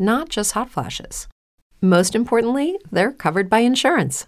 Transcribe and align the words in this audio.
not 0.00 0.28
just 0.28 0.52
hot 0.52 0.70
flashes. 0.70 1.28
Most 1.80 2.14
importantly, 2.14 2.78
they're 2.90 3.12
covered 3.12 3.48
by 3.50 3.60
insurance. 3.60 4.26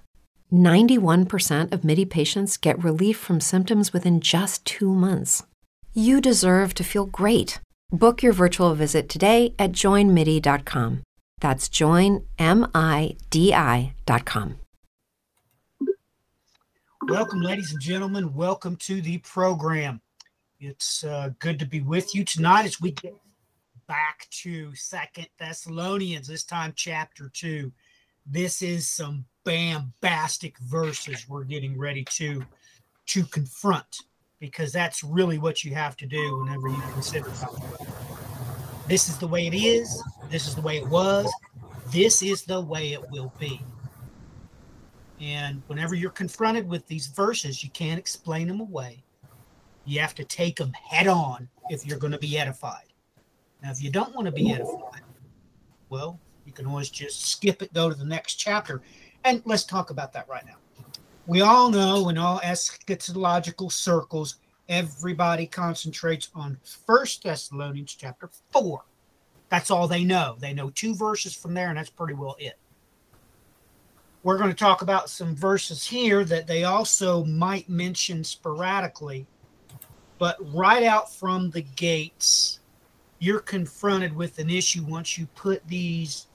91% 0.52 1.72
of 1.72 1.82
MIDI 1.84 2.04
patients 2.04 2.56
get 2.58 2.84
relief 2.84 3.18
from 3.18 3.40
symptoms 3.40 3.92
within 3.92 4.20
just 4.20 4.64
two 4.64 4.92
months. 4.92 5.42
You 5.94 6.20
deserve 6.20 6.74
to 6.74 6.84
feel 6.84 7.06
great. 7.06 7.58
Book 7.90 8.22
your 8.22 8.32
virtual 8.32 8.74
visit 8.74 9.08
today 9.08 9.54
at 9.58 9.72
joinmidi.com. 9.72 11.02
That's 11.40 11.68
joinmidi.com. 11.68 12.26
Welcome, 17.08 17.40
ladies 17.40 17.72
and 17.72 17.80
gentlemen. 17.80 18.32
Welcome 18.32 18.76
to 18.76 19.02
the 19.02 19.18
program. 19.18 20.00
It's 20.60 21.02
uh, 21.02 21.30
good 21.40 21.58
to 21.58 21.66
be 21.66 21.80
with 21.80 22.14
you 22.14 22.24
tonight 22.24 22.64
as 22.64 22.80
we 22.80 22.92
get 22.92 23.14
back 23.86 24.26
to 24.30 24.74
Second 24.74 25.28
Thessalonians, 25.38 26.28
this 26.28 26.44
time 26.44 26.72
chapter 26.76 27.30
two. 27.32 27.72
This 28.26 28.62
is 28.62 28.88
some 28.88 29.24
bombastic 29.44 30.58
verses 30.58 31.28
we're 31.28 31.44
getting 31.44 31.78
ready 31.78 32.04
to 32.04 32.44
to 33.06 33.24
confront 33.24 34.02
because 34.38 34.72
that's 34.72 35.02
really 35.02 35.38
what 35.38 35.64
you 35.64 35.74
have 35.74 35.96
to 35.96 36.06
do 36.06 36.38
whenever 36.38 36.68
you 36.68 36.82
consider 36.92 37.30
something. 37.30 37.64
This 38.88 39.08
is 39.08 39.18
the 39.18 39.26
way 39.26 39.46
it 39.46 39.54
is. 39.54 40.02
This 40.30 40.46
is 40.46 40.54
the 40.54 40.60
way 40.60 40.76
it 40.78 40.88
was. 40.88 41.30
This 41.90 42.22
is 42.22 42.42
the 42.44 42.60
way 42.60 42.92
it 42.92 43.10
will 43.10 43.32
be. 43.38 43.60
And 45.20 45.62
whenever 45.66 45.94
you're 45.94 46.10
confronted 46.10 46.68
with 46.68 46.86
these 46.86 47.06
verses, 47.06 47.62
you 47.62 47.70
can't 47.70 47.98
explain 47.98 48.48
them 48.48 48.60
away. 48.60 49.04
You 49.84 50.00
have 50.00 50.14
to 50.16 50.24
take 50.24 50.56
them 50.56 50.72
head 50.72 51.06
on 51.06 51.48
if 51.70 51.86
you're 51.86 51.98
going 51.98 52.12
to 52.12 52.18
be 52.18 52.38
edified. 52.38 52.91
Now, 53.62 53.70
if 53.70 53.82
you 53.82 53.90
don't 53.90 54.14
want 54.14 54.26
to 54.26 54.32
be 54.32 54.52
edified, 54.52 55.02
well, 55.88 56.18
you 56.44 56.52
can 56.52 56.66
always 56.66 56.90
just 56.90 57.26
skip 57.26 57.62
it, 57.62 57.72
go 57.72 57.88
to 57.88 57.94
the 57.94 58.04
next 58.04 58.34
chapter. 58.34 58.82
And 59.24 59.40
let's 59.44 59.64
talk 59.64 59.90
about 59.90 60.12
that 60.14 60.28
right 60.28 60.44
now. 60.44 60.56
We 61.26 61.42
all 61.42 61.70
know 61.70 62.08
in 62.08 62.18
all 62.18 62.40
eschatological 62.40 63.70
circles, 63.70 64.36
everybody 64.68 65.46
concentrates 65.46 66.30
on 66.34 66.58
First 66.64 67.22
Thessalonians 67.22 67.94
chapter 67.94 68.30
4. 68.50 68.82
That's 69.48 69.70
all 69.70 69.86
they 69.86 70.02
know. 70.02 70.36
They 70.40 70.52
know 70.52 70.70
two 70.70 70.94
verses 70.94 71.34
from 71.34 71.54
there, 71.54 71.68
and 71.68 71.78
that's 71.78 71.90
pretty 71.90 72.14
well 72.14 72.36
it. 72.40 72.58
We're 74.24 74.38
going 74.38 74.50
to 74.50 74.56
talk 74.56 74.82
about 74.82 75.10
some 75.10 75.36
verses 75.36 75.86
here 75.86 76.24
that 76.24 76.46
they 76.46 76.64
also 76.64 77.24
might 77.24 77.68
mention 77.68 78.24
sporadically, 78.24 79.26
but 80.18 80.36
right 80.54 80.82
out 80.82 81.12
from 81.14 81.50
the 81.50 81.62
gates, 81.62 82.60
you're 83.22 83.38
confronted 83.38 84.16
with 84.16 84.40
an 84.40 84.50
issue 84.50 84.82
once 84.82 85.16
you 85.16 85.26
put 85.36 85.64
these 85.68 86.26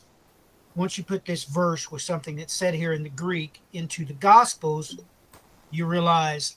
once 0.73 0.97
you 0.97 1.03
put 1.03 1.25
this 1.25 1.43
verse 1.43 1.91
with 1.91 2.01
something 2.01 2.37
that's 2.37 2.53
said 2.53 2.73
here 2.73 2.93
in 2.93 3.03
the 3.03 3.09
Greek 3.09 3.59
into 3.73 4.05
the 4.05 4.13
Gospels, 4.13 4.97
you 5.69 5.85
realize, 5.85 6.55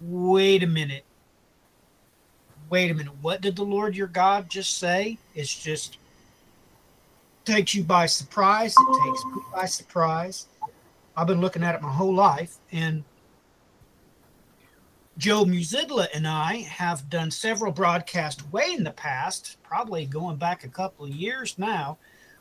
wait 0.00 0.62
a 0.62 0.66
minute. 0.66 1.04
Wait 2.70 2.90
a 2.90 2.94
minute. 2.94 3.14
What 3.20 3.40
did 3.40 3.56
the 3.56 3.64
Lord 3.64 3.96
your 3.96 4.06
God 4.06 4.48
just 4.48 4.78
say? 4.78 5.18
It's 5.34 5.52
just 5.52 5.96
takes 7.44 7.74
you 7.74 7.82
by 7.82 8.06
surprise. 8.06 8.76
It 8.78 9.04
takes 9.04 9.24
me 9.24 9.42
by 9.52 9.64
surprise. 9.64 10.46
I've 11.16 11.26
been 11.26 11.40
looking 11.40 11.64
at 11.64 11.74
it 11.74 11.82
my 11.82 11.92
whole 11.92 12.14
life. 12.14 12.58
And 12.70 13.02
Joe 15.18 15.44
Muzidla 15.44 16.08
and 16.14 16.26
I 16.26 16.56
have 16.62 17.10
done 17.10 17.30
several 17.30 17.70
broadcasts 17.70 18.42
way 18.50 18.72
in 18.72 18.82
the 18.82 18.92
past, 18.92 19.58
probably 19.62 20.06
going 20.06 20.36
back 20.36 20.64
a 20.64 20.68
couple 20.68 21.04
of 21.04 21.10
years 21.10 21.58
now, 21.58 21.98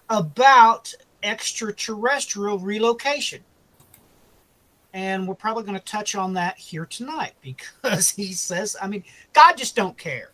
about 0.09 0.93
extraterrestrial 1.21 2.59
relocation. 2.59 3.41
And 4.93 5.27
we're 5.27 5.35
probably 5.35 5.63
going 5.63 5.77
to 5.77 5.83
touch 5.83 6.15
on 6.15 6.33
that 6.33 6.57
here 6.57 6.85
tonight 6.85 7.33
because 7.41 8.09
he 8.15 8.33
says, 8.33 8.75
I 8.81 8.87
mean, 8.87 9.03
God 9.33 9.57
just 9.57 9.75
don't 9.75 9.97
care. 9.97 10.31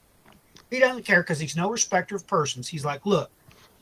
He 0.69 0.79
doesn't 0.79 1.05
care 1.05 1.21
because 1.21 1.39
he's 1.39 1.55
no 1.55 1.69
respecter 1.69 2.15
of 2.15 2.27
persons. 2.27 2.67
He's 2.67 2.85
like, 2.85 3.05
look, 3.05 3.31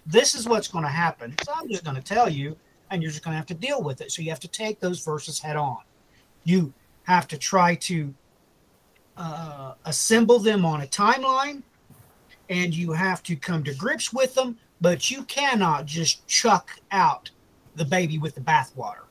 this 0.05 0.35
is 0.35 0.47
what's 0.47 0.67
going 0.67 0.83
to 0.85 0.89
happen. 0.89 1.35
So 1.43 1.51
I'm 1.55 1.67
just 1.69 1.83
going 1.83 1.95
to 1.95 2.03
tell 2.03 2.29
you, 2.29 2.55
and 2.91 3.01
you're 3.01 3.11
just 3.11 3.23
going 3.23 3.33
to 3.33 3.37
have 3.37 3.47
to 3.47 3.53
deal 3.53 3.81
with 3.81 4.01
it. 4.01 4.11
So 4.11 4.21
you 4.21 4.29
have 4.29 4.39
to 4.41 4.47
take 4.47 4.79
those 4.79 5.03
verses 5.03 5.39
head 5.39 5.55
on. 5.55 5.79
You 6.43 6.73
have 7.03 7.27
to 7.29 7.37
try 7.37 7.75
to 7.75 8.13
uh, 9.17 9.73
assemble 9.85 10.39
them 10.39 10.65
on 10.65 10.81
a 10.81 10.87
timeline, 10.87 11.63
and 12.49 12.75
you 12.75 12.91
have 12.91 13.23
to 13.23 13.35
come 13.35 13.63
to 13.63 13.73
grips 13.73 14.13
with 14.13 14.35
them 14.35 14.57
but 14.81 15.09
you 15.09 15.23
cannot 15.23 15.85
just 15.85 16.27
chuck 16.27 16.79
out 16.91 17.31
the 17.75 17.85
baby 17.85 18.17
with 18.17 18.35
the 18.35 18.41
bathwater. 18.41 19.05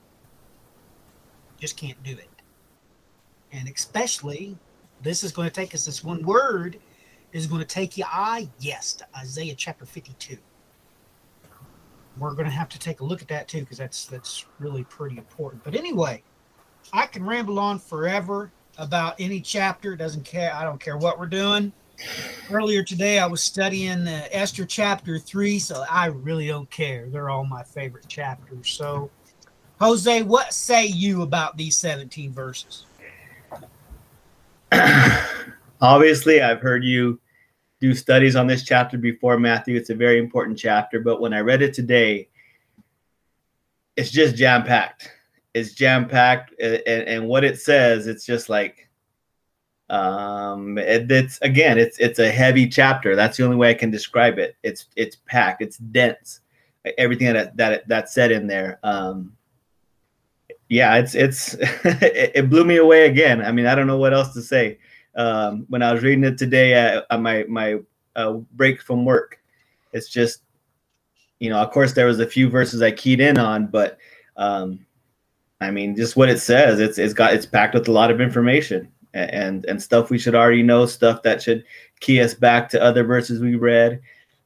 Just 1.59 1.77
can't 1.77 2.01
do 2.03 2.11
it. 2.11 2.29
And 3.51 3.67
especially, 3.69 4.57
this 5.01 5.23
is 5.23 5.31
going 5.31 5.49
to 5.49 5.53
take 5.53 5.73
us, 5.73 5.85
this 5.85 6.03
one 6.03 6.23
word 6.23 6.77
is 7.31 7.47
going 7.47 7.61
to 7.61 7.67
take 7.67 7.97
you, 7.97 8.05
I, 8.07 8.49
yes, 8.59 8.93
to 8.93 9.05
Isaiah 9.17 9.55
chapter 9.55 9.85
52. 9.85 10.37
We're 12.17 12.31
going 12.31 12.45
to 12.45 12.51
have 12.51 12.69
to 12.69 12.79
take 12.79 13.01
a 13.01 13.03
look 13.03 13.21
at 13.21 13.27
that 13.27 13.47
too, 13.47 13.59
because 13.59 13.77
that's 13.77 14.05
that's 14.05 14.45
really 14.59 14.85
pretty 14.85 15.17
important. 15.17 15.63
But 15.65 15.75
anyway, 15.75 16.23
I 16.93 17.07
can 17.07 17.25
ramble 17.25 17.59
on 17.59 17.77
forever 17.77 18.51
about 18.77 19.15
any 19.19 19.41
chapter. 19.41 19.95
Doesn't 19.95 20.25
care. 20.25 20.53
I 20.53 20.63
don't 20.63 20.79
care 20.79 20.97
what 20.97 21.19
we're 21.19 21.25
doing 21.27 21.73
earlier 22.51 22.83
today 22.83 23.19
I 23.19 23.25
was 23.25 23.41
studying 23.41 24.07
uh, 24.07 24.27
Esther 24.31 24.65
chapter 24.65 25.17
three, 25.17 25.59
so 25.59 25.83
I 25.89 26.07
really 26.07 26.47
don't 26.47 26.69
care. 26.69 27.07
They're 27.09 27.29
all 27.29 27.45
my 27.45 27.63
favorite 27.63 28.07
chapters. 28.07 28.69
So, 28.69 29.09
Jose, 29.79 30.21
what 30.23 30.53
say 30.53 30.85
you 30.85 31.21
about 31.21 31.57
these 31.57 31.75
17 31.77 32.31
verses? 32.31 32.85
Obviously, 35.81 36.41
I've 36.41 36.61
heard 36.61 36.83
you 36.83 37.19
do 37.79 37.93
studies 37.93 38.35
on 38.35 38.47
this 38.47 38.63
chapter 38.63 38.97
before, 38.97 39.37
Matthew. 39.37 39.75
It's 39.75 39.89
a 39.89 39.95
very 39.95 40.17
important 40.17 40.57
chapter, 40.57 40.99
but 40.99 41.21
when 41.21 41.33
I 41.33 41.39
read 41.39 41.61
it 41.61 41.73
today, 41.73 42.29
it's 43.95 44.11
just 44.11 44.35
jam 44.35 44.63
packed. 44.63 45.11
It's 45.55 45.73
jam 45.73 46.07
packed, 46.07 46.53
and, 46.59 46.83
and 46.85 47.27
what 47.27 47.43
it 47.43 47.59
says, 47.59 48.07
it's 48.07 48.25
just 48.25 48.49
like 48.49 48.89
um 49.91 50.79
it, 50.79 51.11
it's 51.11 51.37
again 51.43 51.77
it's 51.77 51.99
it's 51.99 52.19
a 52.19 52.29
heavy 52.29 52.67
chapter. 52.67 53.15
That's 53.15 53.37
the 53.37 53.45
only 53.45 53.55
way 53.55 53.69
i 53.69 53.73
can 53.73 53.89
describe 53.89 54.37
it. 54.37 54.57
It's 54.63 54.87
it's 54.95 55.17
packed. 55.27 55.61
It's 55.61 55.77
dense. 55.77 56.41
Everything 56.97 57.33
that 57.33 57.55
that 57.57 57.87
that's 57.87 58.13
said 58.13 58.31
in 58.31 58.47
there 58.47 58.79
um 58.83 59.33
yeah 60.69 60.95
it's 60.95 61.15
it's 61.15 61.53
it, 61.83 62.31
it 62.35 62.49
blew 62.49 62.65
me 62.65 62.77
away 62.77 63.07
again. 63.07 63.41
I 63.43 63.51
mean 63.51 63.65
i 63.65 63.75
don't 63.75 63.87
know 63.87 63.97
what 63.97 64.13
else 64.13 64.33
to 64.33 64.41
say. 64.41 64.79
Um 65.15 65.65
when 65.69 65.81
i 65.81 65.93
was 65.93 66.03
reading 66.03 66.23
it 66.23 66.37
today 66.37 66.73
at, 66.73 67.05
at 67.09 67.21
my 67.21 67.45
my 67.47 67.79
uh, 68.15 68.33
break 68.53 68.81
from 68.81 69.05
work 69.05 69.39
it's 69.95 70.09
just 70.09 70.43
you 71.39 71.49
know 71.49 71.57
of 71.57 71.71
course 71.71 71.93
there 71.93 72.05
was 72.05 72.19
a 72.19 72.27
few 72.27 72.49
verses 72.49 72.81
i 72.81 72.91
keyed 72.91 73.19
in 73.19 73.37
on 73.37 73.67
but 73.67 73.97
um 74.37 74.85
I 75.65 75.71
mean, 75.71 75.95
just 75.95 76.15
what 76.15 76.29
it 76.29 76.39
says, 76.39 76.79
it's 76.79 76.97
it's 76.97 77.13
got 77.13 77.33
it's 77.33 77.45
packed 77.45 77.73
with 77.73 77.87
a 77.87 77.91
lot 77.91 78.11
of 78.11 78.21
information 78.21 78.91
and 79.13 79.65
and 79.65 79.81
stuff 79.81 80.09
we 80.09 80.17
should 80.17 80.35
already 80.35 80.63
know, 80.63 80.85
stuff 80.85 81.23
that 81.23 81.41
should 81.41 81.63
key 81.99 82.21
us 82.21 82.33
back 82.33 82.69
to 82.69 82.81
other 82.81 83.03
verses 83.03 83.41
we 83.41 83.55
read. 83.55 84.01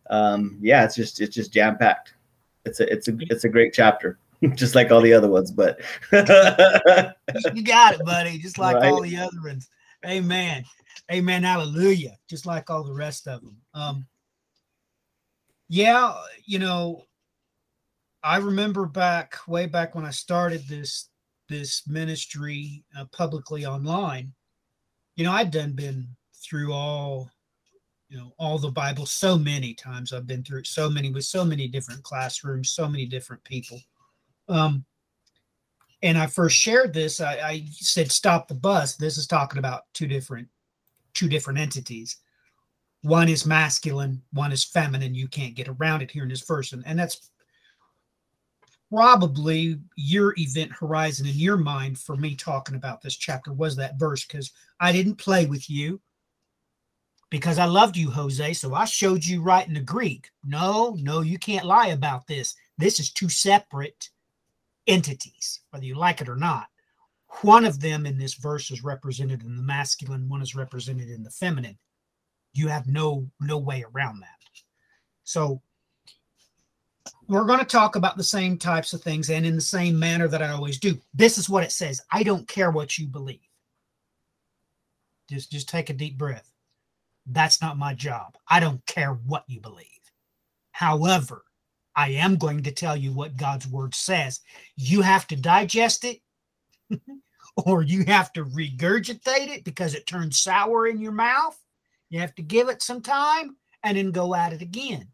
Um, 0.10 0.58
yeah, 0.62 0.86
it's 0.86 0.96
just 0.96 1.20
it's 1.22 1.36
just 1.36 1.54
jam 1.54 1.78
packed. 1.78 2.14
It's 2.66 2.80
a 2.80 2.92
it's 2.92 3.08
a 3.08 3.18
it's 3.22 3.44
a 3.44 3.50
great 3.50 3.74
chapter, 3.74 4.18
just 4.56 4.76
like 4.76 4.92
all 4.92 5.02
the 5.02 5.14
other 5.14 5.30
ones. 5.30 5.52
But 5.52 5.80
you 6.12 7.64
got 7.64 7.96
it, 7.96 8.06
buddy. 8.06 8.38
Just 8.38 8.58
like 8.58 8.78
right. 8.78 8.92
all 8.92 9.02
the 9.02 9.18
other 9.18 9.42
ones. 9.44 9.70
Amen. 10.06 10.64
Amen. 11.12 11.44
Hallelujah. 11.44 12.18
Just 12.30 12.46
like 12.46 12.70
all 12.70 12.84
the 12.84 12.94
rest 12.94 13.28
of 13.28 13.42
them. 13.42 13.58
Um, 13.74 14.08
yeah, 15.68 16.14
you 16.46 16.60
know, 16.60 17.06
I 18.24 18.38
remember 18.38 18.86
back 18.86 19.36
way 19.48 19.66
back 19.66 19.96
when 19.96 20.06
I 20.06 20.12
started 20.12 20.68
this 20.68 21.09
this 21.50 21.88
ministry 21.88 22.84
uh, 22.98 23.06
publicly 23.12 23.66
online. 23.66 24.32
You 25.16 25.26
know, 25.26 25.32
I've 25.32 25.52
done 25.52 25.74
been 25.74 26.08
through 26.34 26.72
all 26.72 27.30
you 28.08 28.18
know 28.18 28.34
all 28.40 28.58
the 28.58 28.72
bible 28.72 29.06
so 29.06 29.38
many 29.38 29.74
times. 29.74 30.14
I've 30.14 30.28
been 30.28 30.44
through 30.44 30.64
so 30.64 30.90
many 30.90 31.12
with 31.12 31.26
so 31.26 31.46
many 31.46 31.68
different 31.68 32.04
classrooms 32.04 32.72
so 32.72 32.88
many 32.88 33.06
different 33.06 33.44
people. 33.44 33.80
Um 34.48 34.86
and 36.02 36.18
i 36.18 36.28
first 36.28 36.56
shared 36.56 36.94
this 36.94 37.20
I, 37.20 37.34
I 37.40 37.66
said 37.72 38.12
stop 38.12 38.48
the 38.48 38.56
bus. 38.56 38.96
This 38.96 39.18
is 39.18 39.28
talking 39.28 39.60
about 39.60 39.84
two 39.94 40.08
different 40.08 40.48
two 41.14 41.30
different 41.30 41.60
entities. 41.60 42.18
One 43.02 43.30
is 43.30 43.46
masculine 43.46 44.22
one 44.34 44.52
is 44.52 44.64
feminine. 44.64 45.14
You 45.14 45.28
can't 45.28 45.56
get 45.56 45.68
around 45.68 46.02
it 46.02 46.12
here 46.12 46.24
in 46.24 46.30
this 46.30 46.46
verse. 46.46 46.74
And, 46.74 46.84
and 46.88 46.98
that's 46.98 47.32
probably 48.92 49.80
your 49.96 50.34
event 50.38 50.72
horizon 50.72 51.28
in 51.28 51.36
your 51.36 51.58
mind 51.58 51.98
for 51.98 52.16
me 52.16 52.36
talking 52.36 52.76
about 52.76 53.02
this 53.02 53.16
chapter 53.16 53.54
was 53.54 53.76
that 53.76 54.00
verse 54.00 54.26
because 54.26 54.52
I 54.80 54.92
didn't 54.92 55.16
play 55.16 55.46
with 55.46 55.70
you 55.70 56.02
because 57.30 57.60
I 57.60 57.66
loved 57.66 57.96
you, 57.96 58.10
Jose. 58.10 58.54
So 58.54 58.74
I 58.74 58.86
showed 58.86 59.24
you 59.24 59.42
right 59.42 59.68
in 59.68 59.76
the 59.76 59.80
Greek. 59.80 60.30
No, 60.44 60.96
no, 61.00 61.22
you 61.22 61.38
can't 61.38 61.66
lie 61.66 61.88
about 61.88 62.26
this. 62.28 62.56
This 62.78 63.00
is 63.00 63.12
two 63.12 63.30
separate 63.30 64.10
entities, 64.88 65.62
whether 65.70 65.86
you 65.86 65.96
like 65.96 66.22
it 66.22 66.30
or 66.30 66.36
not. 66.36 66.68
One 67.42 67.66
of 67.66 67.80
them 67.80 68.08
in 68.08 68.18
this 68.18 68.34
verse 68.34 68.72
is 68.72 68.84
represented 68.84 69.44
in 69.44 69.56
the 69.56 69.62
masculine, 69.62 70.28
one 70.28 70.42
is 70.42 70.56
represented 70.56 71.10
in 71.10 71.22
the 71.22 71.30
feminine. 71.30 71.78
You 72.54 72.68
have 72.70 72.88
no 72.88 73.30
no 73.40 73.60
way 73.60 73.86
around 73.94 74.22
that. 74.22 74.30
So 75.24 75.62
we're 77.28 77.46
going 77.46 77.60
to 77.60 77.66
talk 77.66 77.96
about 77.96 78.18
the 78.18 78.24
same 78.24 78.58
types 78.58 78.94
of 78.94 79.02
things 79.02 79.30
and 79.30 79.46
in 79.46 79.56
the 79.56 79.62
same 79.62 79.98
manner 79.98 80.28
that 80.28 80.42
I 80.42 80.50
always 80.50 80.80
do. 80.80 80.98
This 81.14 81.38
is 81.38 81.50
what 81.50 81.64
it 81.64 81.72
says. 81.72 82.02
I 82.12 82.24
don't 82.24 82.48
care 82.48 82.72
what 82.72 82.98
you 82.98 83.08
believe. 83.08 83.40
Just 85.30 85.52
just 85.52 85.70
take 85.70 85.90
a 85.90 85.94
deep 85.94 86.18
breath. 86.18 86.52
That's 87.28 87.62
not 87.62 87.78
my 87.78 87.94
job. 87.94 88.36
I 88.48 88.60
don't 88.60 88.84
care 88.88 89.14
what 89.14 89.44
you 89.48 89.62
believe. 89.62 89.86
However, 90.72 91.44
I 91.96 92.10
am 92.12 92.38
going 92.38 92.64
to 92.64 92.72
tell 92.72 92.96
you 92.96 93.12
what 93.12 93.38
God's 93.38 93.68
word 93.68 93.94
says. 93.94 94.40
You 94.76 95.02
have 95.02 95.28
to 95.28 95.36
digest 95.36 96.06
it 96.06 96.22
or 97.58 97.84
you 97.84 98.06
have 98.06 98.34
to 98.34 98.46
regurgitate 98.46 99.50
it 99.50 99.64
because 99.64 99.94
it 99.94 100.08
turns 100.08 100.40
sour 100.40 100.88
in 100.88 101.00
your 101.00 101.12
mouth. 101.12 101.60
You 102.10 102.22
have 102.22 102.34
to 102.36 102.42
give 102.42 102.70
it 102.70 102.82
some 102.82 103.02
time 103.02 103.58
and 103.84 103.98
then 103.98 104.12
go 104.12 104.34
at 104.34 104.54
it 104.54 104.64
again 104.64 105.10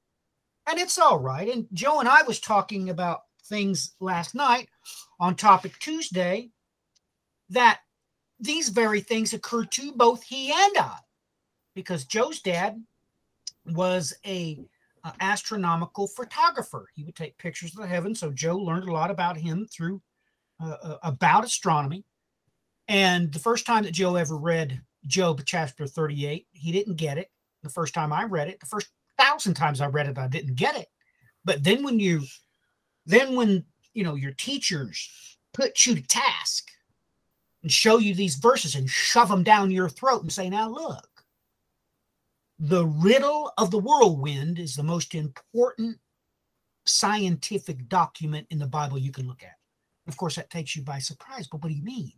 and 0.67 0.79
it's 0.79 0.97
all 0.97 1.19
right. 1.19 1.53
And 1.53 1.67
Joe 1.73 1.99
and 1.99 2.09
I 2.09 2.23
was 2.23 2.39
talking 2.39 2.89
about 2.89 3.21
things 3.45 3.95
last 3.99 4.35
night 4.35 4.69
on 5.19 5.35
Topic 5.35 5.73
Tuesday 5.79 6.49
that 7.49 7.81
these 8.39 8.69
very 8.69 9.01
things 9.01 9.33
occurred 9.33 9.71
to 9.71 9.93
both 9.93 10.23
he 10.23 10.51
and 10.51 10.77
I, 10.77 10.97
because 11.75 12.05
Joe's 12.05 12.41
dad 12.41 12.83
was 13.67 14.13
a, 14.25 14.59
a 15.03 15.13
astronomical 15.21 16.07
photographer. 16.07 16.87
He 16.93 17.03
would 17.03 17.15
take 17.15 17.37
pictures 17.37 17.75
of 17.75 17.81
the 17.81 17.87
heavens. 17.87 18.19
So 18.19 18.31
Joe 18.31 18.57
learned 18.57 18.89
a 18.89 18.93
lot 18.93 19.11
about 19.11 19.37
him 19.37 19.67
through 19.71 20.01
uh, 20.61 20.77
uh 20.81 20.97
about 21.03 21.43
astronomy. 21.45 22.05
And 22.87 23.31
the 23.31 23.39
first 23.39 23.65
time 23.65 23.83
that 23.83 23.93
Joe 23.93 24.15
ever 24.15 24.37
read 24.37 24.81
Job 25.07 25.41
chapter 25.45 25.87
38, 25.87 26.47
he 26.51 26.71
didn't 26.71 26.95
get 26.95 27.17
it. 27.17 27.31
The 27.63 27.69
first 27.69 27.93
time 27.93 28.13
I 28.13 28.25
read 28.25 28.47
it, 28.47 28.59
the 28.59 28.65
first 28.65 28.87
thousand 29.17 29.55
times 29.55 29.81
I 29.81 29.87
read 29.87 30.07
it, 30.07 30.17
I 30.17 30.27
didn't 30.27 30.55
get 30.55 30.77
it. 30.77 30.87
But 31.43 31.63
then 31.63 31.83
when 31.83 31.99
you, 31.99 32.23
then 33.05 33.35
when 33.35 33.65
you 33.93 34.03
know 34.03 34.15
your 34.15 34.33
teachers 34.33 35.37
put 35.53 35.85
you 35.85 35.95
to 35.95 36.07
task 36.07 36.69
and 37.63 37.71
show 37.71 37.97
you 37.97 38.13
these 38.13 38.35
verses 38.35 38.75
and 38.75 38.89
shove 38.89 39.29
them 39.29 39.43
down 39.43 39.71
your 39.71 39.89
throat 39.89 40.21
and 40.21 40.31
say, 40.31 40.49
now 40.49 40.69
look, 40.69 41.07
the 42.59 42.85
riddle 42.85 43.51
of 43.57 43.71
the 43.71 43.79
whirlwind 43.79 44.59
is 44.59 44.75
the 44.75 44.83
most 44.83 45.15
important 45.15 45.97
scientific 46.85 47.89
document 47.89 48.47
in 48.49 48.59
the 48.59 48.67
Bible 48.67 48.97
you 48.97 49.11
can 49.11 49.27
look 49.27 49.43
at. 49.43 49.57
Of 50.07 50.17
course, 50.17 50.35
that 50.35 50.49
takes 50.49 50.75
you 50.75 50.83
by 50.83 50.99
surprise, 50.99 51.47
but 51.47 51.63
what 51.63 51.69
do 51.69 51.75
you 51.75 51.83
mean? 51.83 52.13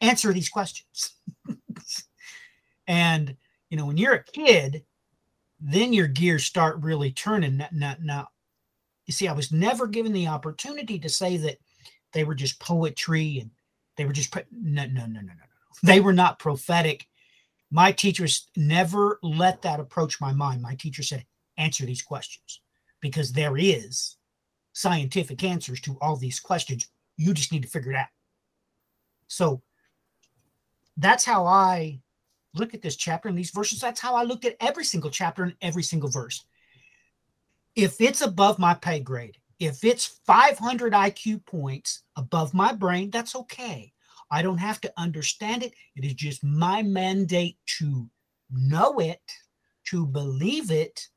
Answer 0.00 0.32
these 0.32 0.48
questions. 0.48 1.12
and, 2.86 3.36
you 3.68 3.76
know, 3.76 3.86
when 3.86 3.98
you're 3.98 4.14
a 4.14 4.24
kid, 4.24 4.84
then 5.60 5.92
your 5.92 6.06
gears 6.06 6.44
start 6.44 6.82
really 6.82 7.10
turning. 7.10 7.62
Now, 7.72 7.96
now, 8.00 8.28
you 9.06 9.12
see, 9.12 9.28
I 9.28 9.32
was 9.32 9.52
never 9.52 9.86
given 9.86 10.12
the 10.12 10.28
opportunity 10.28 10.98
to 10.98 11.08
say 11.08 11.36
that 11.38 11.58
they 12.12 12.24
were 12.24 12.34
just 12.34 12.60
poetry 12.60 13.38
and 13.40 13.50
they 13.96 14.04
were 14.04 14.12
just 14.12 14.34
no, 14.34 14.42
no, 14.52 14.86
no, 14.86 15.06
no, 15.06 15.20
no, 15.20 15.20
no. 15.20 15.32
They 15.82 16.00
were 16.00 16.12
not 16.12 16.38
prophetic. 16.38 17.06
My 17.70 17.92
teachers 17.92 18.48
never 18.56 19.18
let 19.22 19.62
that 19.62 19.80
approach 19.80 20.20
my 20.20 20.32
mind. 20.32 20.62
My 20.62 20.74
teacher 20.74 21.02
said, 21.02 21.24
answer 21.56 21.84
these 21.84 22.02
questions 22.02 22.60
because 23.00 23.32
there 23.32 23.56
is 23.56 24.16
scientific 24.72 25.42
answers 25.44 25.80
to 25.82 25.98
all 26.00 26.16
these 26.16 26.40
questions. 26.40 26.88
You 27.16 27.34
just 27.34 27.52
need 27.52 27.62
to 27.62 27.68
figure 27.68 27.92
it 27.92 27.96
out. 27.96 28.06
So 29.26 29.62
that's 30.96 31.24
how 31.24 31.46
I 31.46 32.00
look 32.58 32.74
at 32.74 32.82
this 32.82 32.96
chapter 32.96 33.28
and 33.28 33.38
these 33.38 33.50
verses. 33.50 33.80
That's 33.80 34.00
how 34.00 34.14
I 34.14 34.22
looked 34.24 34.44
at 34.44 34.56
every 34.60 34.84
single 34.84 35.10
chapter 35.10 35.42
and 35.42 35.54
every 35.62 35.82
single 35.82 36.10
verse. 36.10 36.44
If 37.74 38.00
it's 38.00 38.20
above 38.20 38.58
my 38.58 38.74
pay 38.74 39.00
grade, 39.00 39.36
if 39.58 39.84
it's 39.84 40.20
500 40.26 40.92
IQ 40.92 41.46
points 41.46 42.02
above 42.16 42.54
my 42.54 42.72
brain, 42.72 43.10
that's 43.10 43.34
okay. 43.36 43.92
I 44.30 44.42
don't 44.42 44.58
have 44.58 44.80
to 44.82 44.92
understand 44.96 45.62
it. 45.62 45.72
It 45.96 46.04
is 46.04 46.14
just 46.14 46.44
my 46.44 46.82
mandate 46.82 47.56
to 47.78 48.08
know 48.50 48.98
it, 48.98 49.22
to 49.86 50.06
believe 50.06 50.70
it, 50.70 51.08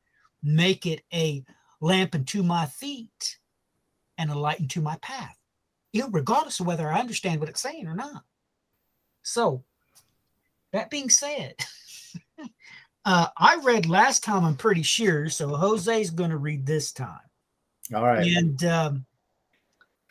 make 0.43 0.85
it 0.85 1.03
a 1.13 1.43
lamp 1.81 2.15
unto 2.15 2.41
my 2.41 2.65
feet 2.67 3.37
and 4.17 4.31
a 4.31 4.37
light 4.37 4.59
unto 4.59 4.81
my 4.81 4.97
path, 5.01 5.37
regardless 6.09 6.59
of 6.59 6.67
whether 6.67 6.89
I 6.89 6.99
understand 6.99 7.39
what 7.39 7.49
it's 7.49 7.61
saying 7.61 7.87
or 7.87 7.95
not. 7.95 8.23
So 9.23 9.63
that 10.73 10.89
being 10.89 11.09
said, 11.09 11.55
uh, 13.05 13.27
I 13.37 13.59
read 13.63 13.87
last 13.87 14.23
time, 14.23 14.45
I'm 14.45 14.55
pretty 14.55 14.83
sure. 14.83 15.29
So 15.29 15.55
Jose's 15.55 16.09
going 16.09 16.29
to 16.29 16.37
read 16.37 16.65
this 16.65 16.91
time. 16.91 17.19
All 17.93 18.03
right. 18.03 18.25
And 18.25 18.63
um, 18.63 19.05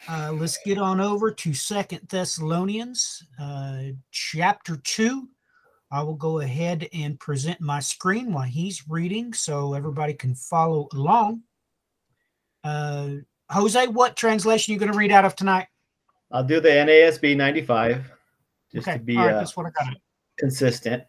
uh, 0.09 0.33
let's 0.33 0.59
get 0.64 0.79
on 0.79 1.00
over 1.00 1.31
to 1.31 1.55
Second 1.55 2.00
Thessalonians, 2.09 3.23
uh, 3.40 3.83
chapter 4.11 4.76
two. 4.79 5.29
I 5.93 6.02
will 6.02 6.14
go 6.14 6.40
ahead 6.40 6.88
and 6.93 7.19
present 7.19 7.61
my 7.61 7.81
screen 7.81 8.33
while 8.33 8.45
he's 8.45 8.88
reading, 8.88 9.33
so 9.33 9.75
everybody 9.75 10.14
can 10.14 10.35
follow 10.35 10.88
along. 10.93 11.43
Uh, 12.62 13.09
Jose, 13.50 13.88
what 13.88 14.17
translation 14.17 14.71
are 14.71 14.75
you 14.75 14.79
going 14.79 14.93
to 14.93 14.99
read 14.99 15.11
out 15.11 15.25
of 15.25 15.35
tonight? 15.35 15.67
I'll 16.31 16.45
do 16.45 16.61
the 16.61 16.69
NASB 16.69 17.37
95, 17.37 18.05
just 18.73 18.87
okay. 18.87 18.99
to 18.99 19.02
be. 19.02 19.17
All 19.17 19.26
right, 19.26 19.35
uh, 19.35 19.38
that's 19.38 19.57
what 19.57 19.67
I 19.67 19.71
got 19.71 19.97
consistent. 20.41 21.05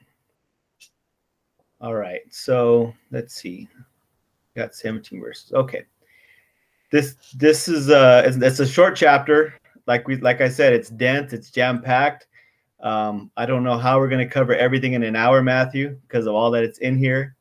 All 1.80 1.96
right, 1.96 2.22
so 2.30 2.94
let's 3.12 3.34
see. 3.34 3.68
Got 4.56 4.76
17 4.76 5.20
verses. 5.20 5.52
Okay. 5.54 5.86
This 6.92 7.16
this 7.36 7.70
is 7.70 7.90
a 7.90 8.24
it's, 8.26 8.36
it's 8.38 8.60
a 8.60 8.68
short 8.68 8.96
chapter. 8.96 9.54
Like 9.88 10.08
we 10.08 10.18
like 10.18 10.42
I 10.42 10.50
said, 10.50 10.74
it's 10.74 10.90
dense, 10.90 11.34
it's 11.34 11.50
jam-packed. 11.50 12.28
Um, 12.82 13.32
I 13.38 13.46
don't 13.46 13.64
know 13.64 13.78
how 13.78 13.98
we're 13.98 14.10
going 14.10 14.28
to 14.28 14.32
cover 14.32 14.54
everything 14.54 14.94
in 14.94 15.04
an 15.04 15.16
hour, 15.16 15.42
Matthew, 15.42 15.98
because 16.08 16.26
of 16.28 16.36
all 16.36 16.52
that 16.52 16.64
it's 16.64 16.80
in 16.80 16.98
here. 16.98 17.36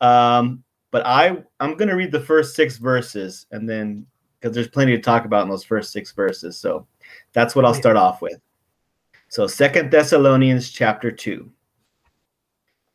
Um, 0.00 0.64
but 0.90 1.04
I 1.06 1.36
I'm 1.60 1.76
going 1.76 1.88
to 1.88 1.94
read 1.94 2.10
the 2.10 2.20
first 2.20 2.56
six 2.56 2.78
verses, 2.78 3.46
and 3.50 3.68
then 3.68 4.06
because 4.40 4.54
there's 4.54 4.68
plenty 4.68 4.92
to 4.92 5.02
talk 5.02 5.26
about 5.26 5.42
in 5.42 5.50
those 5.50 5.64
first 5.64 5.92
six 5.92 6.12
verses, 6.12 6.58
so 6.58 6.86
that's 7.34 7.54
what 7.54 7.64
I'll 7.64 7.74
start 7.74 7.96
off 7.96 8.22
with. 8.22 8.40
So 9.36 9.46
Second 9.46 9.90
Thessalonians 9.90 10.70
chapter 10.70 11.10
2. 11.10 11.52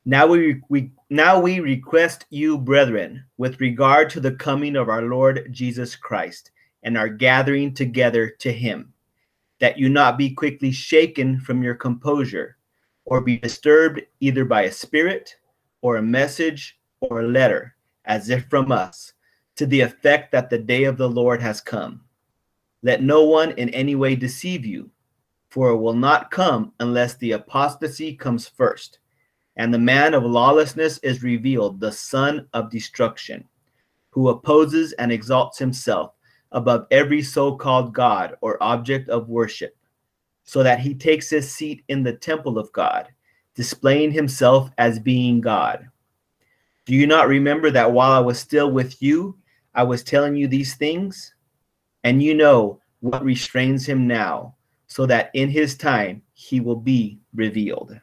Now 0.05 0.25
we, 0.25 0.59
we 0.69 0.89
now 1.11 1.39
we 1.39 1.59
request 1.59 2.25
you, 2.31 2.57
brethren, 2.57 3.23
with 3.37 3.61
regard 3.61 4.09
to 4.09 4.19
the 4.19 4.31
coming 4.31 4.75
of 4.75 4.89
our 4.89 5.03
Lord 5.03 5.49
Jesus 5.51 5.95
Christ 5.95 6.49
and 6.81 6.97
our 6.97 7.09
gathering 7.09 7.75
together 7.75 8.27
to 8.39 8.51
him, 8.51 8.91
that 9.59 9.77
you 9.77 9.87
not 9.87 10.17
be 10.17 10.31
quickly 10.31 10.71
shaken 10.71 11.39
from 11.39 11.61
your 11.61 11.75
composure, 11.75 12.57
or 13.05 13.21
be 13.21 13.37
disturbed 13.37 14.01
either 14.19 14.43
by 14.43 14.63
a 14.63 14.71
spirit, 14.71 15.35
or 15.83 15.97
a 15.97 16.01
message, 16.01 16.79
or 17.01 17.19
a 17.19 17.27
letter, 17.27 17.75
as 18.05 18.31
if 18.31 18.49
from 18.49 18.71
us, 18.71 19.13
to 19.57 19.67
the 19.67 19.81
effect 19.81 20.31
that 20.31 20.49
the 20.49 20.57
day 20.57 20.85
of 20.85 20.97
the 20.97 21.07
Lord 21.07 21.39
has 21.39 21.61
come. 21.61 22.01
Let 22.81 23.03
no 23.03 23.25
one 23.25 23.51
in 23.51 23.69
any 23.69 23.93
way 23.93 24.15
deceive 24.15 24.65
you, 24.65 24.89
for 25.51 25.69
it 25.69 25.77
will 25.77 25.93
not 25.93 26.31
come 26.31 26.71
unless 26.79 27.15
the 27.15 27.33
apostasy 27.33 28.15
comes 28.15 28.47
first, 28.47 28.99
and 29.57 29.73
the 29.73 29.77
man 29.77 30.13
of 30.13 30.23
lawlessness 30.23 30.97
is 30.99 31.23
revealed, 31.23 31.79
the 31.79 31.91
son 31.91 32.47
of 32.53 32.71
destruction, 32.71 33.45
who 34.11 34.29
opposes 34.29 34.93
and 34.93 35.11
exalts 35.11 35.59
himself 35.59 36.13
above 36.53 36.87
every 36.89 37.21
so 37.21 37.53
called 37.55 37.93
God 37.93 38.35
or 38.39 38.63
object 38.63 39.09
of 39.09 39.27
worship, 39.27 39.75
so 40.45 40.63
that 40.63 40.79
he 40.79 40.95
takes 40.95 41.29
his 41.29 41.53
seat 41.53 41.83
in 41.89 42.01
the 42.01 42.13
temple 42.13 42.57
of 42.57 42.71
God, 42.71 43.09
displaying 43.53 44.11
himself 44.11 44.69
as 44.77 44.99
being 44.99 45.41
God. 45.41 45.85
Do 46.85 46.95
you 46.95 47.07
not 47.07 47.27
remember 47.27 47.71
that 47.71 47.91
while 47.91 48.11
I 48.11 48.19
was 48.19 48.39
still 48.39 48.71
with 48.71 49.01
you, 49.01 49.37
I 49.75 49.83
was 49.83 50.01
telling 50.01 50.37
you 50.37 50.47
these 50.47 50.75
things? 50.75 51.35
And 52.05 52.23
you 52.23 52.35
know 52.35 52.79
what 53.01 53.23
restrains 53.23 53.85
him 53.85 54.07
now, 54.07 54.55
so 54.91 55.05
that 55.05 55.31
in 55.33 55.49
his 55.49 55.77
time 55.77 56.21
he 56.33 56.59
will 56.59 56.75
be 56.75 57.17
revealed. 57.33 57.97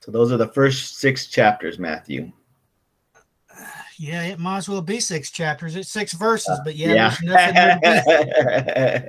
So, 0.00 0.10
those 0.10 0.30
are 0.30 0.36
the 0.36 0.48
first 0.48 0.98
six 0.98 1.28
chapters, 1.28 1.78
Matthew. 1.78 2.30
Yeah, 3.98 4.24
it 4.24 4.38
might 4.38 4.58
as 4.58 4.68
well 4.68 4.82
be 4.82 5.00
six 5.00 5.30
chapters. 5.30 5.74
It's 5.74 5.90
six 5.90 6.12
verses, 6.12 6.60
but 6.64 6.76
yeah, 6.76 7.14
yeah. 7.22 9.08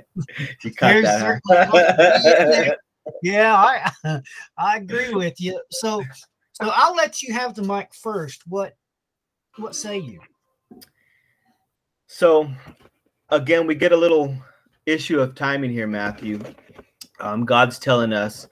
you 0.62 0.72
cut 0.72 1.02
that. 1.02 1.42
Huh? 1.46 2.74
yeah, 3.22 3.54
I 3.54 3.92
I 4.56 4.76
agree 4.78 5.12
with 5.12 5.38
you. 5.42 5.60
So 5.72 6.02
so 6.52 6.70
I'll 6.72 6.94
let 6.94 7.20
you 7.20 7.34
have 7.34 7.54
the 7.54 7.62
mic 7.62 7.92
first. 7.92 8.44
What 8.46 8.76
what 9.58 9.74
say 9.74 9.98
you? 9.98 10.20
So 12.06 12.50
again, 13.28 13.66
we 13.66 13.74
get 13.74 13.92
a 13.92 13.96
little 13.96 14.34
issue 14.86 15.20
of 15.20 15.34
timing 15.34 15.70
here, 15.70 15.86
Matthew. 15.86 16.40
Um, 17.20 17.44
God's 17.44 17.78
telling 17.78 18.12
us 18.12 18.48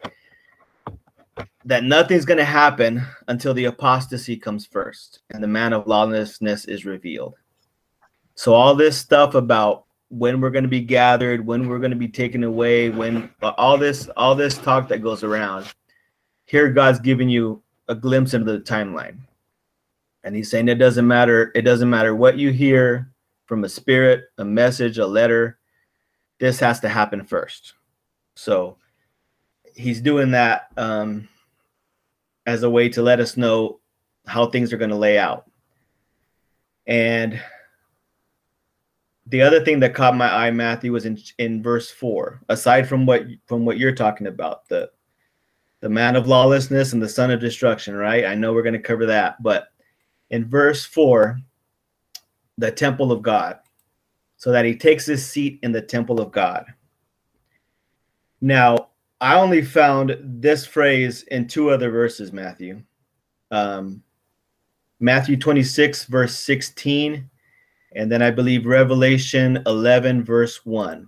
that 1.65 1.85
nothing's 1.85 2.25
going 2.25 2.39
to 2.39 2.45
happen 2.45 3.03
until 3.29 3.55
the 3.55 3.67
apostasy 3.67 4.37
comes 4.37 4.67
first 4.67 5.21
and 5.31 5.43
the 5.43 5.49
man 5.49 5.73
of 5.73 5.87
lawlessness 5.87 6.65
is 6.65 6.85
revealed. 6.85 7.35
So 8.35 8.55
all 8.55 8.75
this 8.75 8.97
stuff 8.97 9.35
about 9.35 9.85
when 10.09 10.41
we're 10.41 10.51
going 10.51 10.65
to 10.65 10.69
be 10.69 10.81
gathered, 10.81 11.47
when 11.47 11.69
we're 11.69 11.79
going 11.79 11.91
to 11.93 11.97
be 11.97 12.09
taken 12.09 12.45
away, 12.45 12.91
when 12.91 13.31
all 13.43 13.79
this 13.79 14.09
all 14.17 14.35
this 14.35 14.59
talk 14.59 14.89
that 14.89 15.03
goes 15.03 15.23
around, 15.23 15.73
here 16.45 16.71
God's 16.71 16.99
giving 16.99 17.29
you 17.29 17.63
a 17.89 17.95
glimpse 17.95 18.35
into 18.35 18.53
the 18.53 18.61
timeline. 18.61 19.19
And 20.25 20.37
he's 20.37 20.51
saying 20.51 20.69
it 20.69 20.77
doesn't 20.77 21.07
matter 21.07 21.53
it 21.55 21.63
doesn't 21.63 21.91
matter 21.91 22.15
what 22.15 22.39
you 22.39 22.51
hear 22.51 23.11
from 23.47 23.65
a 23.65 23.69
spirit, 23.69 24.25
a 24.39 24.45
message, 24.45 24.99
a 24.99 25.07
letter, 25.07 25.59
this 26.43 26.59
has 26.59 26.81
to 26.81 26.89
happen 26.89 27.25
first. 27.25 27.75
So 28.35 28.77
he's 29.77 30.01
doing 30.01 30.33
that 30.33 30.71
um 30.77 31.29
as 32.47 32.65
a 32.65 32.71
way 32.71 32.89
to 32.89 33.01
let 33.01 33.21
us 33.21 33.37
know 33.37 33.79
how 34.27 34.47
things 34.47 34.73
are 34.73 34.77
going 34.77 34.91
to 34.91 34.97
lay 34.97 35.19
out. 35.19 35.49
And 36.89 37.41
the 39.27 39.41
other 39.41 39.65
thing 39.65 39.79
that 39.81 39.95
caught 39.95 40.17
my 40.17 40.29
eye, 40.29 40.51
Matthew, 40.51 40.91
was 40.91 41.07
in 41.07 41.17
in 41.39 41.63
verse 41.63 41.93
four. 41.93 42.41
Aside 42.49 42.89
from 42.89 43.07
what 43.07 43.23
from 43.47 43.65
what 43.65 43.79
you're 43.79 43.95
talking 43.95 44.27
about, 44.27 44.69
the 44.69 44.91
the 45.79 45.89
man 45.89 46.17
of 46.17 46.27
lawlessness 46.27 46.93
and 46.93 47.01
the 47.01 47.09
son 47.09 47.31
of 47.31 47.39
destruction, 47.39 47.95
right? 47.95 48.25
I 48.25 48.35
know 48.35 48.53
we're 48.53 48.65
going 48.65 48.83
to 48.83 48.91
cover 48.91 49.07
that, 49.07 49.41
but 49.41 49.69
in 50.31 50.49
verse 50.49 50.85
four, 50.85 51.39
the 52.59 52.73
temple 52.73 53.13
of 53.13 53.23
God, 53.23 53.61
so 54.43 54.51
that 54.51 54.65
he 54.65 54.75
takes 54.75 55.07
his 55.07 55.25
seat 55.25 55.61
in 55.63 55.71
the 55.71 55.81
temple 55.81 56.21
of 56.21 56.33
God. 56.33 56.67
Now, 58.41 58.89
I 59.21 59.39
only 59.39 59.63
found 59.63 60.19
this 60.21 60.67
phrase 60.67 61.23
in 61.31 61.47
two 61.47 61.71
other 61.71 61.93
verses, 61.93 62.33
Matthew. 62.33 62.83
Um, 63.53 64.03
Matthew 64.99 65.37
26, 65.37 66.07
verse 66.07 66.37
16, 66.37 67.31
and 67.95 68.11
then 68.11 68.21
I 68.21 68.33
believe 68.33 68.67
Revelation 68.67 69.63
11, 69.65 70.25
verse 70.25 70.67
1. 70.67 71.07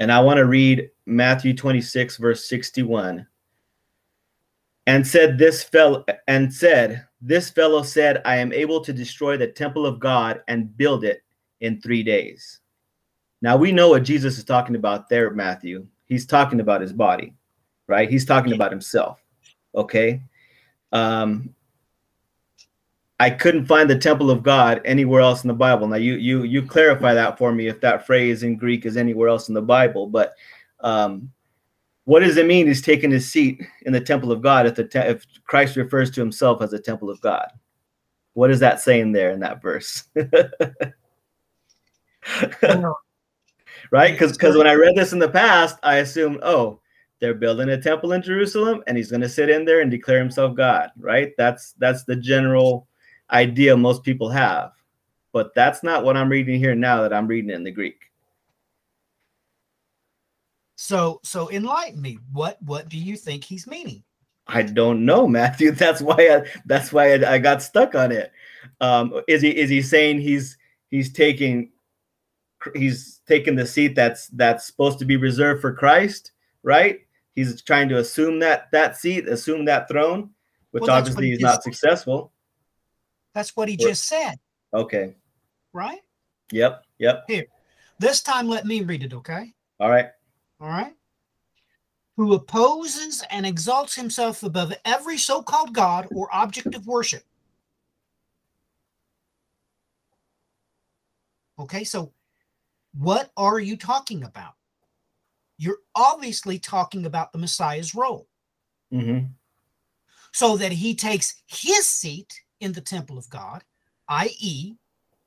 And 0.00 0.10
I 0.10 0.18
want 0.18 0.38
to 0.38 0.46
read 0.46 0.90
Matthew 1.06 1.54
26, 1.54 2.16
verse 2.16 2.48
61. 2.48 3.24
And 4.88 5.06
said, 5.06 5.38
This 5.38 5.62
fellow, 5.62 6.04
and 6.26 6.52
said, 6.52 7.06
This 7.20 7.48
fellow 7.48 7.84
said, 7.84 8.22
I 8.24 8.38
am 8.38 8.52
able 8.52 8.80
to 8.80 8.92
destroy 8.92 9.36
the 9.36 9.46
temple 9.46 9.86
of 9.86 10.00
God 10.00 10.40
and 10.48 10.76
build 10.76 11.04
it 11.04 11.22
in 11.60 11.80
three 11.80 12.02
days. 12.02 12.60
Now 13.42 13.56
we 13.56 13.72
know 13.72 13.90
what 13.90 14.02
Jesus 14.02 14.38
is 14.38 14.44
talking 14.44 14.76
about 14.76 15.08
there, 15.08 15.30
Matthew 15.30 15.86
he's 16.06 16.24
talking 16.24 16.60
about 16.60 16.80
his 16.80 16.92
body, 16.92 17.34
right? 17.86 18.08
He's 18.08 18.24
talking 18.24 18.52
about 18.52 18.70
himself. 18.70 19.22
Okay. 19.74 20.22
Um, 20.92 21.54
I 23.20 23.30
couldn't 23.30 23.66
find 23.66 23.88
the 23.88 23.98
temple 23.98 24.30
of 24.30 24.42
God 24.42 24.80
anywhere 24.84 25.20
else 25.20 25.42
in 25.42 25.48
the 25.48 25.54
Bible. 25.54 25.86
Now 25.86 25.96
you 25.96 26.14
you 26.14 26.42
you 26.42 26.62
clarify 26.62 27.14
that 27.14 27.38
for 27.38 27.52
me 27.52 27.66
if 27.66 27.80
that 27.80 28.06
phrase 28.06 28.42
in 28.42 28.56
Greek 28.56 28.84
is 28.86 28.96
anywhere 28.96 29.28
else 29.28 29.48
in 29.48 29.54
the 29.54 29.62
Bible. 29.62 30.06
But 30.06 30.34
um, 30.80 31.30
what 32.04 32.20
does 32.20 32.36
it 32.36 32.46
mean? 32.46 32.66
He's 32.66 32.82
taking 32.82 33.10
his 33.10 33.30
seat 33.30 33.62
in 33.82 33.92
the 33.92 34.00
temple 34.00 34.32
of 34.32 34.42
God 34.42 34.66
if 34.66 34.74
the 34.74 34.84
te- 34.84 34.98
if 34.98 35.26
Christ 35.44 35.76
refers 35.76 36.10
to 36.12 36.20
himself 36.20 36.60
as 36.60 36.72
a 36.72 36.78
temple 36.78 37.10
of 37.10 37.20
God. 37.20 37.50
What 38.34 38.50
is 38.50 38.60
that 38.60 38.80
saying 38.80 39.12
there 39.12 39.30
in 39.30 39.40
that 39.40 39.62
verse? 39.62 40.04
right? 43.90 44.12
Because 44.12 44.32
because 44.32 44.56
when 44.56 44.66
I 44.66 44.72
read 44.72 44.94
this 44.96 45.12
in 45.12 45.18
the 45.18 45.28
past, 45.28 45.78
I 45.82 45.96
assumed, 45.96 46.40
oh, 46.42 46.80
they're 47.20 47.34
building 47.34 47.70
a 47.70 47.80
temple 47.80 48.12
in 48.12 48.22
Jerusalem, 48.22 48.82
and 48.86 48.96
he's 48.96 49.10
going 49.10 49.22
to 49.22 49.28
sit 49.28 49.48
in 49.48 49.64
there 49.64 49.80
and 49.80 49.90
declare 49.90 50.18
himself 50.18 50.54
God, 50.54 50.90
right? 50.98 51.32
That's 51.38 51.72
that's 51.78 52.04
the 52.04 52.16
general 52.16 52.88
idea 53.30 53.76
most 53.76 54.02
people 54.02 54.28
have, 54.30 54.72
but 55.32 55.54
that's 55.54 55.82
not 55.82 56.04
what 56.04 56.16
I'm 56.16 56.28
reading 56.28 56.58
here 56.58 56.74
now. 56.74 57.02
That 57.02 57.12
I'm 57.12 57.26
reading 57.26 57.50
in 57.50 57.64
the 57.64 57.70
Greek. 57.70 58.00
So 60.76 61.20
so 61.22 61.50
enlighten 61.50 62.00
me. 62.00 62.18
What 62.32 62.60
what 62.62 62.88
do 62.88 62.98
you 62.98 63.16
think 63.16 63.44
he's 63.44 63.66
meaning? 63.66 64.02
I 64.46 64.62
don't 64.62 65.04
know, 65.04 65.26
Matthew. 65.28 65.72
That's 65.72 66.02
why 66.02 66.16
I 66.16 66.42
that's 66.66 66.92
why 66.92 67.14
I, 67.14 67.34
I 67.34 67.38
got 67.38 67.62
stuck 67.62 67.94
on 67.94 68.12
it. 68.12 68.32
Um, 68.80 69.20
is 69.26 69.42
he 69.42 69.56
is 69.56 69.70
he 69.70 69.80
saying 69.80 70.20
he's 70.20 70.58
he's 70.90 71.12
taking 71.12 71.70
he's 72.74 73.20
taken 73.26 73.54
the 73.54 73.66
seat 73.66 73.94
that's 73.94 74.28
that's 74.28 74.66
supposed 74.66 74.98
to 74.98 75.04
be 75.04 75.16
reserved 75.16 75.60
for 75.60 75.72
Christ, 75.72 76.32
right? 76.62 77.00
He's 77.34 77.62
trying 77.62 77.88
to 77.90 77.98
assume 77.98 78.38
that 78.40 78.70
that 78.72 78.96
seat, 78.96 79.28
assume 79.28 79.66
that 79.66 79.88
throne, 79.88 80.30
which 80.70 80.82
well, 80.82 80.90
obviously 80.90 81.30
he's 81.30 81.40
not 81.40 81.62
successful. 81.62 82.32
That's 83.34 83.54
what 83.54 83.68
he 83.68 83.76
just 83.76 84.04
said. 84.06 84.36
Okay. 84.72 85.14
Right? 85.72 86.00
Yep. 86.52 86.84
Yep. 86.98 87.24
Here. 87.28 87.44
This 87.98 88.22
time 88.22 88.48
let 88.48 88.64
me 88.64 88.82
read 88.82 89.02
it, 89.02 89.12
okay? 89.12 89.52
All 89.78 89.90
right. 89.90 90.06
All 90.60 90.68
right. 90.68 90.94
Who 92.16 92.32
opposes 92.32 93.22
and 93.30 93.44
exalts 93.44 93.94
himself 93.94 94.42
above 94.42 94.72
every 94.86 95.18
so-called 95.18 95.74
God 95.74 96.08
or 96.14 96.34
object 96.34 96.74
of 96.74 96.86
worship. 96.86 97.22
Okay, 101.58 101.84
so 101.84 102.12
what 102.98 103.30
are 103.36 103.58
you 103.58 103.76
talking 103.76 104.24
about? 104.24 104.54
You're 105.58 105.78
obviously 105.94 106.58
talking 106.58 107.06
about 107.06 107.32
the 107.32 107.38
Messiah's 107.38 107.94
role. 107.94 108.28
Mm-hmm. 108.92 109.26
So 110.32 110.56
that 110.58 110.72
he 110.72 110.94
takes 110.94 111.42
his 111.46 111.86
seat 111.86 112.32
in 112.60 112.72
the 112.72 112.80
temple 112.80 113.16
of 113.16 113.28
God, 113.30 113.64
i.e., 114.08 114.74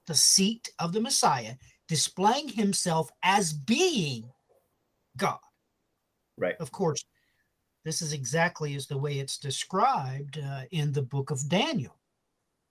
the 0.07 0.15
seat 0.15 0.69
of 0.79 0.93
the 0.93 1.01
Messiah, 1.01 1.55
displaying 1.88 2.47
himself 2.47 3.09
as 3.23 3.51
being 3.51 4.29
God. 5.17 5.39
Right. 6.38 6.55
Of 6.59 6.71
course, 6.71 7.03
this 7.85 8.01
is 8.01 8.13
exactly 8.13 8.75
as 8.75 8.88
the 8.88 8.97
way 8.97 9.19
it's 9.19 9.38
described 9.38 10.38
uh, 10.38 10.61
in 10.71 10.91
the 10.91 11.01
book 11.01 11.31
of 11.31 11.47
Daniel. 11.49 11.97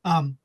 Um, 0.05 0.39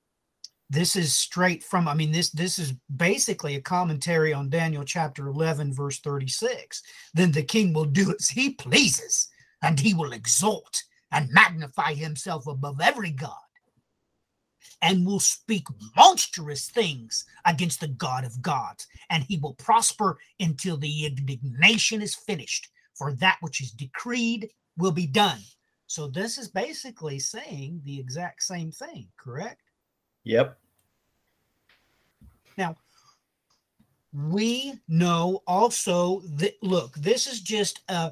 this 0.73 0.95
is 0.95 1.15
straight 1.15 1.63
from 1.63 1.87
i 1.87 1.93
mean 1.93 2.11
this 2.11 2.31
this 2.31 2.57
is 2.57 2.73
basically 2.95 3.55
a 3.55 3.61
commentary 3.61 4.33
on 4.33 4.49
daniel 4.49 4.83
chapter 4.83 5.27
11 5.27 5.73
verse 5.73 5.99
36 5.99 6.81
then 7.13 7.31
the 7.31 7.43
king 7.43 7.73
will 7.73 7.85
do 7.85 8.13
as 8.19 8.29
he 8.29 8.51
pleases 8.51 9.29
and 9.61 9.79
he 9.79 9.93
will 9.93 10.13
exalt 10.13 10.83
and 11.11 11.29
magnify 11.31 11.93
himself 11.93 12.47
above 12.47 12.81
every 12.81 13.11
god 13.11 13.37
and 14.83 15.05
will 15.05 15.19
speak 15.19 15.65
monstrous 15.95 16.69
things 16.69 17.25
against 17.45 17.79
the 17.79 17.87
God 17.87 18.25
of 18.25 18.41
gods, 18.41 18.85
and 19.09 19.23
he 19.23 19.37
will 19.37 19.53
prosper 19.53 20.17
until 20.41 20.75
the 20.77 21.05
indignation 21.05 22.01
is 22.01 22.15
finished, 22.15 22.69
for 22.93 23.13
that 23.13 23.37
which 23.39 23.61
is 23.61 23.71
decreed 23.71 24.49
will 24.77 24.91
be 24.91 25.07
done. 25.07 25.39
So 25.87 26.07
this 26.07 26.37
is 26.37 26.49
basically 26.49 27.17
saying 27.19 27.81
the 27.85 27.97
exact 27.97 28.43
same 28.43 28.71
thing, 28.71 29.07
correct? 29.17 29.61
Yep. 30.25 30.57
Now, 32.57 32.75
we 34.13 34.79
know 34.87 35.41
also 35.47 36.21
that 36.35 36.61
look, 36.61 36.93
this 36.95 37.27
is 37.27 37.41
just 37.41 37.81
a, 37.89 38.11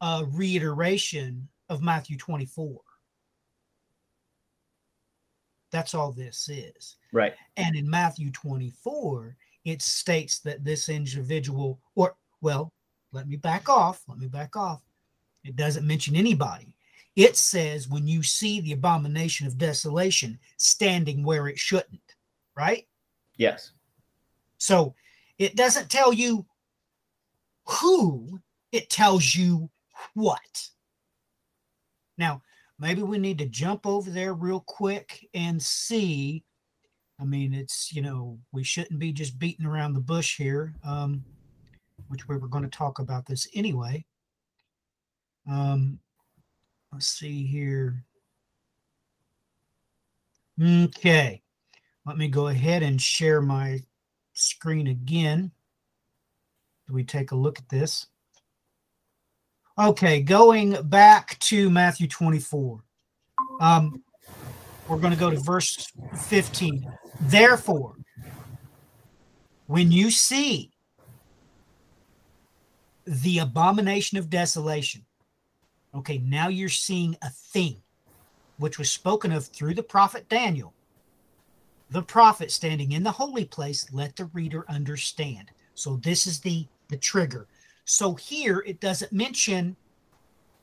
a 0.00 0.24
reiteration 0.30 1.48
of 1.68 1.82
Matthew 1.82 2.16
24. 2.16 2.80
That's 5.72 5.94
all 5.94 6.12
this 6.12 6.48
is. 6.48 6.96
Right. 7.12 7.34
And 7.56 7.76
in 7.76 7.88
Matthew 7.88 8.30
24, 8.30 9.36
it 9.64 9.82
states 9.82 10.40
that 10.40 10.64
this 10.64 10.88
individual, 10.88 11.80
or, 11.94 12.16
well, 12.40 12.72
let 13.12 13.28
me 13.28 13.36
back 13.36 13.68
off. 13.68 14.02
Let 14.08 14.18
me 14.18 14.26
back 14.26 14.56
off. 14.56 14.82
It 15.44 15.56
doesn't 15.56 15.86
mention 15.86 16.16
anybody. 16.16 16.76
It 17.16 17.36
says 17.36 17.88
when 17.88 18.06
you 18.06 18.22
see 18.22 18.60
the 18.60 18.72
abomination 18.72 19.46
of 19.46 19.58
desolation 19.58 20.38
standing 20.56 21.24
where 21.24 21.48
it 21.48 21.58
shouldn't, 21.58 22.16
right? 22.56 22.86
Yes. 23.36 23.72
So 24.60 24.94
it 25.38 25.56
doesn't 25.56 25.90
tell 25.90 26.12
you 26.12 26.44
who, 27.64 28.38
it 28.72 28.90
tells 28.90 29.34
you 29.34 29.70
what. 30.12 30.68
Now, 32.18 32.42
maybe 32.78 33.02
we 33.02 33.16
need 33.16 33.38
to 33.38 33.46
jump 33.46 33.86
over 33.86 34.10
there 34.10 34.34
real 34.34 34.60
quick 34.60 35.26
and 35.32 35.60
see. 35.60 36.44
I 37.18 37.24
mean, 37.24 37.54
it's, 37.54 37.90
you 37.90 38.02
know, 38.02 38.38
we 38.52 38.62
shouldn't 38.62 39.00
be 39.00 39.12
just 39.12 39.38
beating 39.38 39.64
around 39.64 39.94
the 39.94 40.00
bush 40.00 40.36
here, 40.36 40.74
um, 40.84 41.24
which 42.08 42.28
we 42.28 42.36
were 42.36 42.48
going 42.48 42.64
to 42.64 42.70
talk 42.70 42.98
about 42.98 43.24
this 43.24 43.48
anyway. 43.54 44.04
Um, 45.50 45.98
let's 46.92 47.06
see 47.06 47.46
here. 47.46 48.04
Okay. 50.62 51.40
Let 52.04 52.18
me 52.18 52.28
go 52.28 52.48
ahead 52.48 52.82
and 52.82 53.00
share 53.00 53.40
my 53.40 53.80
screen 54.40 54.86
again. 54.86 55.50
Do 56.86 56.94
we 56.94 57.04
take 57.04 57.30
a 57.30 57.36
look 57.36 57.58
at 57.58 57.68
this? 57.68 58.06
Okay, 59.78 60.20
going 60.20 60.76
back 60.88 61.38
to 61.40 61.70
Matthew 61.70 62.08
24. 62.08 62.80
Um, 63.60 64.02
we're 64.88 64.98
going 64.98 65.12
to 65.12 65.18
go 65.18 65.30
to 65.30 65.38
verse 65.38 65.90
15. 66.26 66.84
Therefore, 67.22 67.94
when 69.66 69.92
you 69.92 70.10
see 70.10 70.72
the 73.06 73.38
abomination 73.38 74.18
of 74.18 74.28
desolation, 74.28 75.06
okay, 75.94 76.18
now 76.18 76.48
you're 76.48 76.68
seeing 76.68 77.16
a 77.22 77.30
thing 77.30 77.76
which 78.58 78.78
was 78.78 78.90
spoken 78.90 79.32
of 79.32 79.46
through 79.46 79.74
the 79.74 79.82
prophet 79.82 80.28
Daniel 80.28 80.74
the 81.90 82.02
prophet 82.02 82.50
standing 82.50 82.92
in 82.92 83.02
the 83.02 83.10
holy 83.10 83.44
place 83.44 83.86
let 83.92 84.16
the 84.16 84.26
reader 84.26 84.64
understand 84.68 85.50
so 85.74 85.96
this 85.96 86.26
is 86.26 86.40
the 86.40 86.66
the 86.88 86.96
trigger 86.96 87.46
so 87.84 88.14
here 88.14 88.62
it 88.66 88.80
doesn't 88.80 89.12
mention 89.12 89.76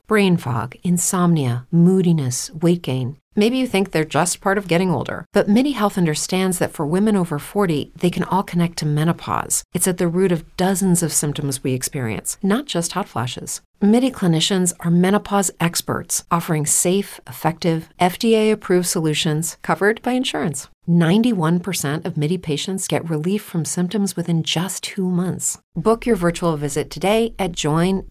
brain 0.08 0.38
fog, 0.38 0.76
insomnia, 0.84 1.68
moodiness, 1.70 2.50
weight 2.52 2.82
gain. 2.82 3.18
Maybe 3.36 3.58
you 3.58 3.68
think 3.68 3.92
they're 3.92 4.06
just 4.06 4.42
part 4.42 4.58
of 4.58 4.68
getting 4.68 4.90
older, 4.90 5.26
but 5.32 5.50
MIDI 5.50 5.74
Health 5.74 5.98
understands 5.98 6.58
that 6.58 6.72
for 6.72 6.88
women 6.88 7.16
over 7.16 7.38
40, 7.38 7.92
they 7.96 8.10
can 8.10 8.24
all 8.24 8.42
connect 8.42 8.78
to 8.78 8.86
menopause. 8.86 9.64
It's 9.74 9.88
at 9.88 9.98
the 9.98 10.08
root 10.08 10.32
of 10.32 10.58
dozens 10.58 11.04
of 11.04 11.14
symptoms 11.14 11.64
we 11.64 11.74
experience, 11.74 12.38
not 12.42 12.66
just 12.66 12.94
hot 12.94 13.08
flashes. 13.08 13.62
MIDI 13.80 14.10
clinicians 14.10 14.74
are 14.80 14.90
menopause 14.90 15.52
experts, 15.60 16.24
offering 16.32 16.66
safe, 16.66 17.20
effective, 17.28 17.90
FDA 18.00 18.52
approved 18.52 18.88
solutions 18.88 19.58
covered 19.62 20.02
by 20.02 20.14
insurance. 20.14 20.68
91% 20.88 22.06
of 22.06 22.18
MIDI 22.18 22.38
patients 22.38 22.88
get 22.88 23.10
relief 23.10 23.42
from 23.42 23.66
symptoms 23.66 24.16
within 24.16 24.42
just 24.44 24.84
two 24.84 25.10
months. 25.10 25.58
Book 25.76 26.06
your 26.06 26.16
virtual 26.16 26.56
visit 26.58 26.90
today 26.90 27.34
at 27.38 27.52
joinmidi.com. 27.54 28.08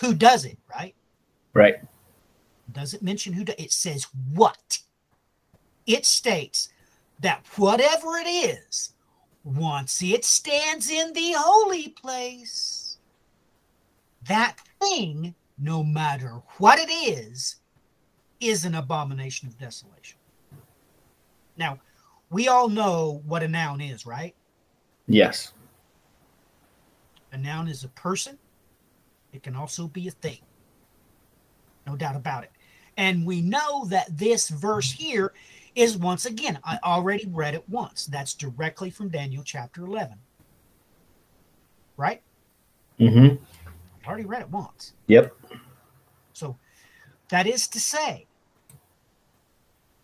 who 0.00 0.14
does 0.14 0.44
it 0.44 0.58
right 0.70 0.94
Right. 1.54 1.76
doesn't 2.70 3.02
mention 3.02 3.32
who 3.32 3.44
do, 3.44 3.54
it 3.58 3.72
says 3.72 4.06
what 4.34 4.80
it 5.86 6.04
states 6.04 6.68
that 7.20 7.46
whatever 7.56 8.16
it 8.18 8.28
is 8.28 8.92
once 9.44 10.02
it 10.02 10.22
stands 10.24 10.90
in 10.90 11.12
the 11.14 11.32
holy 11.38 11.88
place 11.88 12.98
that 14.28 14.56
thing 14.82 15.34
no 15.58 15.82
matter 15.82 16.42
what 16.58 16.78
it 16.78 16.90
is 16.90 17.56
is 18.40 18.64
an 18.64 18.74
abomination 18.74 19.48
of 19.48 19.58
desolation 19.58 20.18
now 21.56 21.78
we 22.30 22.48
all 22.48 22.68
know 22.68 23.22
what 23.26 23.42
a 23.42 23.48
noun 23.48 23.80
is 23.80 24.06
right 24.06 24.34
Yes. 25.08 25.52
a 27.32 27.38
noun 27.38 27.68
is 27.68 27.84
a 27.84 27.88
person 27.88 28.38
it 29.32 29.42
can 29.42 29.54
also 29.54 29.88
be 29.88 30.08
a 30.08 30.12
thing 30.12 30.40
no 31.86 31.96
doubt 31.96 32.16
about 32.16 32.44
it 32.44 32.50
and 32.96 33.26
we 33.26 33.42
know 33.42 33.84
that 33.86 34.16
this 34.16 34.48
verse 34.48 34.90
here 34.90 35.32
is 35.76 35.98
once 35.98 36.24
again, 36.24 36.58
I 36.64 36.78
already 36.82 37.26
read 37.26 37.54
it 37.54 37.68
once. 37.68 38.06
That's 38.06 38.32
directly 38.32 38.90
from 38.90 39.10
Daniel 39.10 39.42
chapter 39.44 39.84
11. 39.84 40.16
Right? 41.98 42.22
Mm-hmm. 42.98 43.36
I 44.04 44.08
already 44.08 44.24
read 44.24 44.40
it 44.40 44.50
once. 44.50 44.94
Yep. 45.06 45.36
So 46.32 46.56
that 47.28 47.46
is 47.46 47.68
to 47.68 47.80
say 47.80 48.25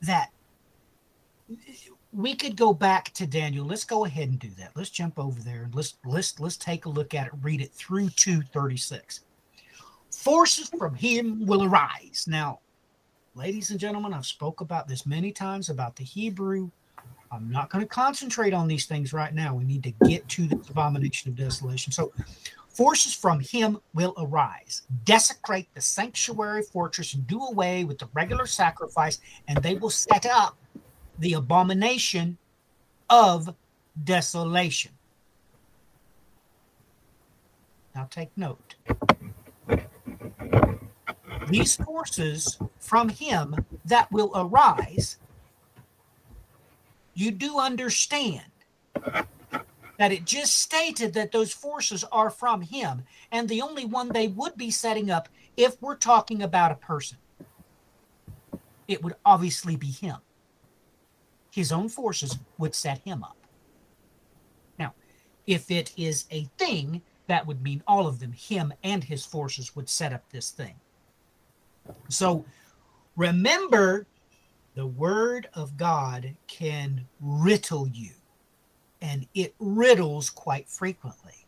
that 0.03 0.31
we 2.13 2.35
could 2.35 2.57
go 2.57 2.73
back 2.75 3.13
to 3.15 3.27
Daniel. 3.27 3.65
Let's 3.65 3.85
go 3.85 4.05
ahead 4.05 4.29
and 4.29 4.39
do 4.39 4.51
that. 4.59 4.73
Let's 4.77 4.91
jump 4.91 5.19
over 5.19 5.41
there 5.41 5.65
and 5.65 5.75
let's 5.75 5.97
let's 6.05 6.39
let's 6.39 6.57
take 6.57 6.85
a 6.85 6.91
look 6.91 7.15
at 7.15 7.29
it, 7.29 7.33
read 7.41 7.61
it 7.61 7.73
through 7.73 8.11
236. 8.11 9.21
Forces 10.11 10.69
from 10.69 10.95
him 10.95 11.47
will 11.47 11.65
arise. 11.65 12.27
Now, 12.29 12.61
ladies 13.35 13.71
and 13.71 13.81
gentlemen, 13.81 14.13
I've 14.13 14.27
spoke 14.27 14.61
about 14.61 14.87
this 14.87 15.07
many 15.07 15.33
times 15.33 15.71
about 15.71 15.97
the 15.97 16.05
Hebrew. 16.05 16.71
I'm 17.33 17.51
not 17.51 17.71
going 17.71 17.83
to 17.83 17.89
concentrate 17.89 18.53
on 18.53 18.69
these 18.69 18.85
things 18.85 19.15
right 19.15 19.35
now. 19.35 19.55
We 19.55 19.65
need 19.65 19.83
to 19.85 19.95
get 20.07 20.29
to 20.29 20.47
the 20.47 20.57
abomination 20.69 21.31
of 21.31 21.37
desolation. 21.37 21.91
So, 21.91 22.13
forces 22.75 23.15
from 23.15 23.41
him 23.41 23.79
will 23.95 24.15
arise, 24.17 24.83
desecrate 25.05 25.69
the 25.75 25.81
sanctuary 25.81 26.63
fortress, 26.63 27.15
and 27.15 27.27
do 27.27 27.41
away 27.43 27.85
with 27.85 27.99
the 27.99 28.09
regular 28.15 28.47
sacrifice, 28.47 29.21
and 29.49 29.59
they 29.59 29.75
will 29.75 29.91
set 29.91 30.27
up 30.27 30.57
the 31.19 31.35
abomination 31.35 32.39
of 33.11 33.55
desolation. 34.05 34.93
Now, 37.95 38.09
take 38.11 38.31
note. 38.37 38.75
These 41.49 41.77
forces 41.77 42.59
from 42.79 43.11
him 43.11 43.55
that 43.85 44.11
will 44.11 44.33
arise, 44.35 45.19
you 47.15 47.31
do 47.31 47.59
understand 47.59 48.45
that 50.03 50.11
it 50.11 50.25
just 50.25 50.59
stated 50.59 51.15
that 51.15 51.31
those 51.31 51.53
forces 51.53 52.03
are 52.11 52.29
from 52.29 52.61
him, 52.61 53.05
and 53.31 53.49
the 53.49 53.63
only 53.63 53.85
one 53.85 54.09
they 54.09 54.27
would 54.27 54.57
be 54.57 54.69
setting 54.69 55.13
up 55.13 55.29
if 55.57 55.81
we're 55.81 55.95
talking 55.95 56.43
about 56.43 56.73
a 56.73 56.75
person, 56.75 57.19
it 58.89 59.01
would 59.01 59.15
obviously 59.25 59.77
be 59.77 59.87
him. 59.87 60.17
His 61.53 61.71
own 61.71 61.89
forces 61.89 62.37
would 62.59 62.75
set 62.75 62.99
him 62.99 63.23
up. 63.23 63.37
Now, 64.77 64.93
if 65.47 65.71
it 65.71 65.93
is 65.97 66.25
a 66.33 66.47
thing, 66.59 67.01
that 67.29 67.47
would 67.47 67.63
mean 67.63 67.81
all 67.87 68.09
of 68.09 68.19
them, 68.19 68.33
him 68.33 68.75
and 68.83 69.05
his 69.05 69.25
forces, 69.25 69.77
would 69.77 69.89
set 69.89 70.13
up 70.13 70.29
this 70.31 70.51
thing. 70.51 70.75
So 72.09 72.45
remember, 73.15 74.09
the 74.75 74.85
word 74.85 75.49
of 75.55 75.77
God 75.77 76.35
can 76.49 77.07
riddle 77.21 77.87
you, 77.87 78.11
and 79.03 79.27
it 79.35 79.55
riddles 79.59 80.31
quite 80.31 80.69
frequently. 80.69 81.45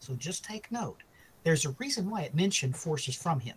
So 0.00 0.14
just 0.14 0.44
take 0.44 0.70
note. 0.70 1.02
There's 1.44 1.64
a 1.64 1.74
reason 1.78 2.10
why 2.10 2.22
it 2.22 2.34
mentioned 2.34 2.76
forces 2.76 3.14
from 3.14 3.40
him, 3.40 3.56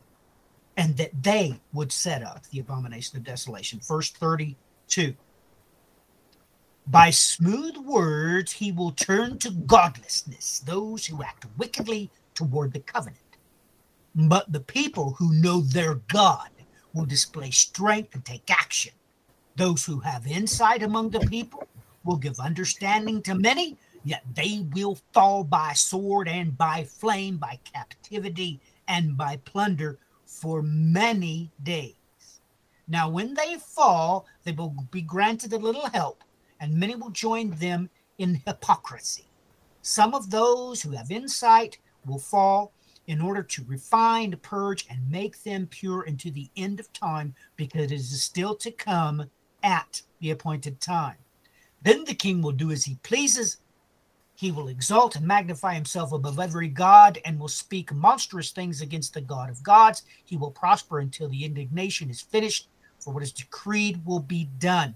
and 0.77 0.95
that 0.97 1.23
they 1.23 1.59
would 1.73 1.91
set 1.91 2.23
up 2.23 2.45
the 2.47 2.59
abomination 2.59 3.17
of 3.17 3.23
desolation. 3.23 3.81
Verse 3.85 4.11
32. 4.11 5.15
By 6.87 7.09
smooth 7.09 7.77
words 7.77 8.51
he 8.51 8.71
will 8.71 8.91
turn 8.91 9.39
to 9.39 9.51
godlessness 9.51 10.59
those 10.59 11.05
who 11.05 11.23
act 11.23 11.45
wickedly 11.57 12.09
toward 12.35 12.73
the 12.73 12.79
covenant. 12.79 13.17
But 14.15 14.51
the 14.51 14.59
people 14.59 15.15
who 15.17 15.33
know 15.33 15.61
their 15.61 15.95
God 15.95 16.49
will 16.93 17.05
display 17.05 17.51
strength 17.51 18.13
and 18.13 18.23
take 18.25 18.49
action. 18.49 18.93
Those 19.55 19.85
who 19.85 19.99
have 19.99 20.25
insight 20.25 20.83
among 20.83 21.09
the 21.09 21.19
people 21.21 21.67
will 22.09 22.17
give 22.17 22.39
understanding 22.39 23.21
to 23.21 23.35
many, 23.35 23.77
yet 24.03 24.23
they 24.33 24.65
will 24.73 24.97
fall 25.13 25.43
by 25.43 25.73
sword 25.73 26.27
and 26.27 26.57
by 26.57 26.83
flame, 26.83 27.37
by 27.37 27.59
captivity 27.71 28.59
and 28.87 29.15
by 29.15 29.37
plunder 29.45 29.99
for 30.25 30.63
many 30.63 31.51
days. 31.61 31.93
Now, 32.87 33.07
when 33.07 33.35
they 33.35 33.57
fall, 33.57 34.25
they 34.43 34.53
will 34.53 34.73
be 34.89 35.03
granted 35.03 35.53
a 35.53 35.57
little 35.57 35.87
help, 35.89 36.23
and 36.59 36.73
many 36.73 36.95
will 36.95 37.11
join 37.11 37.51
them 37.51 37.91
in 38.17 38.41
hypocrisy. 38.43 39.29
Some 39.83 40.15
of 40.15 40.31
those 40.31 40.81
who 40.81 40.89
have 40.93 41.11
insight 41.11 41.77
will 42.07 42.17
fall 42.17 42.73
in 43.05 43.21
order 43.21 43.43
to 43.43 43.63
refine, 43.67 44.35
purge, 44.41 44.87
and 44.89 45.11
make 45.11 45.43
them 45.43 45.67
pure 45.67 46.05
unto 46.07 46.31
the 46.31 46.49
end 46.57 46.79
of 46.79 46.91
time, 46.91 47.35
because 47.55 47.91
it 47.91 47.91
is 47.91 48.19
still 48.23 48.55
to 48.55 48.71
come 48.71 49.29
at 49.61 50.01
the 50.21 50.31
appointed 50.31 50.81
time. 50.81 51.17
Then 51.81 52.03
the 52.03 52.13
king 52.13 52.41
will 52.41 52.51
do 52.51 52.71
as 52.71 52.85
he 52.85 52.95
pleases. 53.03 53.57
He 54.35 54.51
will 54.51 54.69
exalt 54.69 55.15
and 55.15 55.25
magnify 55.27 55.73
himself 55.73 56.11
above 56.11 56.39
every 56.39 56.69
god 56.69 57.19
and 57.25 57.39
will 57.39 57.49
speak 57.49 57.93
monstrous 57.93 58.51
things 58.51 58.81
against 58.81 59.13
the 59.13 59.21
God 59.21 59.49
of 59.49 59.63
gods. 59.63 60.03
He 60.25 60.37
will 60.37 60.51
prosper 60.51 60.99
until 60.99 61.29
the 61.29 61.43
indignation 61.43 62.09
is 62.09 62.21
finished, 62.21 62.69
for 62.99 63.13
what 63.13 63.23
is 63.23 63.33
decreed 63.33 64.05
will 64.05 64.21
be 64.21 64.49
done. 64.59 64.95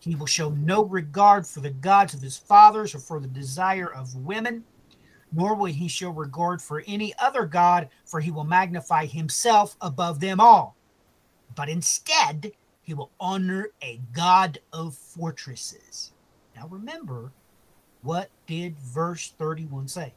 He 0.00 0.14
will 0.14 0.26
show 0.26 0.50
no 0.50 0.84
regard 0.84 1.46
for 1.46 1.60
the 1.60 1.70
gods 1.70 2.14
of 2.14 2.22
his 2.22 2.36
fathers 2.36 2.94
or 2.94 2.98
for 2.98 3.20
the 3.20 3.28
desire 3.28 3.92
of 3.92 4.14
women 4.14 4.64
nor 5.32 5.54
will 5.54 5.66
he 5.66 5.88
show 5.88 6.10
regard 6.10 6.62
for 6.62 6.82
any 6.86 7.14
other 7.18 7.44
God, 7.44 7.88
for 8.04 8.20
he 8.20 8.30
will 8.30 8.44
magnify 8.44 9.06
himself 9.06 9.76
above 9.80 10.20
them 10.20 10.40
all. 10.40 10.76
But 11.54 11.68
instead, 11.68 12.52
he 12.88 12.94
will 12.94 13.10
honor 13.20 13.68
a 13.82 14.00
God 14.14 14.58
of 14.72 14.94
fortresses. 14.94 16.12
Now 16.56 16.68
remember, 16.68 17.32
what 18.00 18.30
did 18.46 18.78
verse 18.78 19.34
31 19.36 19.88
say? 19.88 20.14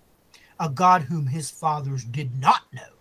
A 0.58 0.70
God 0.70 1.02
whom 1.02 1.28
his 1.28 1.52
fathers 1.52 2.06
did 2.06 2.40
not 2.40 2.62
know. 2.72 2.94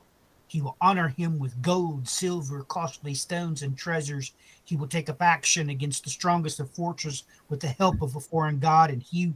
He 0.48 0.60
will 0.60 0.76
honor 0.80 1.06
him 1.06 1.38
with 1.38 1.62
gold, 1.62 2.08
silver, 2.08 2.64
costly 2.64 3.14
stones, 3.14 3.62
and 3.62 3.78
treasures. 3.78 4.32
He 4.64 4.74
will 4.74 4.88
take 4.88 5.08
up 5.08 5.22
action 5.22 5.70
against 5.70 6.02
the 6.02 6.10
strongest 6.10 6.58
of 6.58 6.68
fortresses 6.68 7.22
with 7.48 7.60
the 7.60 7.68
help 7.68 8.02
of 8.02 8.16
a 8.16 8.20
foreign 8.20 8.58
God, 8.58 8.90
and 8.90 9.00
he 9.00 9.34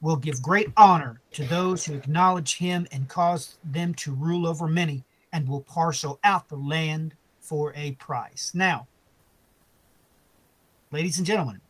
will 0.00 0.16
give 0.16 0.42
great 0.42 0.72
honor 0.76 1.20
to 1.34 1.44
those 1.44 1.84
who 1.84 1.94
acknowledge 1.94 2.56
him 2.56 2.88
and 2.90 3.08
cause 3.08 3.58
them 3.62 3.94
to 3.94 4.14
rule 4.14 4.48
over 4.48 4.66
many, 4.66 5.04
and 5.32 5.48
will 5.48 5.60
parcel 5.60 6.18
out 6.24 6.48
the 6.48 6.56
land 6.56 7.14
for 7.38 7.72
a 7.76 7.92
price. 7.92 8.50
Now, 8.52 8.88
ladies 10.90 11.18
and 11.18 11.26
gentlemen, 11.26 11.60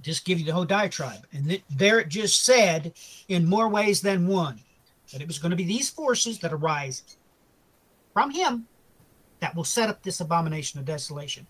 just 0.00 0.24
give 0.24 0.38
you 0.38 0.46
the 0.46 0.52
whole 0.52 0.64
diatribe. 0.64 1.26
And 1.32 1.48
th- 1.48 1.62
there 1.70 1.98
it 1.98 2.08
just 2.08 2.44
said, 2.44 2.92
in 3.28 3.46
more 3.46 3.68
ways 3.68 4.00
than 4.00 4.26
one, 4.26 4.60
that 5.12 5.20
it 5.20 5.26
was 5.26 5.38
going 5.38 5.50
to 5.50 5.56
be 5.56 5.64
these 5.64 5.90
forces 5.90 6.38
that 6.40 6.52
arise 6.52 7.16
from 8.12 8.30
him 8.30 8.66
that 9.40 9.54
will 9.54 9.64
set 9.64 9.88
up 9.88 10.02
this 10.02 10.20
abomination 10.20 10.78
of 10.78 10.86
desolation. 10.86 11.46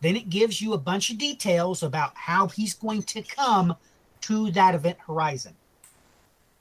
Then 0.00 0.16
it 0.16 0.30
gives 0.30 0.60
you 0.60 0.72
a 0.72 0.78
bunch 0.78 1.10
of 1.10 1.18
details 1.18 1.82
about 1.82 2.12
how 2.14 2.48
he's 2.48 2.74
going 2.74 3.02
to 3.04 3.22
come 3.22 3.76
to 4.22 4.50
that 4.52 4.74
event 4.74 4.98
horizon. 5.06 5.54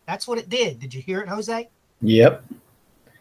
That's 0.06 0.28
what 0.28 0.40
it 0.40 0.50
did. 0.50 0.80
Did 0.80 0.94
you 0.94 1.02
hear 1.02 1.22
it, 1.22 1.30
Jose? 1.30 1.70
Yep. 2.02 2.44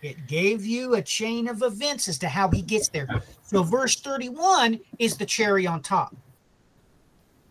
It 0.00 0.26
gave 0.26 0.64
you 0.64 0.94
a 0.94 1.02
chain 1.02 1.48
of 1.48 1.62
events 1.62 2.08
as 2.08 2.18
to 2.18 2.28
how 2.28 2.48
he 2.48 2.62
gets 2.62 2.88
there. 2.88 3.22
So, 3.48 3.62
verse 3.62 3.98
31 3.98 4.78
is 4.98 5.16
the 5.16 5.24
cherry 5.24 5.66
on 5.66 5.80
top. 5.80 6.14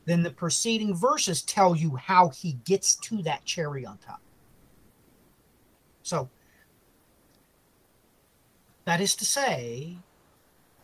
Then 0.06 0.22
the 0.22 0.30
preceding 0.30 0.96
verses 0.96 1.42
tell 1.42 1.76
you 1.76 1.96
how 1.96 2.30
he 2.30 2.54
gets 2.66 2.96
to 2.98 3.24
that 3.24 3.44
cherry 3.46 3.84
on 3.84 3.98
top. 3.98 4.22
So, 6.04 6.30
that 8.86 9.02
is 9.02 9.16
to 9.16 9.26
say, 9.26 9.98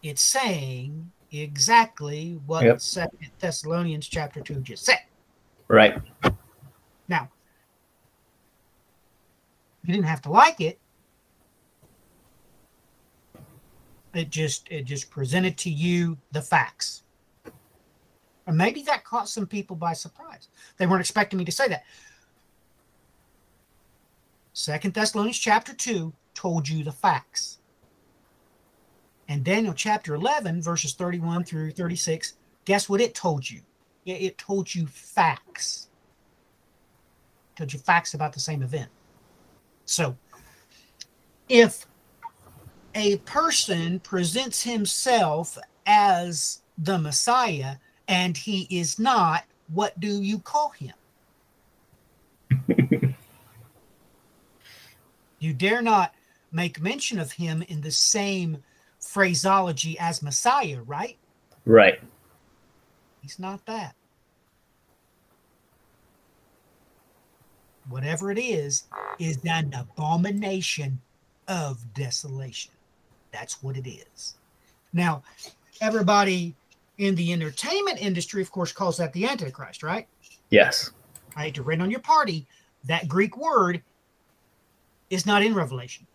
it's 0.01 0.21
saying 0.23 1.11
exactly 1.31 2.39
what 2.47 2.65
yep. 2.65 2.81
Second 2.81 3.29
Thessalonians 3.39 4.07
chapter 4.07 4.41
2 4.41 4.61
just 4.61 4.83
said. 4.83 4.99
Right. 5.67 6.01
Now, 7.07 7.29
you 9.83 9.93
didn't 9.93 10.07
have 10.07 10.23
to 10.23 10.31
like 10.31 10.59
it. 10.59 10.79
It 14.13 14.29
just 14.29 14.67
it 14.69 14.85
just 14.85 15.09
presented 15.09 15.57
to 15.59 15.69
you 15.69 16.17
the 16.31 16.41
facts. 16.41 17.03
Or 18.45 18.53
maybe 18.53 18.83
that 18.83 19.05
caught 19.05 19.29
some 19.29 19.47
people 19.47 19.75
by 19.75 19.93
surprise. 19.93 20.49
They 20.77 20.85
weren't 20.85 21.01
expecting 21.01 21.39
me 21.39 21.45
to 21.45 21.51
say 21.51 21.67
that. 21.69 21.83
Second 24.53 24.93
Thessalonians 24.93 25.39
chapter 25.39 25.73
2 25.73 26.13
told 26.33 26.67
you 26.67 26.83
the 26.83 26.91
facts. 26.91 27.59
And 29.27 29.43
Daniel 29.43 29.73
chapter 29.73 30.13
11, 30.13 30.61
verses 30.61 30.93
31 30.93 31.45
through 31.45 31.71
36, 31.71 32.33
guess 32.65 32.89
what 32.89 33.01
it 33.01 33.15
told 33.15 33.49
you? 33.49 33.61
it 34.05 34.37
told 34.37 34.73
you 34.75 34.85
facts. 34.85 35.87
Told 37.55 37.71
you 37.71 37.79
facts 37.79 38.13
about 38.13 38.33
the 38.33 38.39
same 38.39 38.61
event. 38.61 38.89
So, 39.85 40.17
if 41.47 41.85
a 42.95 43.17
person 43.17 43.99
presents 43.99 44.63
himself 44.63 45.57
as 45.85 46.61
the 46.77 46.97
Messiah 46.97 47.75
and 48.07 48.35
he 48.35 48.67
is 48.69 48.99
not, 48.99 49.43
what 49.73 49.99
do 49.99 50.21
you 50.21 50.39
call 50.39 50.71
him? 50.71 50.93
you 55.39 55.53
dare 55.53 55.81
not 55.81 56.13
make 56.51 56.81
mention 56.81 57.19
of 57.19 57.31
him 57.31 57.63
in 57.67 57.81
the 57.81 57.91
same 57.91 58.57
phraseology 58.99 59.97
as 59.99 60.21
Messiah, 60.21 60.81
right? 60.83 61.17
Right. 61.65 61.99
He's 63.21 63.39
not 63.39 63.65
that. 63.65 63.95
Whatever 67.89 68.31
it 68.31 68.37
is, 68.39 68.83
is 69.19 69.39
an 69.45 69.73
abomination 69.73 71.01
of 71.47 71.93
desolation. 71.93 72.71
That's 73.33 73.61
what 73.61 73.75
it 73.75 73.89
is. 73.89 74.35
Now, 74.93 75.23
everybody 75.81 76.55
in 76.99 77.15
the 77.15 77.33
entertainment 77.33 78.01
industry, 78.01 78.41
of 78.41 78.51
course, 78.51 78.71
calls 78.71 78.95
that 78.97 79.11
the 79.11 79.27
Antichrist, 79.27 79.83
right? 79.83 80.07
Yes. 80.49 80.91
I 81.35 81.45
hate 81.45 81.55
to 81.55 81.63
rain 81.63 81.81
on 81.81 81.91
your 81.91 81.99
party. 81.99 82.45
That 82.85 83.07
Greek 83.07 83.35
word 83.35 83.81
is 85.09 85.25
not 85.25 85.43
in 85.43 85.53
Revelation. 85.53 86.05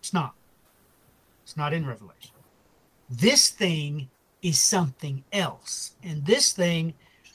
It's 0.00 0.12
not. 0.12 0.34
It's 1.44 1.56
not 1.56 1.72
in 1.72 1.86
Revelation. 1.86 2.32
This 3.10 3.50
thing 3.50 4.08
is 4.42 4.60
something 4.60 5.22
else. 5.32 5.92
And 6.02 6.24
this 6.24 6.52
thing, 6.52 6.94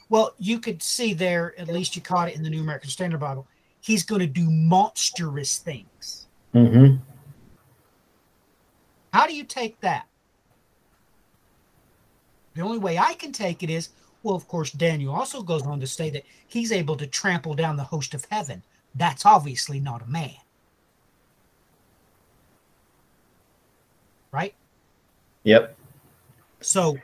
well, 0.09 0.33
you 0.39 0.59
could 0.59 0.81
see 0.81 1.13
there, 1.13 1.53
at 1.59 1.67
least 1.67 1.95
you 1.95 2.01
caught 2.01 2.29
it 2.29 2.35
in 2.35 2.43
the 2.43 2.49
New 2.49 2.61
American 2.61 2.89
Standard 2.89 3.19
Bible. 3.19 3.47
He's 3.81 4.03
going 4.03 4.21
to 4.21 4.27
do 4.27 4.49
monstrous 4.49 5.59
things. 5.59 6.18
Mm-hmm. 6.53 6.95
How 9.13 9.27
do 9.27 9.33
you 9.33 9.43
take 9.43 9.79
that? 9.81 10.05
The 12.55 12.61
only 12.61 12.79
way 12.79 12.97
I 12.97 13.13
can 13.13 13.31
take 13.31 13.63
it 13.63 13.69
is, 13.69 13.89
well, 14.23 14.35
of 14.35 14.47
course, 14.47 14.71
Daniel 14.71 15.13
also 15.13 15.41
goes 15.41 15.63
on 15.63 15.79
to 15.79 15.87
say 15.87 16.09
that 16.09 16.23
he's 16.47 16.71
able 16.71 16.97
to 16.97 17.07
trample 17.07 17.53
down 17.53 17.77
the 17.77 17.83
host 17.83 18.13
of 18.13 18.25
heaven. 18.29 18.61
That's 18.95 19.25
obviously 19.25 19.79
not 19.79 20.01
a 20.01 20.07
man. 20.07 20.35
Right? 24.31 24.53
Yep. 25.43 25.75
So 26.61 26.97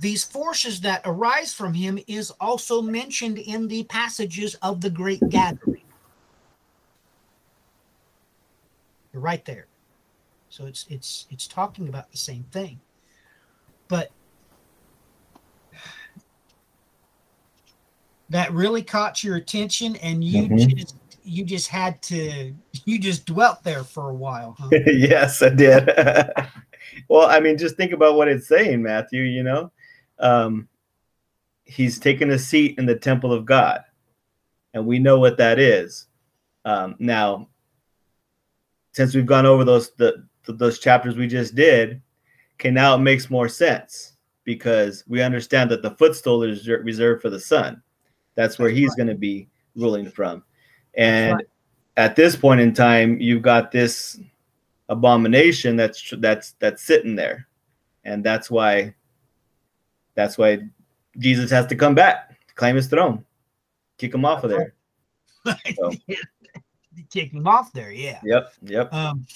these 0.00 0.24
forces 0.24 0.80
that 0.80 1.02
arise 1.04 1.52
from 1.52 1.74
him 1.74 1.98
is 2.06 2.30
also 2.40 2.82
mentioned 2.82 3.38
in 3.38 3.68
the 3.68 3.84
passages 3.84 4.54
of 4.56 4.80
the 4.80 4.90
great 4.90 5.20
gathering. 5.28 5.83
You're 9.14 9.22
right 9.22 9.44
there. 9.44 9.68
So 10.48 10.66
it's 10.66 10.86
it's 10.90 11.26
it's 11.30 11.46
talking 11.46 11.88
about 11.88 12.10
the 12.10 12.18
same 12.18 12.44
thing. 12.50 12.80
But 13.86 14.10
that 18.30 18.52
really 18.52 18.82
caught 18.82 19.22
your 19.22 19.36
attention 19.36 19.94
and 19.96 20.24
you 20.24 20.42
mm-hmm. 20.42 20.56
just 20.56 20.96
you 21.22 21.44
just 21.44 21.68
had 21.68 22.02
to 22.02 22.52
you 22.84 22.98
just 22.98 23.26
dwelt 23.26 23.62
there 23.62 23.84
for 23.84 24.10
a 24.10 24.14
while 24.14 24.56
huh? 24.58 24.68
yes 24.86 25.42
i 25.42 25.48
did 25.50 25.88
well 27.08 27.28
i 27.28 27.38
mean 27.38 27.58
just 27.58 27.76
think 27.76 27.92
about 27.92 28.16
what 28.16 28.26
it's 28.26 28.48
saying 28.48 28.82
matthew 28.82 29.22
you 29.22 29.42
know 29.42 29.70
um, 30.18 30.68
he's 31.64 31.98
taken 31.98 32.30
a 32.30 32.38
seat 32.38 32.78
in 32.78 32.86
the 32.86 32.96
temple 32.96 33.32
of 33.32 33.44
god 33.44 33.84
and 34.72 34.86
we 34.86 34.98
know 34.98 35.18
what 35.18 35.36
that 35.36 35.58
is 35.58 36.06
um, 36.64 36.96
now 36.98 37.48
since 38.94 39.14
we've 39.14 39.26
gone 39.26 39.44
over 39.44 39.64
those 39.64 39.90
the, 39.96 40.24
those 40.46 40.78
chapters 40.78 41.16
we 41.16 41.26
just 41.26 41.54
did, 41.54 42.00
okay, 42.54 42.70
now 42.70 42.94
it 42.94 42.98
makes 42.98 43.28
more 43.28 43.48
sense 43.48 44.12
because 44.44 45.04
we 45.08 45.20
understand 45.20 45.70
that 45.70 45.82
the 45.82 45.90
footstool 45.90 46.42
is 46.42 46.68
reserved 46.68 47.20
for 47.20 47.30
the 47.30 47.40
son. 47.40 47.82
That's 48.36 48.58
where 48.58 48.70
he's 48.70 48.94
going 48.94 49.08
to 49.08 49.14
be 49.14 49.48
ruling 49.74 50.08
from. 50.08 50.44
And 50.94 51.36
right. 51.36 51.46
at 51.96 52.14
this 52.14 52.36
point 52.36 52.60
in 52.60 52.72
time, 52.72 53.20
you've 53.20 53.42
got 53.42 53.72
this 53.72 54.20
abomination 54.88 55.76
that's 55.76 56.12
that's 56.18 56.52
that's 56.60 56.82
sitting 56.82 57.16
there, 57.16 57.48
and 58.04 58.22
that's 58.22 58.50
why 58.50 58.94
that's 60.14 60.38
why 60.38 60.60
Jesus 61.18 61.50
has 61.50 61.66
to 61.66 61.76
come 61.76 61.94
back 61.96 62.28
to 62.46 62.54
claim 62.54 62.76
his 62.76 62.86
throne, 62.86 63.24
kick 63.98 64.14
him 64.14 64.24
off 64.24 64.44
of 64.44 64.50
there. 64.50 64.74
So. 65.74 65.92
kick 67.10 67.32
him 67.32 67.46
off 67.46 67.72
there, 67.72 67.92
yeah. 67.92 68.20
Yep, 68.24 68.52
yep. 68.62 68.92
Um, 68.92 69.26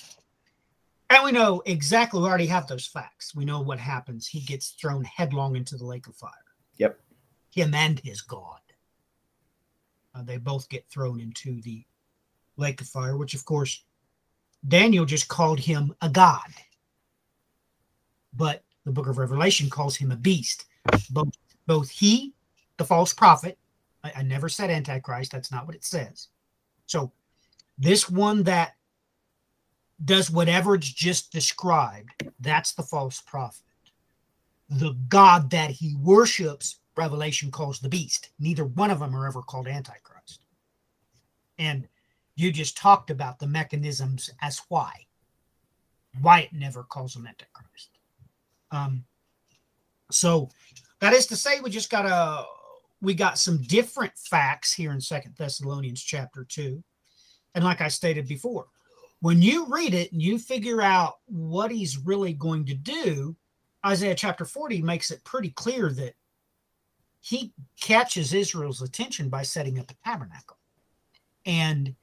and 1.10 1.24
we 1.24 1.32
know 1.32 1.62
exactly. 1.64 2.20
We 2.20 2.28
already 2.28 2.46
have 2.46 2.66
those 2.66 2.86
facts. 2.86 3.34
We 3.34 3.44
know 3.44 3.60
what 3.60 3.78
happens. 3.78 4.26
He 4.26 4.40
gets 4.40 4.70
thrown 4.70 5.04
headlong 5.04 5.56
into 5.56 5.76
the 5.76 5.84
lake 5.84 6.06
of 6.06 6.14
fire. 6.14 6.30
Yep. 6.76 7.00
Him 7.54 7.74
and 7.74 7.98
his 8.00 8.20
God. 8.20 8.60
Uh, 10.14 10.22
they 10.22 10.36
both 10.36 10.68
get 10.68 10.86
thrown 10.90 11.20
into 11.20 11.60
the 11.62 11.84
lake 12.56 12.80
of 12.80 12.88
fire, 12.88 13.16
which, 13.16 13.34
of 13.34 13.44
course, 13.44 13.84
Daniel 14.66 15.04
just 15.04 15.28
called 15.28 15.60
him 15.60 15.94
a 16.02 16.08
god. 16.08 16.50
But 18.34 18.62
the 18.84 18.92
book 18.92 19.06
of 19.06 19.18
Revelation 19.18 19.70
calls 19.70 19.96
him 19.96 20.12
a 20.12 20.16
beast. 20.16 20.66
Both, 21.10 21.32
both 21.66 21.90
he, 21.90 22.34
the 22.76 22.84
false 22.84 23.14
prophet, 23.14 23.58
I, 24.04 24.12
I 24.16 24.22
never 24.22 24.48
said 24.48 24.70
Antichrist, 24.70 25.32
that's 25.32 25.50
not 25.50 25.66
what 25.66 25.76
it 25.76 25.84
says. 25.84 26.28
So, 26.86 27.12
this 27.78 28.10
one 28.10 28.42
that 28.44 28.74
does 30.04 30.30
whatever 30.30 30.74
it's 30.74 30.92
just 30.92 31.32
described, 31.32 32.10
that's 32.40 32.72
the 32.72 32.82
false 32.82 33.20
prophet. 33.20 33.62
The 34.68 34.96
God 35.08 35.50
that 35.50 35.70
he 35.70 35.94
worships, 35.96 36.80
Revelation 36.96 37.50
calls 37.50 37.80
the 37.80 37.88
beast. 37.88 38.30
Neither 38.38 38.64
one 38.64 38.90
of 38.90 39.00
them 39.00 39.14
are 39.14 39.26
ever 39.26 39.42
called 39.42 39.68
Antichrist. 39.68 40.40
And 41.58 41.88
you 42.36 42.52
just 42.52 42.76
talked 42.76 43.10
about 43.10 43.38
the 43.38 43.46
mechanisms 43.46 44.30
as 44.40 44.60
why. 44.68 45.06
Why 46.20 46.40
it 46.40 46.52
never 46.52 46.82
calls 46.84 47.16
him 47.16 47.26
Antichrist. 47.26 47.98
Um, 48.70 49.04
so 50.10 50.50
that 51.00 51.12
is 51.12 51.26
to 51.26 51.36
say, 51.36 51.60
we 51.60 51.70
just 51.70 51.90
got 51.90 52.06
a 52.06 52.44
we 53.00 53.14
got 53.14 53.38
some 53.38 53.62
different 53.62 54.12
facts 54.18 54.74
here 54.74 54.92
in 54.92 55.00
Second 55.00 55.34
Thessalonians 55.38 56.02
chapter 56.02 56.44
two, 56.44 56.82
and 57.54 57.64
like 57.64 57.80
I 57.80 57.88
stated 57.88 58.28
before, 58.28 58.66
when 59.20 59.42
you 59.42 59.66
read 59.66 59.94
it 59.94 60.12
and 60.12 60.22
you 60.22 60.38
figure 60.38 60.80
out 60.80 61.18
what 61.26 61.70
he's 61.70 61.98
really 61.98 62.32
going 62.32 62.64
to 62.66 62.74
do, 62.74 63.37
Isaiah 63.84 64.14
chapter 64.14 64.44
40 64.44 64.82
makes 64.82 65.11
it 65.11 65.24
pretty 65.24 65.50
clear 65.50 65.90
that 65.92 66.14
he 67.20 67.52
catches 67.80 68.32
Israel's 68.32 68.82
attention 68.82 69.28
by 69.28 69.42
setting 69.42 69.78
up 69.78 69.90
a 69.90 69.94
tabernacle. 70.08 70.56
And 71.46 71.94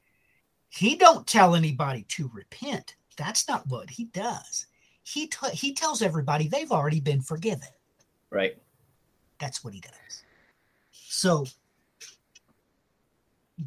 he 0.68 0.96
don't 0.96 1.26
tell 1.26 1.54
anybody 1.54 2.04
to 2.08 2.30
repent. 2.34 2.96
That's 3.16 3.48
not 3.48 3.66
what 3.68 3.88
he 3.88 4.04
does. 4.06 4.66
He 5.04 5.28
t- 5.28 5.54
he 5.54 5.72
tells 5.72 6.02
everybody 6.02 6.48
they've 6.48 6.72
already 6.72 7.00
been 7.00 7.20
forgiven. 7.20 7.68
Right. 8.30 8.58
That's 9.38 9.64
what 9.64 9.72
he 9.72 9.80
does. 9.80 10.24
So 10.90 11.46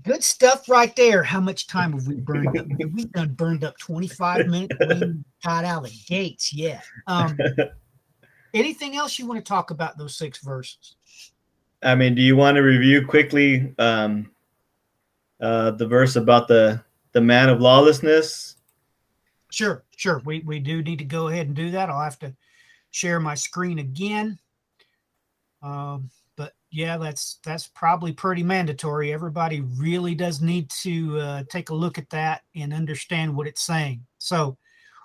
Good 0.03 0.23
stuff 0.23 0.69
right 0.69 0.95
there. 0.95 1.23
How 1.23 1.39
much 1.39 1.65
time 1.65 1.93
have 1.93 2.07
we 2.07 2.15
burned 2.15 2.57
up? 2.57 2.67
We've 2.93 3.11
done 3.11 3.33
burned 3.33 3.63
up 3.63 3.77
25 3.79 4.47
minutes. 4.47 4.75
We 4.79 5.15
got 5.43 5.65
out 5.65 5.83
of 5.85 5.89
the 5.89 5.97
gates 6.07 6.53
yet. 6.53 6.83
Um, 7.07 7.37
anything 8.53 8.95
else 8.95 9.17
you 9.17 9.25
want 9.25 9.43
to 9.43 9.49
talk 9.49 9.71
about 9.71 9.97
those 9.97 10.15
six 10.15 10.39
verses? 10.43 10.95
I 11.81 11.95
mean, 11.95 12.13
do 12.13 12.21
you 12.21 12.35
want 12.35 12.55
to 12.55 12.61
review 12.61 13.05
quickly 13.05 13.73
um, 13.79 14.29
uh, 15.41 15.71
the 15.71 15.87
verse 15.87 16.15
about 16.17 16.47
the 16.47 16.83
the 17.13 17.21
man 17.21 17.49
of 17.49 17.59
lawlessness? 17.59 18.57
Sure, 19.49 19.83
sure. 19.95 20.21
We 20.23 20.41
we 20.41 20.59
do 20.59 20.83
need 20.83 20.99
to 20.99 21.05
go 21.05 21.29
ahead 21.29 21.47
and 21.47 21.55
do 21.55 21.71
that. 21.71 21.89
I'll 21.89 22.03
have 22.03 22.19
to 22.19 22.35
share 22.91 23.19
my 23.19 23.33
screen 23.33 23.79
again. 23.79 24.37
Um, 25.63 26.09
yeah, 26.71 26.97
that's 26.97 27.39
that's 27.43 27.67
probably 27.67 28.11
pretty 28.11 28.43
mandatory. 28.43 29.11
Everybody 29.11 29.61
really 29.61 30.13
does 30.13 30.41
need 30.41 30.69
to 30.81 31.19
uh, 31.19 31.43
take 31.49 31.69
a 31.69 31.75
look 31.75 31.97
at 31.97 32.09
that 32.11 32.43
and 32.55 32.73
understand 32.73 33.35
what 33.35 33.47
it's 33.47 33.63
saying. 33.63 34.05
So, 34.19 34.57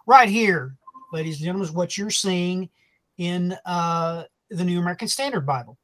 right 0.06 0.28
here, 0.28 0.76
ladies 1.12 1.36
and 1.36 1.44
gentlemen, 1.46 1.66
is 1.66 1.74
what 1.74 1.96
you're 1.96 2.10
seeing 2.10 2.68
in 3.16 3.56
uh, 3.64 4.24
the 4.50 4.64
New 4.64 4.78
American 4.78 5.08
Standard 5.08 5.46
Bible. 5.46 5.78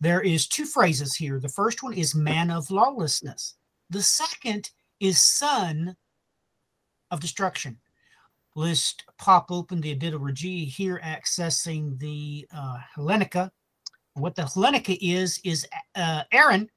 There 0.00 0.20
is 0.20 0.48
two 0.48 0.64
phrases 0.64 1.14
here. 1.14 1.38
The 1.38 1.48
first 1.48 1.82
one 1.82 1.92
is 1.92 2.14
"man 2.14 2.50
of 2.50 2.70
lawlessness." 2.70 3.54
The 3.90 4.02
second 4.02 4.70
is 4.98 5.22
"son 5.22 5.96
of 7.12 7.20
destruction." 7.20 7.78
Let's 8.56 8.96
pop 9.16 9.52
open 9.52 9.80
the 9.80 9.96
Didoregia 9.96 10.66
here, 10.66 11.00
accessing 11.04 11.96
the 12.00 12.48
uh, 12.52 12.78
Hellenica 12.96 13.52
what 14.20 14.34
the 14.34 14.42
Hellenica 14.42 14.96
is, 15.00 15.40
is 15.44 15.66
uh, 15.94 16.22
Aaron, 16.32 16.68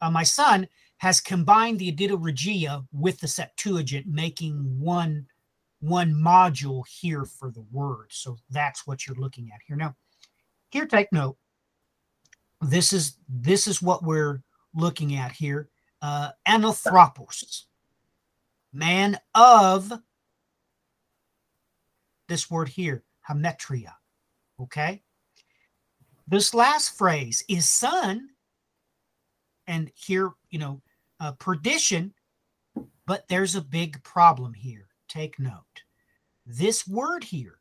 uh, 0.00 0.10
my 0.10 0.22
son, 0.22 0.68
has 0.98 1.20
combined 1.20 1.78
the 1.78 1.92
Didoregia 1.92 2.86
with 2.92 3.20
the 3.20 3.28
Septuagint, 3.28 4.06
making 4.06 4.80
one 4.80 5.26
one 5.80 6.14
module 6.14 6.82
here 6.88 7.24
for 7.24 7.50
the 7.50 7.64
word. 7.70 8.06
So 8.10 8.38
that's 8.50 8.86
what 8.86 9.06
you're 9.06 9.16
looking 9.16 9.50
at 9.54 9.60
here. 9.66 9.76
Now, 9.76 9.94
here, 10.70 10.86
take 10.86 11.12
note. 11.12 11.36
This 12.62 12.92
is 12.92 13.18
this 13.28 13.66
is 13.66 13.82
what 13.82 14.02
we're 14.02 14.42
looking 14.74 15.16
at 15.16 15.32
here. 15.32 15.68
Uh, 16.00 16.30
Anthropos, 16.46 17.66
man 18.72 19.18
of 19.34 19.92
this 22.28 22.50
word 22.50 22.68
here, 22.68 23.04
hamartia. 23.28 23.92
Okay, 24.60 25.02
this 26.28 26.54
last 26.54 26.96
phrase 26.96 27.44
is 27.48 27.68
son, 27.68 28.30
and 29.66 29.90
here, 29.94 30.32
you 30.50 30.58
know, 30.58 30.80
uh, 31.20 31.32
perdition, 31.32 32.12
but 33.06 33.26
there's 33.28 33.54
a 33.54 33.60
big 33.60 34.02
problem 34.02 34.52
here. 34.52 34.88
Take 35.08 35.38
note. 35.38 35.82
This 36.44 36.86
word 36.86 37.24
here 37.24 37.58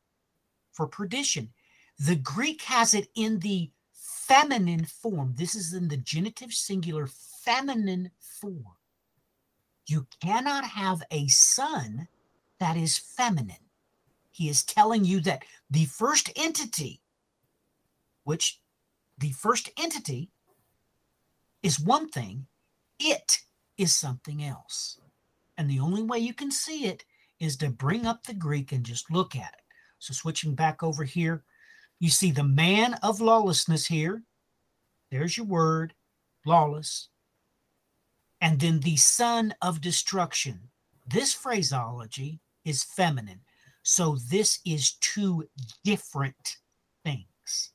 for 0.71 0.87
perdition, 0.87 1.53
the 1.99 2.15
Greek 2.15 2.61
has 2.63 2.93
it 2.93 3.07
in 3.15 3.39
the 3.39 3.71
feminine 3.93 4.85
form. 4.85 5.33
This 5.37 5.55
is 5.55 5.73
in 5.73 5.87
the 5.87 5.97
genitive 5.97 6.53
singular 6.53 7.07
feminine 7.07 8.11
form. 8.19 8.75
You 9.87 10.07
cannot 10.21 10.65
have 10.65 11.03
a 11.11 11.27
son 11.27 12.07
that 12.59 12.75
is 12.75 12.97
feminine. 12.97 13.55
He 14.31 14.49
is 14.49 14.63
telling 14.63 15.05
you 15.05 15.21
that 15.21 15.43
the 15.69 15.85
first 15.85 16.31
entity 16.35 17.01
which 18.25 18.59
the 19.17 19.31
first 19.31 19.69
entity 19.81 20.29
is 21.63 21.79
one 21.79 22.09
thing, 22.09 22.45
it 22.99 23.39
is 23.77 23.93
something 23.93 24.43
else. 24.43 24.99
And 25.57 25.69
the 25.69 25.79
only 25.79 26.03
way 26.03 26.19
you 26.19 26.33
can 26.33 26.51
see 26.51 26.85
it 26.85 27.05
is 27.39 27.55
to 27.57 27.69
bring 27.69 28.05
up 28.05 28.23
the 28.23 28.33
Greek 28.33 28.71
and 28.71 28.83
just 28.83 29.09
look 29.09 29.35
at 29.35 29.53
it. 29.53 29.61
So, 29.99 30.13
switching 30.13 30.53
back 30.53 30.83
over 30.83 31.03
here, 31.03 31.43
you 31.99 32.09
see 32.09 32.31
the 32.31 32.43
man 32.43 32.95
of 33.01 33.21
lawlessness 33.21 33.85
here. 33.85 34.23
There's 35.11 35.37
your 35.37 35.45
word, 35.45 35.93
lawless. 36.45 37.09
And 38.41 38.59
then 38.59 38.81
the 38.81 38.97
son 38.97 39.55
of 39.61 39.81
destruction. 39.81 40.59
This 41.07 41.33
phraseology 41.33 42.39
is 42.65 42.83
feminine. 42.83 43.41
So, 43.83 44.17
this 44.29 44.59
is 44.65 44.93
two 44.99 45.47
different 45.83 46.57
things. 47.03 47.71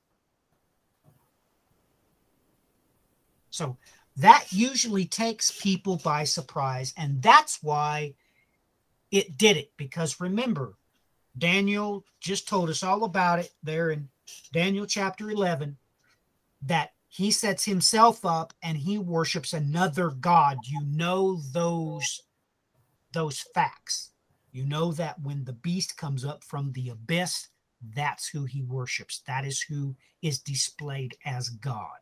So 3.61 3.77
that 4.16 4.46
usually 4.51 5.05
takes 5.05 5.51
people 5.61 5.96
by 6.03 6.25
surprise. 6.25 6.94
And 6.96 7.20
that's 7.20 7.62
why 7.62 8.14
it 9.11 9.37
did 9.37 9.59
it. 9.59 9.70
Because 9.77 10.18
remember, 10.18 10.79
Daniel 11.37 12.07
just 12.20 12.49
told 12.49 12.70
us 12.70 12.83
all 12.83 13.05
about 13.05 13.38
it 13.38 13.51
there 13.62 13.90
in 13.90 14.09
Daniel 14.55 14.87
chapter 14.87 15.31
11 15.31 15.77
that 16.62 16.92
he 17.09 17.31
sets 17.31 17.66
himself 17.66 18.25
up 18.25 18.55
and 18.62 18.79
he 18.79 18.96
worships 18.96 19.53
another 19.53 20.09
god. 20.09 20.57
You 20.64 20.83
know 20.87 21.42
those 21.53 22.23
those 23.12 23.40
facts. 23.53 24.12
You 24.53 24.64
know 24.64 24.92
that 24.92 25.20
when 25.20 25.44
the 25.44 25.53
beast 25.53 25.99
comes 25.99 26.25
up 26.25 26.44
from 26.44 26.73
the 26.73 26.88
abyss, 26.88 27.49
that's 27.94 28.27
who 28.27 28.46
he 28.46 28.62
worships. 28.62 29.20
That 29.27 29.44
is 29.44 29.61
who 29.61 29.96
is 30.23 30.38
displayed 30.38 31.14
as 31.27 31.51
God. 31.51 32.01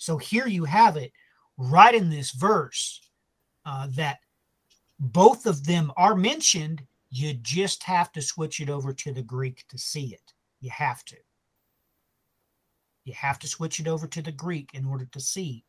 So 0.00 0.16
here 0.16 0.46
you 0.46 0.64
have 0.64 0.96
it 0.96 1.12
right 1.58 1.94
in 1.94 2.08
this 2.08 2.30
verse 2.30 3.02
uh, 3.66 3.86
that 3.96 4.20
both 4.98 5.44
of 5.44 5.66
them 5.66 5.92
are 5.98 6.14
mentioned 6.14 6.82
You 7.10 7.34
just 7.34 7.82
have 7.82 8.10
to 8.12 8.22
switch 8.22 8.60
it 8.60 8.70
over 8.70 8.94
to 8.94 9.12
the 9.12 9.22
Greek 9.22 9.64
to 9.68 9.76
see 9.76 10.14
it. 10.14 10.32
You 10.60 10.70
have 10.70 11.04
to. 11.04 11.16
You 13.04 13.12
have 13.12 13.38
to 13.40 13.46
switch 13.46 13.78
it 13.78 13.88
over 13.88 14.06
to 14.06 14.22
the 14.22 14.32
Greek 14.32 14.70
in 14.72 14.86
order 14.86 15.04
to 15.04 15.20
see 15.20 15.64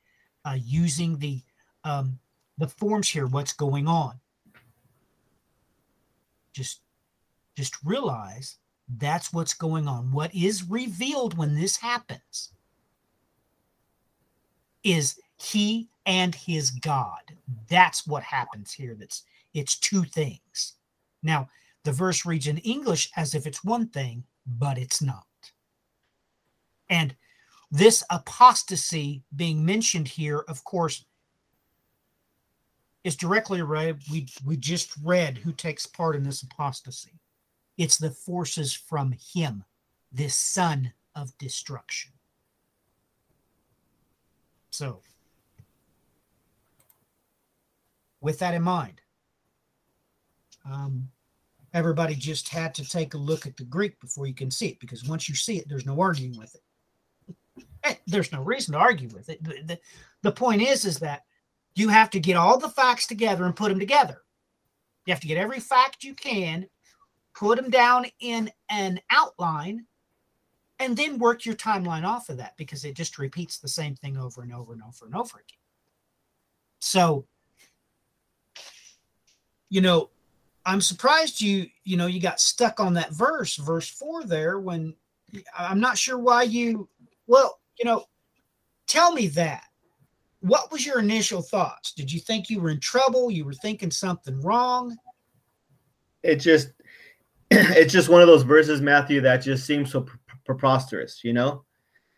uh, 0.45 0.57
using 0.61 1.17
the 1.17 1.41
um, 1.83 2.17
the 2.57 2.67
forms 2.67 3.09
here 3.09 3.27
what's 3.27 3.53
going 3.53 3.87
on. 3.87 4.19
Just 6.53 6.81
just 7.57 7.75
realize 7.83 8.59
that's 8.97 9.33
what's 9.33 9.55
going 9.55 9.87
on. 9.89 10.11
What 10.11 10.33
is 10.33 10.69
revealed 10.69 11.37
when 11.37 11.53
this 11.55 11.75
happens 11.75 12.53
is 14.83 15.19
he 15.37 15.89
and 16.05 16.33
his 16.33 16.71
God. 16.71 17.35
That's 17.69 18.07
what 18.07 18.23
happens 18.23 18.71
here. 18.71 18.95
That's 18.97 19.23
it's 19.53 19.77
two 19.77 20.03
things. 20.03 20.73
Now, 21.23 21.49
the 21.83 21.91
verse 21.91 22.25
reads 22.25 22.47
in 22.47 22.57
English 22.59 23.11
as 23.15 23.35
if 23.35 23.45
it's 23.45 23.63
one 23.63 23.87
thing, 23.87 24.23
but 24.45 24.77
it's 24.77 25.01
not. 25.01 25.25
And 26.89 27.15
this 27.71 28.03
apostasy 28.09 29.23
being 29.35 29.65
mentioned 29.65 30.07
here, 30.07 30.43
of 30.47 30.63
course, 30.63 31.05
is 33.03 33.15
directly 33.15 33.61
right. 33.61 33.95
We 34.11 34.27
we 34.45 34.57
just 34.57 34.93
read 35.03 35.37
who 35.37 35.53
takes 35.53 35.85
part 35.85 36.15
in 36.15 36.23
this 36.23 36.43
apostasy. 36.43 37.19
It's 37.77 37.97
the 37.97 38.11
forces 38.11 38.73
from 38.73 39.15
him, 39.33 39.63
this 40.11 40.35
son 40.35 40.93
of 41.15 41.35
destruction. 41.37 42.11
So, 44.71 45.01
with 48.21 48.39
that 48.39 48.53
in 48.53 48.61
mind, 48.63 49.01
um, 50.65 51.09
everybody 51.73 52.15
just 52.15 52.49
had 52.49 52.73
to 52.75 52.89
take 52.89 53.13
a 53.13 53.17
look 53.17 53.45
at 53.45 53.57
the 53.57 53.65
Greek 53.65 53.99
before 53.99 54.27
you 54.27 54.33
can 54.33 54.49
see 54.49 54.67
it, 54.67 54.79
because 54.79 55.03
once 55.03 55.27
you 55.27 55.35
see 55.35 55.57
it, 55.57 55.67
there's 55.67 55.85
no 55.85 55.99
arguing 55.99 56.37
with 56.37 56.55
it. 56.55 56.61
There's 58.07 58.31
no 58.31 58.43
reason 58.43 58.73
to 58.73 58.79
argue 58.79 59.09
with 59.09 59.29
it. 59.29 59.43
The, 59.43 59.55
the, 59.65 59.79
the 60.21 60.31
point 60.31 60.61
is, 60.61 60.85
is 60.85 60.99
that 60.99 61.23
you 61.75 61.89
have 61.89 62.11
to 62.11 62.19
get 62.19 62.37
all 62.37 62.59
the 62.59 62.69
facts 62.69 63.07
together 63.07 63.45
and 63.45 63.55
put 63.55 63.69
them 63.69 63.79
together. 63.79 64.21
You 65.05 65.13
have 65.13 65.21
to 65.21 65.27
get 65.27 65.37
every 65.37 65.59
fact 65.59 66.03
you 66.03 66.13
can, 66.13 66.67
put 67.33 67.57
them 67.57 67.71
down 67.71 68.05
in 68.19 68.51
an 68.69 68.99
outline, 69.09 69.85
and 70.81 70.97
then 70.97 71.19
work 71.19 71.45
your 71.45 71.55
timeline 71.55 72.03
off 72.03 72.29
of 72.29 72.37
that 72.37 72.57
because 72.57 72.83
it 72.85 72.95
just 72.95 73.19
repeats 73.19 73.59
the 73.59 73.67
same 73.67 73.95
thing 73.95 74.17
over 74.17 74.41
and 74.41 74.53
over 74.53 74.73
and 74.73 74.81
over 74.81 75.05
and 75.05 75.15
over 75.15 75.37
again. 75.37 75.59
So, 76.79 77.25
you 79.69 79.81
know, 79.81 80.09
I'm 80.65 80.81
surprised 80.81 81.39
you, 81.39 81.67
you 81.83 81.97
know, 81.97 82.07
you 82.07 82.19
got 82.19 82.39
stuck 82.39 82.79
on 82.79 82.95
that 82.95 83.11
verse, 83.11 83.55
verse 83.57 83.87
four 83.87 84.23
there, 84.23 84.59
when 84.59 84.95
I'm 85.57 85.79
not 85.79 85.97
sure 85.97 86.17
why 86.17 86.43
you, 86.43 86.89
well, 87.27 87.59
you 87.79 87.85
know, 87.85 88.05
tell 88.87 89.13
me 89.13 89.27
that. 89.27 89.63
What 90.41 90.71
was 90.71 90.83
your 90.83 90.99
initial 90.99 91.43
thoughts? 91.43 91.93
Did 91.93 92.11
you 92.11 92.19
think 92.19 92.49
you 92.49 92.59
were 92.59 92.71
in 92.71 92.79
trouble? 92.79 93.29
You 93.29 93.45
were 93.45 93.53
thinking 93.53 93.91
something 93.91 94.41
wrong? 94.41 94.97
It 96.23 96.37
just, 96.37 96.69
it's 97.51 97.93
just 97.93 98.09
one 98.09 98.21
of 98.21 98.27
those 98.27 98.43
verses, 98.43 98.81
Matthew, 98.81 99.21
that 99.21 99.37
just 99.37 99.65
seems 99.65 99.91
so 99.91 100.01
preposterous, 100.45 101.23
you 101.23 101.33
know? 101.33 101.63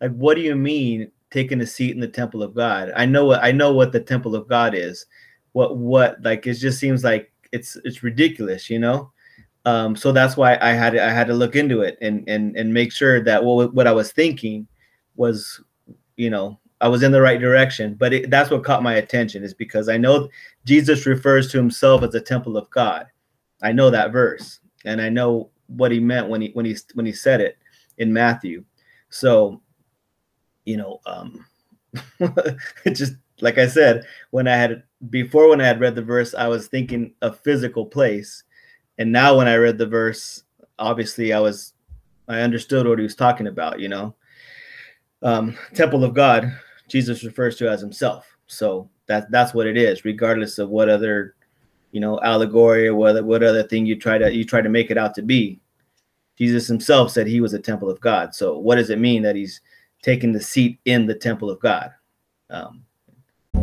Like, 0.01 0.11
what 0.11 0.35
do 0.35 0.41
you 0.41 0.55
mean 0.55 1.11
taking 1.31 1.61
a 1.61 1.65
seat 1.65 1.91
in 1.91 1.99
the 1.99 2.07
temple 2.07 2.43
of 2.43 2.53
God? 2.53 2.91
I 2.95 3.05
know 3.05 3.25
what 3.25 3.43
I 3.43 3.51
know 3.51 3.73
what 3.73 3.91
the 3.91 3.99
temple 3.99 4.35
of 4.35 4.47
God 4.47 4.75
is. 4.75 5.05
What 5.53 5.77
what 5.77 6.21
like 6.23 6.45
it 6.47 6.55
just 6.55 6.79
seems 6.79 7.03
like 7.03 7.31
it's 7.51 7.77
it's 7.83 8.03
ridiculous, 8.03 8.69
you 8.69 8.79
know? 8.79 9.11
Um, 9.65 9.95
so 9.95 10.11
that's 10.11 10.35
why 10.35 10.57
I 10.61 10.71
had 10.71 10.97
I 10.97 11.09
had 11.09 11.27
to 11.27 11.33
look 11.33 11.55
into 11.55 11.81
it 11.81 11.97
and 12.01 12.27
and 12.27 12.55
and 12.57 12.73
make 12.73 12.91
sure 12.91 13.23
that 13.23 13.43
what 13.43 13.73
what 13.73 13.87
I 13.87 13.93
was 13.93 14.11
thinking 14.11 14.67
was, 15.15 15.61
you 16.17 16.29
know, 16.29 16.59
I 16.81 16.89
was 16.89 17.01
in 17.01 17.13
the 17.13 17.21
right 17.21 17.39
direction. 17.39 17.93
But 17.93 18.13
it, 18.13 18.29
that's 18.29 18.49
what 18.49 18.65
caught 18.65 18.83
my 18.83 18.95
attention 18.95 19.43
is 19.43 19.53
because 19.53 19.87
I 19.87 19.97
know 19.97 20.27
Jesus 20.65 21.05
refers 21.05 21.49
to 21.51 21.57
himself 21.57 22.03
as 22.03 22.11
the 22.11 22.19
temple 22.19 22.57
of 22.57 22.69
God. 22.71 23.05
I 23.61 23.71
know 23.71 23.89
that 23.89 24.11
verse, 24.11 24.59
and 24.83 25.01
I 25.01 25.07
know 25.07 25.49
what 25.67 25.91
he 25.91 25.99
meant 26.01 26.27
when 26.27 26.41
he 26.41 26.49
when 26.53 26.65
he 26.65 26.75
when 26.93 27.05
he 27.05 27.13
said 27.13 27.39
it 27.39 27.57
in 27.97 28.11
Matthew. 28.11 28.63
So, 29.09 29.61
you 30.65 30.77
know, 30.77 30.99
um, 31.05 31.45
just 32.91 33.13
like 33.41 33.57
I 33.57 33.67
said, 33.67 34.05
when 34.31 34.47
I 34.47 34.55
had 34.55 34.83
before 35.09 35.49
when 35.49 35.61
I 35.61 35.65
had 35.65 35.79
read 35.79 35.95
the 35.95 36.01
verse, 36.01 36.33
I 36.33 36.47
was 36.47 36.67
thinking 36.67 37.13
a 37.21 37.31
physical 37.31 37.85
place, 37.85 38.43
and 38.97 39.11
now 39.11 39.37
when 39.37 39.47
I 39.47 39.55
read 39.55 39.77
the 39.77 39.87
verse, 39.87 40.43
obviously 40.79 41.33
I 41.33 41.39
was 41.39 41.73
I 42.27 42.41
understood 42.41 42.87
what 42.87 42.99
he 42.99 43.03
was 43.03 43.15
talking 43.15 43.47
about. 43.47 43.79
You 43.79 43.89
know, 43.89 44.15
um, 45.21 45.57
temple 45.73 46.03
of 46.03 46.13
God, 46.13 46.51
Jesus 46.87 47.23
refers 47.23 47.55
to 47.57 47.69
as 47.69 47.81
himself. 47.81 48.37
So 48.47 48.89
that 49.07 49.29
that's 49.31 49.53
what 49.53 49.67
it 49.67 49.77
is, 49.77 50.05
regardless 50.05 50.57
of 50.57 50.69
what 50.69 50.89
other 50.89 51.35
you 51.91 51.99
know 51.99 52.19
allegory 52.21 52.87
or 52.87 52.95
what 52.95 53.23
what 53.23 53.43
other 53.43 53.63
thing 53.63 53.85
you 53.85 53.95
try 53.95 54.17
to 54.17 54.33
you 54.33 54.43
try 54.43 54.61
to 54.61 54.69
make 54.69 54.89
it 54.91 54.97
out 54.97 55.13
to 55.15 55.21
be 55.21 55.59
Jesus 56.37 56.67
himself 56.67 57.11
said 57.11 57.27
he 57.27 57.41
was 57.41 57.53
a 57.53 57.59
temple 57.59 57.89
of 57.89 57.99
God. 58.01 58.33
So 58.33 58.57
what 58.57 58.75
does 58.75 58.89
it 58.89 58.99
mean 58.99 59.21
that 59.23 59.35
he's 59.35 59.61
taking 60.01 60.31
the 60.31 60.41
seat 60.41 60.79
in 60.85 61.05
the 61.05 61.15
temple 61.15 61.49
of 61.49 61.59
God? 61.59 61.91
Um, 62.49 62.85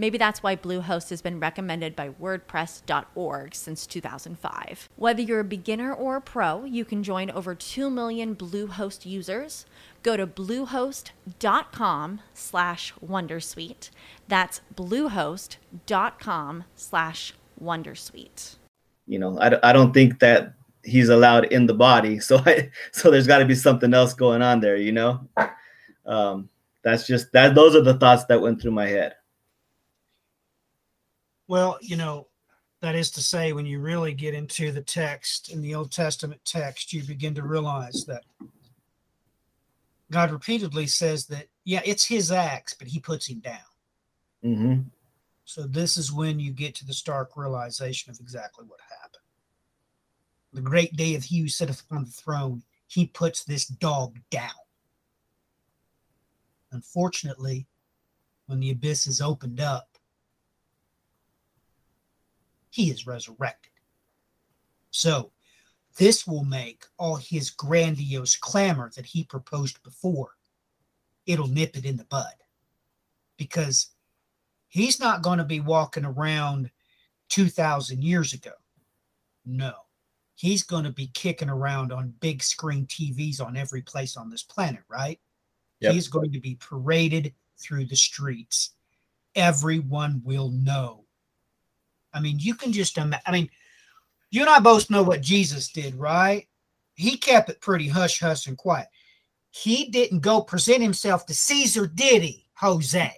Maybe 0.00 0.16
that's 0.16 0.42
why 0.42 0.56
Bluehost 0.56 1.10
has 1.10 1.20
been 1.20 1.38
recommended 1.40 1.94
by 1.94 2.08
WordPress.org 2.08 3.54
since 3.54 3.86
2005. 3.86 4.88
Whether 4.96 5.20
you're 5.20 5.40
a 5.40 5.44
beginner 5.44 5.92
or 5.92 6.16
a 6.16 6.22
pro, 6.22 6.64
you 6.64 6.86
can 6.86 7.02
join 7.02 7.30
over 7.30 7.54
2 7.54 7.90
million 7.90 8.34
Bluehost 8.34 9.04
users. 9.04 9.66
Go 10.02 10.16
to 10.16 10.26
bluehost.com 10.26 12.20
slash 12.32 12.94
Wondersuite. 13.06 13.90
That's 14.26 14.62
bluehost.com 14.74 16.64
slash 16.74 17.34
Wondersuite. 17.62 18.56
You 19.06 19.18
know, 19.18 19.38
I, 19.38 19.58
I 19.62 19.74
don't 19.74 19.92
think 19.92 20.18
that 20.20 20.54
he's 20.82 21.10
allowed 21.10 21.44
in 21.52 21.66
the 21.66 21.74
body. 21.74 22.18
So 22.22 22.38
I, 22.46 22.70
so 22.92 23.10
there's 23.10 23.26
got 23.26 23.40
to 23.40 23.44
be 23.44 23.54
something 23.54 23.92
else 23.92 24.14
going 24.14 24.40
on 24.40 24.60
there, 24.60 24.76
you 24.76 24.92
know? 24.92 25.28
um, 26.06 26.48
that's 26.82 27.06
just 27.06 27.30
that 27.32 27.54
those 27.54 27.76
are 27.76 27.82
the 27.82 27.98
thoughts 27.98 28.24
that 28.30 28.40
went 28.40 28.62
through 28.62 28.70
my 28.70 28.86
head 28.86 29.16
well 31.50 31.78
you 31.82 31.96
know 31.96 32.26
that 32.80 32.94
is 32.94 33.10
to 33.10 33.20
say 33.20 33.52
when 33.52 33.66
you 33.66 33.78
really 33.80 34.14
get 34.14 34.32
into 34.32 34.72
the 34.72 34.80
text 34.80 35.50
in 35.50 35.60
the 35.60 35.74
old 35.74 35.90
testament 35.92 36.40
text 36.44 36.92
you 36.92 37.02
begin 37.02 37.34
to 37.34 37.42
realize 37.42 38.04
that 38.06 38.22
god 40.10 40.30
repeatedly 40.30 40.86
says 40.86 41.26
that 41.26 41.46
yeah 41.64 41.82
it's 41.84 42.06
his 42.06 42.32
acts 42.32 42.74
but 42.74 42.88
he 42.88 42.98
puts 42.98 43.26
him 43.26 43.40
down 43.40 43.58
mm-hmm. 44.44 44.80
So 45.50 45.62
this 45.62 45.96
is 45.96 46.12
when 46.12 46.38
you 46.38 46.52
get 46.52 46.76
to 46.76 46.86
the 46.86 46.92
stark 46.92 47.36
realization 47.36 48.08
of 48.12 48.20
exactly 48.20 48.64
what 48.68 48.78
happened. 48.88 49.24
The 50.52 50.60
great 50.60 50.94
day 50.94 51.16
of 51.16 51.24
he 51.24 51.40
who 51.40 51.48
sitteth 51.48 51.80
upon 51.80 52.04
the 52.04 52.12
throne, 52.12 52.62
he 52.86 53.06
puts 53.06 53.42
this 53.42 53.66
dog 53.66 54.16
down. 54.30 54.52
Unfortunately, 56.70 57.66
when 58.46 58.60
the 58.60 58.70
abyss 58.70 59.08
is 59.08 59.20
opened 59.20 59.60
up, 59.60 59.89
he 62.70 62.90
is 62.90 63.06
resurrected. 63.06 63.72
So 64.90 65.32
this 65.98 66.26
will 66.26 66.44
make 66.44 66.84
all 66.98 67.16
his 67.16 67.50
grandiose 67.50 68.36
clamor 68.36 68.90
that 68.96 69.06
he 69.06 69.24
proposed 69.24 69.82
before, 69.82 70.30
it'll 71.26 71.48
nip 71.48 71.76
it 71.76 71.84
in 71.84 71.96
the 71.96 72.04
bud. 72.04 72.32
Because 73.36 73.90
he's 74.68 75.00
not 75.00 75.22
going 75.22 75.38
to 75.38 75.44
be 75.44 75.60
walking 75.60 76.04
around 76.04 76.70
2,000 77.30 78.02
years 78.02 78.32
ago. 78.32 78.52
No. 79.44 79.72
He's 80.34 80.62
going 80.62 80.84
to 80.84 80.92
be 80.92 81.08
kicking 81.08 81.50
around 81.50 81.92
on 81.92 82.14
big 82.20 82.42
screen 82.42 82.86
TVs 82.86 83.44
on 83.44 83.56
every 83.56 83.82
place 83.82 84.16
on 84.16 84.30
this 84.30 84.42
planet, 84.42 84.82
right? 84.88 85.18
Yep. 85.80 85.92
He's 85.92 86.08
going 86.08 86.32
to 86.32 86.40
be 86.40 86.56
paraded 86.56 87.34
through 87.58 87.86
the 87.86 87.96
streets. 87.96 88.70
Everyone 89.34 90.22
will 90.24 90.50
know. 90.50 91.04
I 92.12 92.20
mean, 92.20 92.38
you 92.38 92.54
can 92.54 92.72
just 92.72 92.98
imagine. 92.98 93.22
I 93.26 93.32
mean, 93.32 93.48
you 94.30 94.42
and 94.42 94.50
I 94.50 94.58
both 94.58 94.90
know 94.90 95.02
what 95.02 95.20
Jesus 95.20 95.70
did, 95.70 95.94
right? 95.94 96.46
He 96.94 97.16
kept 97.16 97.50
it 97.50 97.60
pretty 97.60 97.88
hush 97.88 98.20
hush 98.20 98.46
and 98.46 98.56
quiet. 98.56 98.88
He 99.50 99.90
didn't 99.90 100.20
go 100.20 100.40
present 100.40 100.82
himself 100.82 101.26
to 101.26 101.34
Caesar, 101.34 101.86
did 101.86 102.22
he, 102.22 102.46
Jose? 102.54 103.12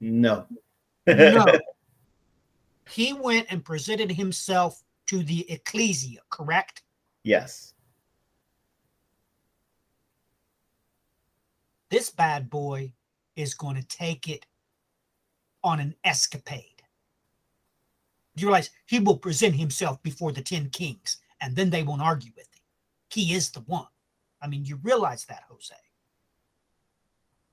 No. 0.00 0.46
no. 1.06 1.46
He 2.88 3.12
went 3.12 3.48
and 3.50 3.64
presented 3.64 4.12
himself 4.12 4.82
to 5.06 5.22
the 5.22 5.50
ecclesia, 5.50 6.20
correct? 6.30 6.82
Yes. 7.24 7.74
This 11.90 12.10
bad 12.10 12.48
boy 12.48 12.92
is 13.34 13.54
going 13.54 13.76
to 13.76 13.86
take 13.86 14.28
it 14.28 14.46
on 15.62 15.80
an 15.80 15.94
escapade. 16.04 16.75
Do 18.36 18.42
you 18.42 18.48
realize 18.48 18.70
he 18.84 19.00
will 19.00 19.16
present 19.16 19.54
himself 19.54 20.02
before 20.02 20.30
the 20.30 20.42
10 20.42 20.70
kings 20.70 21.18
and 21.40 21.56
then 21.56 21.70
they 21.70 21.82
won't 21.82 22.02
argue 22.02 22.32
with 22.36 22.46
him? 22.46 22.62
He 23.08 23.34
is 23.34 23.50
the 23.50 23.60
one. 23.60 23.86
I 24.42 24.46
mean, 24.46 24.64
you 24.64 24.78
realize 24.82 25.24
that, 25.24 25.44
Jose. 25.48 25.74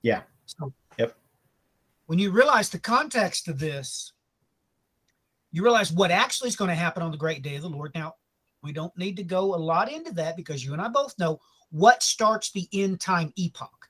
Yeah. 0.01 0.23
So, 0.45 0.73
yep. 0.97 1.15
When 2.07 2.19
you 2.19 2.31
realize 2.31 2.69
the 2.69 2.79
context 2.79 3.47
of 3.47 3.59
this, 3.59 4.11
you 5.51 5.63
realize 5.63 5.91
what 5.91 6.11
actually 6.11 6.49
is 6.49 6.57
going 6.57 6.69
to 6.69 6.75
happen 6.75 7.01
on 7.01 7.11
the 7.11 7.17
great 7.17 7.43
day 7.43 7.55
of 7.55 7.61
the 7.61 7.69
Lord. 7.69 7.91
Now, 7.95 8.15
we 8.61 8.73
don't 8.73 8.95
need 8.97 9.15
to 9.17 9.23
go 9.23 9.55
a 9.55 9.57
lot 9.57 9.91
into 9.91 10.11
that 10.13 10.36
because 10.36 10.65
you 10.65 10.73
and 10.73 10.81
I 10.81 10.89
both 10.89 11.17
know 11.17 11.39
what 11.69 12.03
starts 12.03 12.51
the 12.51 12.67
end 12.73 12.99
time 12.99 13.31
epoch. 13.38 13.89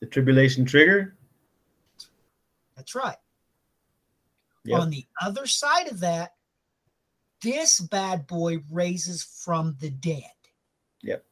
The 0.00 0.06
tribulation 0.06 0.64
trigger? 0.64 1.16
That's 2.76 2.94
right. 2.94 3.16
Yep. 4.64 4.80
On 4.80 4.90
the 4.90 5.06
other 5.20 5.46
side 5.46 5.88
of 5.88 6.00
that, 6.00 6.32
this 7.40 7.80
bad 7.80 8.26
boy 8.26 8.58
raises 8.70 9.22
from 9.44 9.76
the 9.80 9.90
dead. 9.90 10.22
Yep. 11.02 11.24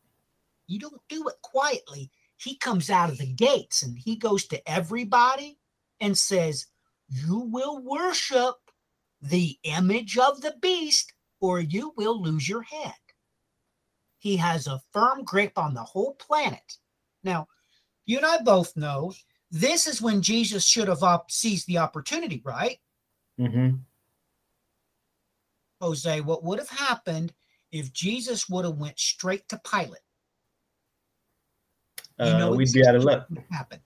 You 0.66 0.78
don't 0.78 1.01
do 1.09 1.28
it 1.28 1.41
quietly. 1.43 2.11
He 2.37 2.57
comes 2.57 2.91
out 2.91 3.11
of 3.11 3.18
the 3.18 3.33
gates 3.33 3.83
and 3.83 3.97
he 3.99 4.16
goes 4.16 4.47
to 4.47 4.70
everybody 4.70 5.59
and 6.01 6.16
says, 6.16 6.66
You 7.09 7.39
will 7.39 7.83
worship 7.83 8.57
the 9.22 9.59
image 9.64 10.16
of 10.18 10.41
the 10.41 10.55
beast 10.61 11.12
or 11.41 11.61
you 11.61 11.93
will 11.97 12.20
lose 12.20 12.49
your 12.49 12.62
head. 12.62 12.95
He 14.18 14.37
has 14.37 14.66
a 14.66 14.81
firm 14.93 15.24
grip 15.24 15.57
on 15.57 15.74
the 15.74 15.83
whole 15.83 16.14
planet. 16.14 16.76
Now, 17.24 17.49
you 18.07 18.18
and 18.18 18.26
I 18.26 18.39
both 18.43 18.76
know 18.76 19.12
this 19.51 19.87
is 19.87 20.03
when 20.03 20.22
Jesus 20.22 20.64
should 20.64 20.89
have 20.89 21.03
op- 21.03 21.31
seized 21.31 21.66
the 21.66 21.78
opportunity, 21.78 22.43
right? 22.45 22.78
Mm-hmm. 23.41 23.76
Jose, 25.80 26.20
what 26.20 26.45
would 26.45 26.59
have 26.59 26.68
happened 26.68 27.32
if 27.72 27.93
Jesus 27.93 28.49
would 28.49 28.64
have 28.64 28.76
went 28.76 28.99
straight 28.99 29.49
to 29.49 29.61
Pilate? 29.64 29.99
You 32.18 32.26
know, 32.26 32.53
uh, 32.53 32.57
we'd 32.57 32.72
be 32.72 32.86
out 32.86 32.95
of 32.95 33.05
luck. 33.05 33.26
Happened. 33.51 33.80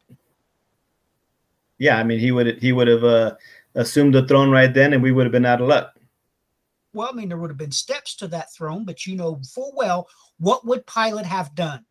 Yeah, 1.78 1.98
I 1.98 2.02
mean, 2.02 2.18
he 2.18 2.32
would 2.32 2.60
he 2.60 2.72
would 2.72 2.88
have 2.88 3.04
uh, 3.04 3.34
assumed 3.76 4.14
the 4.14 4.26
throne 4.26 4.50
right 4.50 4.74
then, 4.74 4.92
and 4.92 5.02
we 5.02 5.12
would 5.12 5.24
have 5.24 5.32
been 5.32 5.46
out 5.46 5.60
of 5.60 5.68
luck. 5.68 5.94
Well, 6.92 7.08
I 7.12 7.14
mean, 7.14 7.28
there 7.28 7.38
would 7.38 7.50
have 7.50 7.58
been 7.58 7.70
steps 7.70 8.16
to 8.16 8.28
that 8.28 8.52
throne, 8.52 8.84
but 8.84 9.06
you 9.06 9.14
know 9.14 9.40
full 9.52 9.72
well 9.76 10.08
what 10.38 10.66
would 10.66 10.86
Pilate 10.86 11.26
have 11.26 11.54
done? 11.54 11.84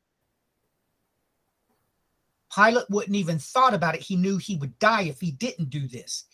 Pilate 2.53 2.89
wouldn't 2.89 3.15
even 3.15 3.39
thought 3.39 3.73
about 3.73 3.95
it. 3.95 4.01
He 4.01 4.15
knew 4.15 4.37
he 4.37 4.57
would 4.57 4.77
die 4.79 5.03
if 5.03 5.19
he 5.19 5.31
didn't 5.31 5.69
do 5.69 5.87
this. 5.87 6.25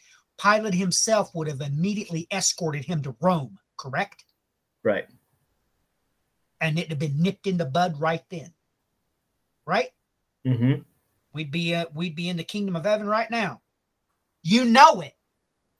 Pilate 0.41 0.73
himself 0.73 1.33
would 1.35 1.47
have 1.47 1.61
immediately 1.61 2.27
escorted 2.31 2.85
him 2.85 3.01
to 3.03 3.15
Rome, 3.19 3.57
correct? 3.77 4.23
Right. 4.83 5.07
And 6.61 6.77
it'd 6.77 6.91
have 6.91 6.99
been 6.99 7.21
nipped 7.21 7.47
in 7.47 7.57
the 7.57 7.65
bud 7.65 7.99
right 7.99 8.23
then. 8.29 8.53
Right? 9.65 9.89
Mm-hmm. 10.45 10.81
We'd 11.33 11.51
be 11.51 11.75
uh, 11.75 11.85
we'd 11.93 12.15
be 12.15 12.29
in 12.29 12.37
the 12.37 12.43
kingdom 12.43 12.75
of 12.75 12.85
heaven 12.85 13.07
right 13.07 13.29
now. 13.29 13.61
You 14.41 14.65
know 14.65 15.01
it. 15.01 15.13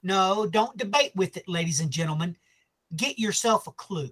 No, 0.02 0.46
don't 0.46 0.76
debate 0.76 1.12
with 1.14 1.36
it, 1.36 1.48
ladies 1.48 1.80
and 1.80 1.90
gentlemen. 1.90 2.36
Get 2.94 3.18
yourself 3.18 3.66
a 3.66 3.72
clue. 3.72 4.10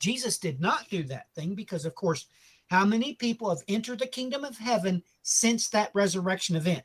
Jesus 0.00 0.38
did 0.38 0.60
not 0.60 0.88
do 0.88 1.04
that 1.04 1.26
thing 1.34 1.54
because, 1.54 1.84
of 1.84 1.94
course, 1.94 2.26
how 2.68 2.84
many 2.84 3.14
people 3.14 3.50
have 3.50 3.62
entered 3.68 3.98
the 3.98 4.06
kingdom 4.06 4.44
of 4.44 4.56
heaven 4.56 5.02
since 5.22 5.68
that 5.68 5.90
resurrection 5.92 6.56
event? 6.56 6.82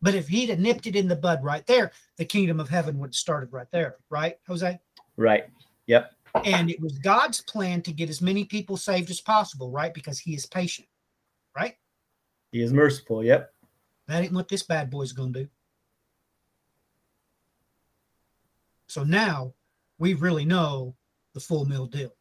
But 0.00 0.14
if 0.14 0.28
he'd 0.28 0.50
have 0.50 0.58
nipped 0.60 0.86
it 0.86 0.96
in 0.96 1.08
the 1.08 1.16
bud 1.16 1.42
right 1.42 1.66
there, 1.66 1.92
the 2.16 2.24
kingdom 2.24 2.60
of 2.60 2.68
heaven 2.68 2.98
would 2.98 3.08
have 3.08 3.14
started 3.14 3.52
right 3.52 3.66
there, 3.72 3.96
right, 4.10 4.38
Jose? 4.46 4.78
Right. 5.16 5.46
Yep. 5.86 6.12
And 6.44 6.70
it 6.70 6.80
was 6.80 6.98
God's 6.98 7.40
plan 7.40 7.82
to 7.82 7.92
get 7.92 8.10
as 8.10 8.22
many 8.22 8.44
people 8.44 8.76
saved 8.76 9.10
as 9.10 9.20
possible, 9.20 9.70
right? 9.70 9.92
Because 9.92 10.18
he 10.18 10.34
is 10.34 10.46
patient, 10.46 10.86
right? 11.56 11.74
He 12.52 12.62
is 12.62 12.72
merciful. 12.72 13.24
Yep. 13.24 13.52
That 14.06 14.22
ain't 14.22 14.32
what 14.32 14.48
this 14.48 14.62
bad 14.62 14.90
boy's 14.90 15.12
going 15.12 15.32
to 15.32 15.44
do. 15.44 15.48
So 18.86 19.04
now 19.04 19.52
we 19.98 20.14
really 20.14 20.44
know 20.44 20.94
the 21.34 21.40
full 21.40 21.64
mill 21.66 21.86
deal. 21.86 22.14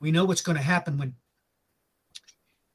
We 0.00 0.12
know 0.12 0.24
what's 0.24 0.42
going 0.42 0.56
to 0.56 0.62
happen 0.62 0.98
when 0.98 1.14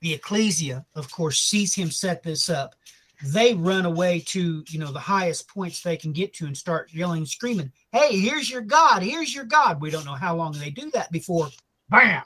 the 0.02 0.14
ecclesia, 0.14 0.86
of 0.96 1.12
course, 1.12 1.40
sees 1.40 1.74
him 1.74 1.92
set 1.92 2.24
this 2.24 2.50
up. 2.50 2.76
They 3.24 3.56
run 3.56 3.86
away 3.86 4.20
to, 4.28 4.64
you 4.68 4.80
know, 4.80 4.92
the 4.92 5.00
highest 5.00 5.48
points 5.48 5.82
they 5.82 5.98
can 5.98 6.14
get 6.14 6.34
to 6.36 6.46
and 6.46 6.56
start 6.56 6.94
yelling 6.94 7.26
screaming, 7.26 7.72
Hey, 7.92 8.20
here's 8.20 8.50
your 8.50 8.62
God, 8.62 9.02
here's 9.02 9.34
your 9.34 9.46
God. 9.46 9.82
We 9.82 9.90
don't 9.90 10.06
know 10.06 10.14
how 10.14 10.36
long 10.36 10.54
they 10.54 10.70
do 10.70 10.92
that 10.92 11.12
before 11.12 11.50
bam. 11.90 12.24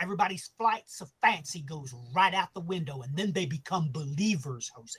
Everybody's 0.00 0.50
flights 0.58 1.00
of 1.00 1.10
fancy 1.20 1.60
goes 1.60 1.94
right 2.14 2.32
out 2.32 2.48
the 2.54 2.60
window, 2.60 3.02
and 3.02 3.14
then 3.16 3.32
they 3.32 3.44
become 3.44 3.92
believers, 3.92 4.70
Jose. 4.74 4.98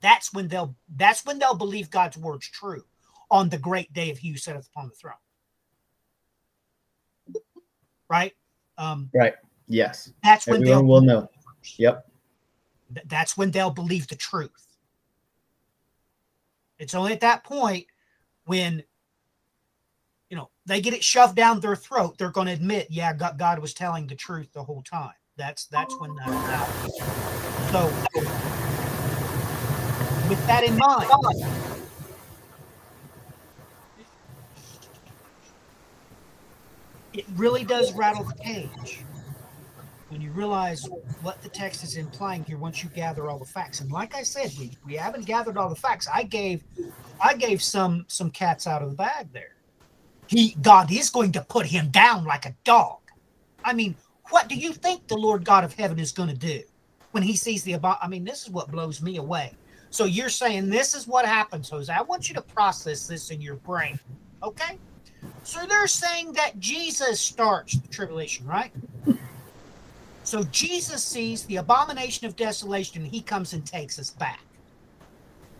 That's 0.00 0.32
when 0.32 0.48
they'll 0.48 0.76
that's 0.96 1.24
when 1.24 1.38
they'll 1.38 1.54
believe 1.54 1.90
God's 1.90 2.16
word's 2.16 2.48
true 2.48 2.84
on 3.30 3.48
the 3.48 3.58
great 3.58 3.92
day 3.92 4.10
of 4.10 4.18
he 4.18 4.30
who 4.30 4.36
sitteth 4.36 4.68
upon 4.68 4.88
the 4.88 4.94
throne. 4.94 5.14
Right? 8.08 8.34
Um, 8.82 9.10
right. 9.14 9.34
Yes. 9.68 10.12
That's 10.24 10.46
when 10.46 10.56
everyone 10.62 10.88
will 10.88 11.00
know. 11.02 11.30
Yep. 11.78 12.04
That's 13.06 13.36
when 13.36 13.52
they'll 13.52 13.70
believe 13.70 14.08
the 14.08 14.16
truth. 14.16 14.50
It's 16.78 16.94
only 16.94 17.12
at 17.12 17.20
that 17.20 17.44
point 17.44 17.86
when 18.46 18.82
you 20.30 20.36
know 20.36 20.50
they 20.66 20.80
get 20.80 20.94
it 20.94 21.04
shoved 21.04 21.36
down 21.36 21.60
their 21.60 21.76
throat, 21.76 22.18
they're 22.18 22.30
going 22.30 22.48
to 22.48 22.52
admit, 22.52 22.88
yeah, 22.90 23.14
God, 23.14 23.38
God 23.38 23.60
was 23.60 23.72
telling 23.72 24.08
the 24.08 24.16
truth 24.16 24.52
the 24.52 24.64
whole 24.64 24.82
time. 24.82 25.14
That's 25.36 25.66
that's 25.66 25.94
when 26.00 26.14
that 26.16 26.28
happens. 26.28 26.96
So, 27.70 27.86
with 30.28 30.44
that 30.48 30.64
in 30.64 30.76
mind, 30.76 31.71
it 37.12 37.24
really 37.36 37.64
does 37.64 37.92
rattle 37.92 38.24
the 38.24 38.34
cage 38.34 39.04
when 40.08 40.20
you 40.20 40.30
realize 40.32 40.86
what 41.22 41.40
the 41.42 41.48
text 41.48 41.82
is 41.82 41.96
implying 41.96 42.44
here 42.44 42.58
once 42.58 42.82
you 42.82 42.90
gather 42.90 43.28
all 43.28 43.38
the 43.38 43.44
facts 43.44 43.80
and 43.80 43.90
like 43.90 44.14
i 44.14 44.22
said 44.22 44.50
we, 44.58 44.76
we 44.84 44.94
haven't 44.94 45.26
gathered 45.26 45.56
all 45.56 45.68
the 45.68 45.76
facts 45.76 46.08
i 46.12 46.22
gave 46.22 46.62
i 47.20 47.34
gave 47.34 47.62
some 47.62 48.04
some 48.08 48.30
cats 48.30 48.66
out 48.66 48.82
of 48.82 48.90
the 48.90 48.96
bag 48.96 49.32
there 49.32 49.56
he 50.26 50.56
god 50.62 50.90
is 50.92 51.10
going 51.10 51.32
to 51.32 51.40
put 51.42 51.66
him 51.66 51.88
down 51.90 52.24
like 52.24 52.46
a 52.46 52.54
dog 52.64 52.98
i 53.64 53.72
mean 53.72 53.94
what 54.32 54.48
do 54.48 54.54
you 54.54 54.72
think 54.72 55.06
the 55.06 55.16
Lord 55.16 55.44
God 55.44 55.62
of 55.62 55.74
heaven 55.74 55.98
is 55.98 56.10
going 56.10 56.30
to 56.30 56.34
do 56.34 56.62
when 57.10 57.22
he 57.22 57.36
sees 57.36 57.62
the 57.62 57.76
I 57.84 58.08
mean, 58.08 58.24
this 58.24 58.42
is 58.42 58.50
what 58.50 58.70
blows 58.70 59.02
me 59.02 59.18
away. 59.18 59.52
So 59.90 60.06
you're 60.06 60.30
saying 60.30 60.70
this 60.70 60.94
is 60.94 61.06
what 61.06 61.26
happens, 61.26 61.68
Jose. 61.68 61.92
I 61.92 62.00
want 62.00 62.28
you 62.28 62.34
to 62.36 62.42
process 62.42 63.06
this 63.06 63.30
in 63.30 63.42
your 63.42 63.56
brain. 63.56 64.00
Okay? 64.42 64.78
So 65.44 65.66
they're 65.66 65.86
saying 65.86 66.32
that 66.32 66.58
Jesus 66.58 67.20
starts 67.20 67.76
the 67.76 67.88
tribulation, 67.88 68.46
right? 68.46 68.72
So 70.24 70.44
Jesus 70.44 71.02
sees 71.02 71.44
the 71.44 71.56
abomination 71.56 72.26
of 72.26 72.36
desolation 72.36 73.02
and 73.02 73.10
he 73.10 73.20
comes 73.20 73.52
and 73.52 73.66
takes 73.66 73.98
us 73.98 74.10
back. 74.10 74.40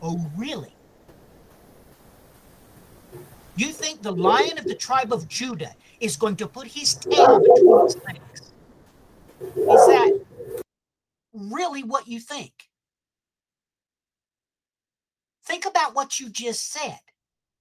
Oh, 0.01 0.31
really? 0.37 0.75
You 3.57 3.69
think 3.69 4.03
the 4.03 4.13
lion 4.13 4.59
of 4.59 4.65
the 4.65 4.75
tribe 4.75 5.13
of 5.13 5.29
Judah 5.29 5.75
is 6.01 6.17
going 6.17 6.37
to 6.37 6.47
put 6.47 6.67
his 6.67 6.95
tail 6.95 7.39
between 7.39 7.85
his 7.85 7.97
legs? 8.05 8.53
Is 9.41 9.87
that 9.87 10.21
really 11.35 11.83
what 11.83 12.09
you 12.09 12.19
think? 12.19 12.53
Think 15.45 15.67
about 15.67 15.95
what 15.95 16.19
you 16.19 16.31
just 16.31 16.73
said. 16.73 16.99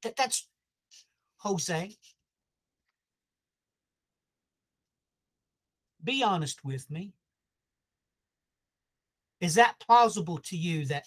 That 0.04 0.16
that's 0.16 0.48
Jose. 1.42 1.96
Be 6.04 6.24
honest 6.24 6.64
with 6.64 6.90
me. 6.92 7.14
Is 9.40 9.56
that 9.56 9.80
plausible 9.80 10.38
to 10.38 10.56
you 10.56 10.86
that 10.86 11.06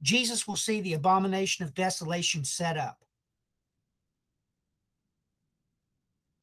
Jesus 0.00 0.48
will 0.48 0.56
see 0.56 0.80
the 0.80 0.94
abomination 0.94 1.66
of 1.66 1.74
desolation 1.74 2.44
set 2.44 2.78
up? 2.78 3.04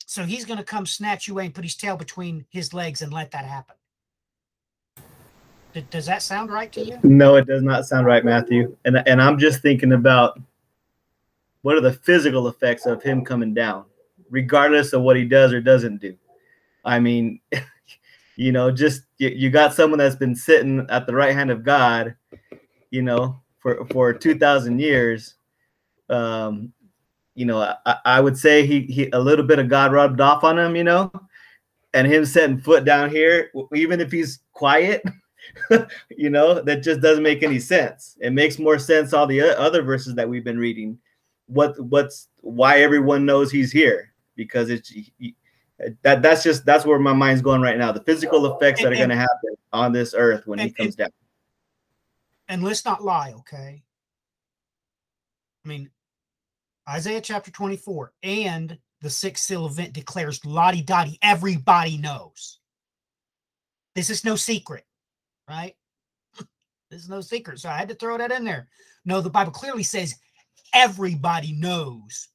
So 0.06 0.24
he's 0.24 0.46
going 0.46 0.60
to 0.60 0.64
come 0.64 0.86
snatch 0.86 1.28
you 1.28 1.34
away 1.34 1.46
and 1.46 1.54
put 1.54 1.64
his 1.64 1.76
tail 1.76 1.98
between 1.98 2.46
his 2.50 2.76
legs 2.76 3.02
and 3.02 3.12
let 3.12 3.32
that 3.32 3.46
happen. 3.46 3.76
Does 5.90 6.06
that 6.06 6.22
sound 6.22 6.52
right 6.52 6.72
to 6.74 6.82
you? 6.84 7.00
No, 7.02 7.38
it 7.38 7.48
does 7.48 7.64
not 7.64 7.86
sound 7.86 8.06
right, 8.06 8.26
Matthew. 8.26 8.76
And 8.86 9.02
and 9.08 9.22
I'm 9.22 9.38
just 9.38 9.62
thinking 9.62 9.94
about 9.94 10.40
what 11.62 11.76
are 11.76 11.82
the 11.82 11.94
physical 11.94 12.48
effects 12.48 12.86
of 12.86 13.04
him 13.04 13.24
coming 13.24 13.54
down, 13.54 13.86
regardless 14.30 14.94
of 14.94 15.02
what 15.02 15.18
he 15.18 15.26
does 15.26 15.54
or 15.54 15.62
doesn't 15.62 16.02
do. 16.02 16.16
I 16.86 17.00
mean, 17.00 17.42
you 18.36 18.52
know, 18.52 18.72
just 18.72 19.04
you, 19.18 19.30
you 19.30 19.50
got 19.50 19.74
someone 19.74 20.00
that's 20.00 20.16
been 20.16 20.36
sitting 20.36 20.86
at 20.90 21.06
the 21.06 21.16
right 21.16 21.36
hand 21.36 21.52
of 21.52 21.64
God, 21.64 22.16
you 22.90 23.02
know, 23.02 23.40
for 23.60 23.86
for 23.88 24.14
two 24.14 24.38
thousand 24.38 24.80
years. 24.80 25.36
Um, 26.10 26.74
you 27.36 27.46
know, 27.46 27.76
I, 27.86 27.96
I 28.04 28.20
would 28.20 28.38
say 28.38 28.66
he, 28.66 28.82
he 28.82 29.10
a 29.14 29.20
little 29.20 29.46
bit 29.46 29.60
of 29.60 29.70
God 29.70 29.94
rubbed 29.94 30.20
off 30.20 30.44
on 30.44 30.60
him, 30.60 30.76
you 30.76 30.84
know, 30.84 31.12
and 31.94 32.06
him 32.06 32.26
setting 32.26 32.58
foot 32.58 32.84
down 32.86 33.10
here, 33.10 33.52
even 33.74 34.02
if 34.02 34.12
he's 34.12 34.40
quiet, 34.52 35.04
you 36.10 36.30
know, 36.30 36.62
that 36.62 36.84
just 36.84 37.02
doesn't 37.02 37.24
make 37.24 37.44
any 37.44 37.60
sense. 37.60 38.18
It 38.20 38.32
makes 38.32 38.60
more 38.60 38.78
sense 38.78 39.14
all 39.14 39.26
the 39.26 39.42
other 39.42 39.82
verses 39.82 40.16
that 40.16 40.28
we've 40.28 40.44
been 40.44 40.58
reading. 40.58 40.98
What 41.50 41.80
what's 41.80 42.30
why 42.42 42.80
everyone 42.80 43.26
knows 43.26 43.52
he's 43.52 43.72
here 43.72 44.14
because 44.36 44.70
it's 44.70 44.90
he, 44.90 45.36
that 46.04 46.22
that's 46.22 46.44
just 46.44 46.66
that's 46.66 46.86
where 46.86 47.00
my 47.00 47.14
mind's 47.14 47.42
going 47.42 47.62
right 47.62 47.78
now. 47.78 47.92
The 47.92 48.04
physical 48.04 48.56
effects 48.56 48.82
that 48.82 48.92
are 48.92 48.96
going 48.96 49.10
to 49.10 49.16
happen 49.16 49.56
on 49.74 49.92
this 49.92 50.14
earth 50.14 50.48
when 50.48 50.60
he 50.60 50.72
comes 50.72 50.96
down. 50.96 51.10
And 52.48 52.64
let's 52.64 52.86
not 52.86 53.04
lie, 53.04 53.34
okay? 53.40 53.84
I 55.64 55.68
mean, 55.68 55.90
Isaiah 56.90 57.22
chapter 57.22 57.52
24 57.52 58.14
and 58.24 58.78
the 59.02 59.10
sixth 59.10 59.46
seal 59.46 59.68
event 59.68 59.94
declares 59.94 60.44
Lottie 60.46 60.82
Dottie, 60.82 61.20
everybody 61.22 61.98
knows. 61.98 62.60
This 63.94 64.10
is 64.10 64.26
no 64.26 64.36
secret 64.36 64.86
right? 65.50 65.76
this 66.92 67.02
is 67.02 67.10
no 67.10 67.22
secret. 67.22 67.60
So 67.60 67.70
I 67.70 67.78
had 67.78 67.90
to 67.90 67.96
throw 67.96 68.18
that 68.18 68.32
in 68.32 68.46
there. 68.46 68.68
No, 69.04 69.20
the 69.20 69.30
Bible 69.30 69.52
clearly 69.52 69.84
says 69.84 70.16
everybody 70.74 71.54
knows 71.54 72.30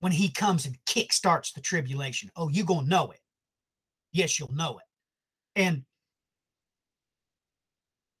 when 0.00 0.12
he 0.12 0.30
comes 0.30 0.66
and 0.66 0.76
kick 0.86 1.12
starts 1.12 1.52
the 1.52 1.60
tribulation. 1.60 2.30
Oh, 2.36 2.48
you're 2.48 2.66
going 2.66 2.84
to 2.84 2.90
know 2.90 3.10
it. 3.10 3.20
Yes, 4.12 4.38
you'll 4.38 4.52
know 4.54 4.78
it. 4.78 5.60
And 5.60 5.84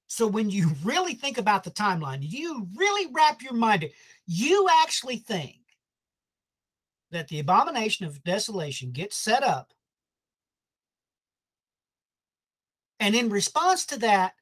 so 0.08 0.26
when 0.26 0.50
you 0.50 0.70
really 0.84 1.14
think 1.14 1.38
about 1.38 1.64
the 1.64 1.70
timeline, 1.70 2.18
you 2.20 2.66
really 2.76 3.10
wrap 3.12 3.42
your 3.42 3.54
mind, 3.54 3.88
you 4.26 4.68
actually 4.82 5.16
think 5.16 5.56
that 7.10 7.28
the 7.28 7.40
abomination 7.40 8.06
of 8.06 8.22
desolation 8.22 8.92
gets 8.92 9.16
set 9.16 9.42
up 9.42 9.72
And 13.00 13.16
in 13.16 13.30
response 13.30 13.86
to 13.86 13.98
that, 14.00 14.34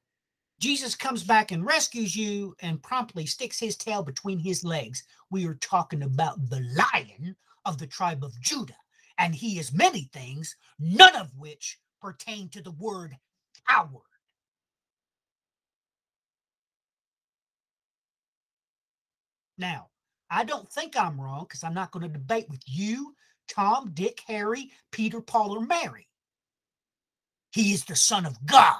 Jesus 0.60 0.94
comes 0.96 1.24
back 1.24 1.52
and 1.52 1.66
rescues 1.66 2.16
you 2.16 2.56
and 2.60 2.82
promptly 2.82 3.26
sticks 3.26 3.60
his 3.60 3.76
tail 3.76 4.02
between 4.02 4.38
his 4.38 4.64
legs. 4.64 5.04
We 5.30 5.46
are 5.46 5.54
talking 5.54 6.02
about 6.02 6.50
the 6.50 6.62
lion 6.76 7.36
of 7.64 7.78
the 7.78 7.86
tribe 7.86 8.24
of 8.24 8.40
Judah. 8.40 8.76
And 9.18 9.34
he 9.34 9.58
is 9.58 9.72
many 9.72 10.10
things, 10.12 10.56
none 10.78 11.16
of 11.16 11.30
which 11.36 11.78
pertain 12.00 12.48
to 12.50 12.62
the 12.62 12.72
word 12.72 13.16
coward. 13.68 14.02
Now, 19.58 19.88
I 20.30 20.44
don't 20.44 20.70
think 20.70 20.96
I'm 20.96 21.20
wrong 21.20 21.44
because 21.48 21.64
I'm 21.64 21.74
not 21.74 21.92
going 21.92 22.04
to 22.06 22.12
debate 22.12 22.48
with 22.48 22.62
you, 22.66 23.14
Tom, 23.48 23.90
Dick, 23.94 24.20
Harry, 24.26 24.72
Peter, 24.92 25.20
Paul, 25.20 25.56
or 25.56 25.60
Mary. 25.62 26.08
He 27.52 27.72
is 27.72 27.84
the 27.84 27.96
Son 27.96 28.26
of 28.26 28.36
God. 28.46 28.76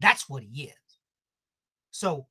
That's 0.00 0.28
what 0.28 0.42
he 0.42 0.64
is. 0.64 0.87
So 1.98 2.26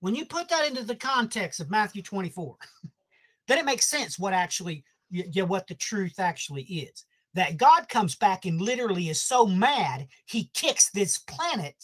when 0.00 0.14
you 0.14 0.26
put 0.26 0.50
that 0.50 0.66
into 0.66 0.84
the 0.84 0.94
context 0.94 1.58
of 1.58 1.70
Matthew 1.70 2.02
24, 2.02 2.56
then 3.48 3.58
it 3.58 3.64
makes 3.64 3.86
sense 3.86 4.18
what 4.18 4.34
actually, 4.34 4.84
yeah, 5.10 5.44
what 5.44 5.66
the 5.66 5.74
truth 5.74 6.18
actually 6.18 6.62
is. 6.62 7.06
That 7.32 7.56
God 7.56 7.88
comes 7.88 8.14
back 8.14 8.44
and 8.44 8.60
literally 8.60 9.08
is 9.08 9.20
so 9.20 9.46
mad, 9.46 10.08
he 10.26 10.50
kicks 10.54 10.90
this 10.90 11.18
planet 11.18 11.74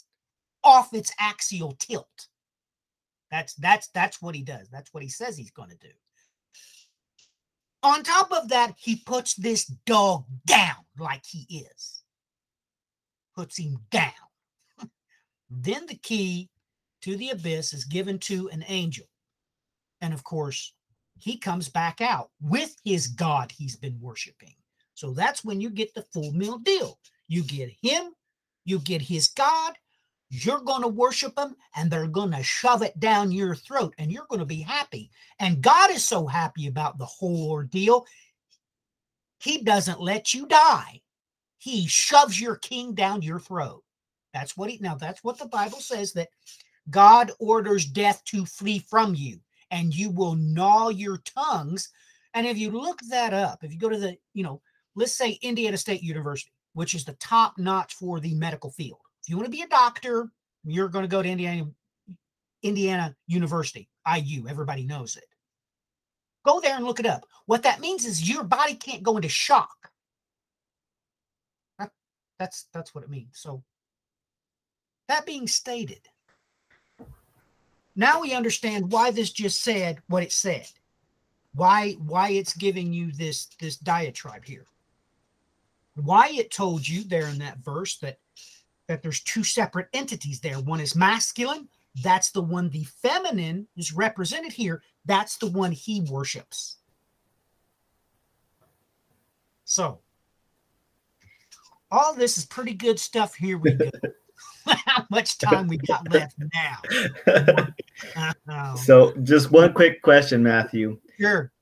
off 0.65 0.95
its 0.95 1.13
axial 1.19 1.75
tilt. 1.79 2.29
That's 3.31 3.55
that's 3.55 3.89
that's 3.89 4.21
what 4.21 4.35
he 4.35 4.43
does. 4.43 4.69
That's 4.71 4.93
what 4.93 5.03
he 5.03 5.09
says 5.09 5.37
he's 5.37 5.51
going 5.51 5.71
to 5.71 5.77
do. 5.77 5.93
On 7.83 8.03
top 8.03 8.33
of 8.33 8.49
that, 8.49 8.75
he 8.79 8.97
puts 8.97 9.35
this 9.35 9.67
dog 9.87 10.25
down 10.47 10.77
like 10.99 11.25
he 11.27 11.67
is 11.67 12.03
puts 13.35 13.59
him 13.59 13.79
down. 13.91 14.13
Then 15.53 15.87
the 15.87 15.97
key 15.97 16.49
to 17.03 17.17
the 17.17 17.31
abyss 17.31 17.73
is 17.73 17.85
given 17.85 18.19
to 18.21 18.49
an 18.51 18.65
angel. 18.69 19.07
And 20.01 20.15
of 20.15 20.25
course, 20.25 20.75
he 21.19 21.37
comes 21.37 21.69
back 21.69 22.01
out 22.01 22.31
with 22.41 22.75
his 22.85 23.09
God 23.09 23.53
he's 23.53 23.77
been 23.77 23.99
worshiping. 24.01 24.55
So 24.95 25.13
that's 25.13 25.45
when 25.45 25.61
you 25.61 25.71
get 25.71 25.95
the 25.95 26.07
full 26.13 26.33
meal 26.33 26.59
deal. 26.59 26.99
You 27.29 27.43
get 27.43 27.71
him, 27.83 28.13
you 28.65 28.79
get 28.79 29.03
his 29.03 29.29
God, 29.29 29.75
you're 30.29 30.61
going 30.61 30.83
to 30.83 30.89
worship 30.89 31.39
him, 31.39 31.55
and 31.77 31.91
they're 31.91 32.07
going 32.07 32.33
to 32.33 32.43
shove 32.43 32.83
it 32.83 32.99
down 32.99 33.33
your 33.33 33.55
throat, 33.55 33.95
and 33.99 34.11
you're 34.11 34.27
going 34.29 34.41
to 34.41 34.47
be 34.47 34.61
happy. 34.61 35.11
And 35.39 35.63
God 35.63 35.91
is 35.91 36.05
so 36.05 36.27
happy 36.27 36.67
about 36.67 36.99
the 36.99 37.07
whole 37.07 37.51
ordeal, 37.51 38.07
he 39.39 39.63
doesn't 39.63 40.01
let 40.01 40.35
you 40.35 40.47
die 40.47 41.03
he 41.63 41.87
shoves 41.87 42.41
your 42.41 42.57
king 42.57 42.93
down 42.93 43.23
your 43.23 43.39
throat. 43.39 43.85
That's 44.33 44.57
what 44.57 44.71
he 44.71 44.79
now 44.81 44.95
that's 44.95 45.23
what 45.23 45.39
the 45.39 45.47
Bible 45.47 45.81
says 45.81 46.13
that 46.15 46.29
God 46.91 47.31
orders 47.39 47.87
death 47.87 48.23
to 48.27 48.45
flee 48.45 48.79
from 48.79 49.15
you 49.15 49.39
and 49.71 49.95
you 49.95 50.11
will 50.11 50.35
gnaw 50.35 50.89
your 50.89 51.19
tongues. 51.19 51.91
And 52.35 52.47
if 52.47 52.59
you 52.59 52.71
look 52.71 53.01
that 53.11 53.33
up, 53.33 53.63
if 53.63 53.73
you 53.73 53.79
go 53.79 53.89
to 53.89 53.99
the, 53.99 54.17
you 54.35 54.43
know, 54.43 54.61
let's 54.97 55.13
say 55.13 55.39
Indiana 55.43 55.77
State 55.77 56.03
University, 56.03 56.53
which 56.75 56.95
is 56.95 57.05
the 57.05 57.13
top 57.15 57.59
notch 57.59 57.95
for 57.95 58.21
the 58.21 58.35
medical 58.35 58.71
field. 58.71 58.99
If 59.23 59.29
you 59.29 59.37
want 59.37 59.47
to 59.47 59.57
be 59.57 59.63
a 59.63 59.69
doctor, 59.69 60.29
you're 60.65 60.89
going 60.89 61.05
to 61.05 61.09
go 61.09 61.23
to 61.23 61.29
Indiana 61.29 61.67
Indiana 62.63 63.15
University, 63.27 63.89
IU, 64.07 64.47
everybody 64.49 64.85
knows 64.85 65.17
it. 65.17 65.25
Go 66.45 66.61
there 66.61 66.77
and 66.77 66.85
look 66.85 67.01
it 67.01 67.07
up. 67.07 67.25
What 67.47 67.65
that 67.65 67.81
means 67.81 68.05
is 68.05 68.29
your 68.29 68.45
body 68.45 68.75
can't 68.75 69.03
go 69.03 69.17
into 69.17 69.29
shock 69.29 69.83
that's 72.43 72.67
that's 72.75 72.93
what 72.95 73.05
it 73.05 73.11
means. 73.11 73.31
So 73.35 73.63
that 75.09 75.27
being 75.27 75.47
stated, 75.47 76.09
now 77.95 78.21
we 78.21 78.33
understand 78.33 78.91
why 78.91 79.11
this 79.11 79.31
just 79.31 79.63
said 79.63 79.99
what 80.09 80.23
it 80.23 80.33
said. 80.33 80.69
Why 81.55 81.93
why 81.93 82.31
it's 82.31 82.55
giving 82.55 82.93
you 82.93 83.13
this 83.13 83.47
this 83.61 83.77
diatribe 83.77 84.45
here. 84.45 84.67
Why 85.95 86.31
it 86.33 86.51
told 86.51 86.89
you 86.89 87.05
there 87.05 87.29
in 87.29 87.39
that 87.39 87.59
verse 87.59 87.99
that 87.99 88.19
that 88.89 89.03
there's 89.03 89.21
two 89.21 89.45
separate 89.45 89.89
entities 89.93 90.41
there. 90.41 90.59
One 90.61 90.81
is 90.81 90.97
masculine, 90.97 91.69
that's 92.01 92.31
the 92.31 92.41
one 92.41 92.71
the 92.71 92.85
feminine 92.85 93.67
is 93.77 93.93
represented 93.93 94.53
here. 94.53 94.83
That's 95.05 95.37
the 95.37 95.51
one 95.51 95.73
he 95.73 96.01
worships. 96.01 96.79
So, 99.65 100.01
all 101.91 102.15
this 102.15 102.39
is 102.39 102.47
pretty 102.47 102.75
good 102.75 102.99
stuff. 102.99 103.35
Here 103.35 103.59
we 103.59 103.73
go. 103.73 103.91
How 104.67 105.07
much 105.11 105.39
time 105.39 105.69
we 105.69 105.79
got 105.79 106.11
left 106.13 106.37
now? 108.47 108.75
So, 108.77 109.13
just 109.23 109.51
one 109.51 109.73
quick 109.73 110.03
question, 110.03 110.43
Matthew. 110.43 110.99
sure. 111.19 111.53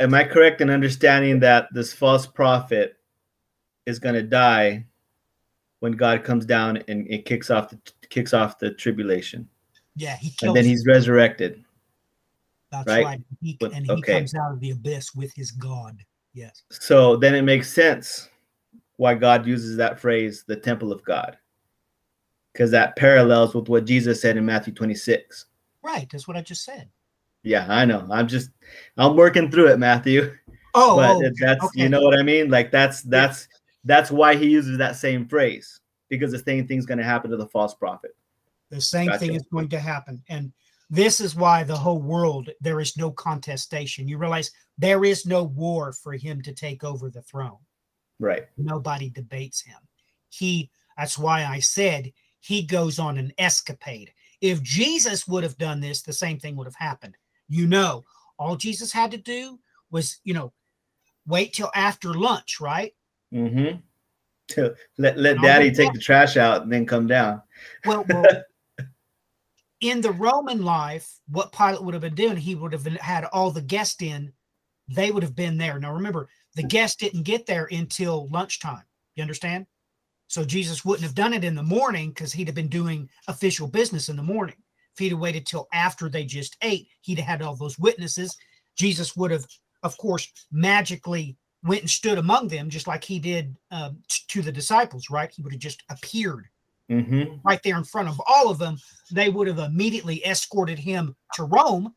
Am 0.00 0.14
I 0.14 0.22
correct 0.22 0.60
in 0.60 0.70
understanding 0.70 1.40
that 1.40 1.66
this 1.72 1.92
false 1.92 2.24
prophet 2.24 2.94
is 3.86 3.98
going 3.98 4.14
to 4.14 4.22
die 4.22 4.86
when 5.80 5.90
God 5.92 6.22
comes 6.22 6.46
down 6.46 6.76
and 6.86 7.04
it 7.10 7.24
kicks 7.24 7.50
off 7.50 7.70
the 7.70 7.78
kicks 8.08 8.32
off 8.32 8.60
the 8.60 8.70
tribulation, 8.72 9.48
Yeah, 9.96 10.16
he 10.16 10.32
and 10.42 10.54
then 10.54 10.64
he's 10.64 10.86
resurrected? 10.86 11.64
That's 12.70 12.86
right? 12.86 13.04
right. 13.04 13.20
He, 13.42 13.56
But- 13.58 13.72
and 13.72 13.86
he 13.86 13.92
okay. 13.92 14.18
comes 14.18 14.34
out 14.36 14.52
of 14.52 14.60
the 14.60 14.70
abyss 14.70 15.14
with 15.16 15.32
his 15.34 15.50
God. 15.50 16.00
Yes. 16.32 16.62
So 16.70 17.16
then 17.16 17.34
it 17.34 17.42
makes 17.42 17.72
sense 17.72 18.28
why 18.98 19.14
God 19.14 19.46
uses 19.46 19.76
that 19.78 19.98
phrase, 19.98 20.44
the 20.46 20.56
temple 20.56 20.92
of 20.92 21.02
God, 21.04 21.36
because 22.52 22.70
that 22.70 22.96
parallels 22.96 23.54
with 23.54 23.68
what 23.68 23.84
Jesus 23.84 24.20
said 24.20 24.36
in 24.36 24.44
Matthew 24.44 24.72
26. 24.72 25.46
Right. 25.82 26.08
That's 26.10 26.26
what 26.26 26.36
I 26.36 26.42
just 26.42 26.64
said. 26.64 26.88
Yeah, 27.42 27.66
I 27.68 27.84
know. 27.84 28.06
I'm 28.10 28.28
just 28.28 28.50
I'm 28.96 29.16
working 29.16 29.50
through 29.50 29.68
it, 29.68 29.78
Matthew. 29.78 30.34
Oh, 30.74 30.96
but 30.96 31.16
oh, 31.16 31.32
that's 31.40 31.64
okay. 31.64 31.82
you 31.82 31.88
know 31.88 32.02
what 32.02 32.18
I 32.18 32.22
mean. 32.22 32.50
Like 32.50 32.70
that's 32.70 33.02
that's 33.02 33.48
that's 33.84 34.10
why 34.10 34.36
he 34.36 34.48
uses 34.48 34.76
that 34.78 34.96
same 34.96 35.26
phrase 35.26 35.80
because 36.08 36.32
the 36.32 36.38
same 36.38 36.66
thing's 36.66 36.86
going 36.86 36.98
to 36.98 37.04
happen 37.04 37.30
to 37.30 37.36
the 37.36 37.46
false 37.46 37.74
prophet. 37.74 38.16
the 38.70 38.80
same 38.80 39.10
thing 39.18 39.34
is 39.34 39.46
going 39.52 39.68
to 39.68 39.78
happen. 39.78 40.22
And 40.28 40.52
this 40.90 41.20
is 41.20 41.34
why 41.34 41.64
the 41.64 41.76
whole 41.76 42.00
world, 42.00 42.50
there 42.60 42.80
is 42.80 42.96
no 42.96 43.10
contestation. 43.10 44.08
You 44.08 44.18
realize 44.18 44.50
there 44.78 45.04
is 45.04 45.26
no 45.26 45.44
war 45.44 45.92
for 45.92 46.14
him 46.14 46.40
to 46.42 46.52
take 46.52 46.82
over 46.82 47.10
the 47.10 47.22
throne. 47.22 47.58
Right. 48.18 48.46
Nobody 48.56 49.10
debates 49.10 49.60
him. 49.60 49.78
He, 50.30 50.70
that's 50.96 51.18
why 51.18 51.44
I 51.44 51.60
said 51.60 52.12
he 52.40 52.62
goes 52.62 52.98
on 52.98 53.18
an 53.18 53.32
escapade. 53.38 54.12
If 54.40 54.62
Jesus 54.62 55.26
would 55.26 55.42
have 55.42 55.58
done 55.58 55.80
this, 55.80 56.02
the 56.02 56.12
same 56.12 56.38
thing 56.38 56.56
would 56.56 56.66
have 56.66 56.76
happened. 56.76 57.16
You 57.48 57.66
know, 57.66 58.04
all 58.38 58.56
Jesus 58.56 58.92
had 58.92 59.10
to 59.10 59.16
do 59.16 59.58
was, 59.90 60.20
you 60.24 60.34
know, 60.34 60.52
wait 61.26 61.52
till 61.52 61.70
after 61.74 62.14
lunch, 62.14 62.60
right? 62.60 62.94
Mm-hmm. 63.32 63.78
To 64.48 64.74
let 64.96 65.18
let 65.18 65.36
And 65.36 65.42
daddy 65.42 65.70
take 65.70 65.92
the 65.92 65.98
trash 65.98 66.36
out 66.36 66.62
and 66.62 66.72
then 66.72 66.86
come 66.86 67.06
down. 67.06 67.42
Well, 67.84 68.04
well 68.08 68.24
in 69.80 70.00
the 70.00 70.12
Roman 70.12 70.64
life, 70.64 71.20
what 71.28 71.52
Pilate 71.52 71.82
would 71.82 71.94
have 71.94 72.00
been 72.00 72.14
doing, 72.14 72.36
he 72.36 72.54
would 72.54 72.72
have 72.72 72.84
been, 72.84 72.94
had 72.96 73.24
all 73.26 73.50
the 73.50 73.62
guests 73.62 74.02
in. 74.02 74.32
They 74.88 75.10
would 75.10 75.22
have 75.22 75.36
been 75.36 75.58
there. 75.58 75.78
Now, 75.78 75.92
remember, 75.92 76.28
the 76.54 76.62
guests 76.62 76.96
didn't 76.96 77.24
get 77.24 77.44
there 77.44 77.68
until 77.70 78.28
lunchtime. 78.28 78.84
You 79.14 79.22
understand? 79.22 79.66
So 80.28 80.44
Jesus 80.44 80.84
wouldn't 80.84 81.04
have 81.04 81.14
done 81.14 81.34
it 81.34 81.44
in 81.44 81.54
the 81.54 81.62
morning 81.62 82.10
because 82.10 82.32
he'd 82.32 82.48
have 82.48 82.54
been 82.54 82.68
doing 82.68 83.08
official 83.26 83.66
business 83.66 84.08
in 84.08 84.16
the 84.16 84.22
morning. 84.22 84.56
If 84.92 84.98
he'd 84.98 85.10
have 85.10 85.18
waited 85.18 85.46
till 85.46 85.68
after 85.72 86.08
they 86.08 86.24
just 86.24 86.56
ate, 86.62 86.88
he'd 87.00 87.18
have 87.18 87.26
had 87.26 87.42
all 87.42 87.56
those 87.56 87.78
witnesses. 87.78 88.36
Jesus 88.76 89.16
would 89.16 89.30
have, 89.30 89.46
of 89.82 89.96
course, 89.98 90.30
magically 90.52 91.36
went 91.64 91.80
and 91.80 91.90
stood 91.90 92.18
among 92.18 92.48
them, 92.48 92.70
just 92.70 92.86
like 92.86 93.02
he 93.02 93.18
did 93.18 93.56
um, 93.70 93.98
t- 94.08 94.22
to 94.28 94.42
the 94.42 94.52
disciples, 94.52 95.10
right? 95.10 95.30
He 95.34 95.42
would 95.42 95.52
have 95.52 95.60
just 95.60 95.82
appeared 95.90 96.46
Mm-hmm. 96.90 97.46
right 97.46 97.62
there 97.62 97.76
in 97.76 97.84
front 97.84 98.08
of 98.08 98.18
all 98.26 98.50
of 98.50 98.56
them, 98.58 98.78
they 99.10 99.28
would 99.28 99.46
have 99.46 99.58
immediately 99.58 100.24
escorted 100.24 100.78
him 100.78 101.14
to 101.34 101.44
Rome. 101.44 101.94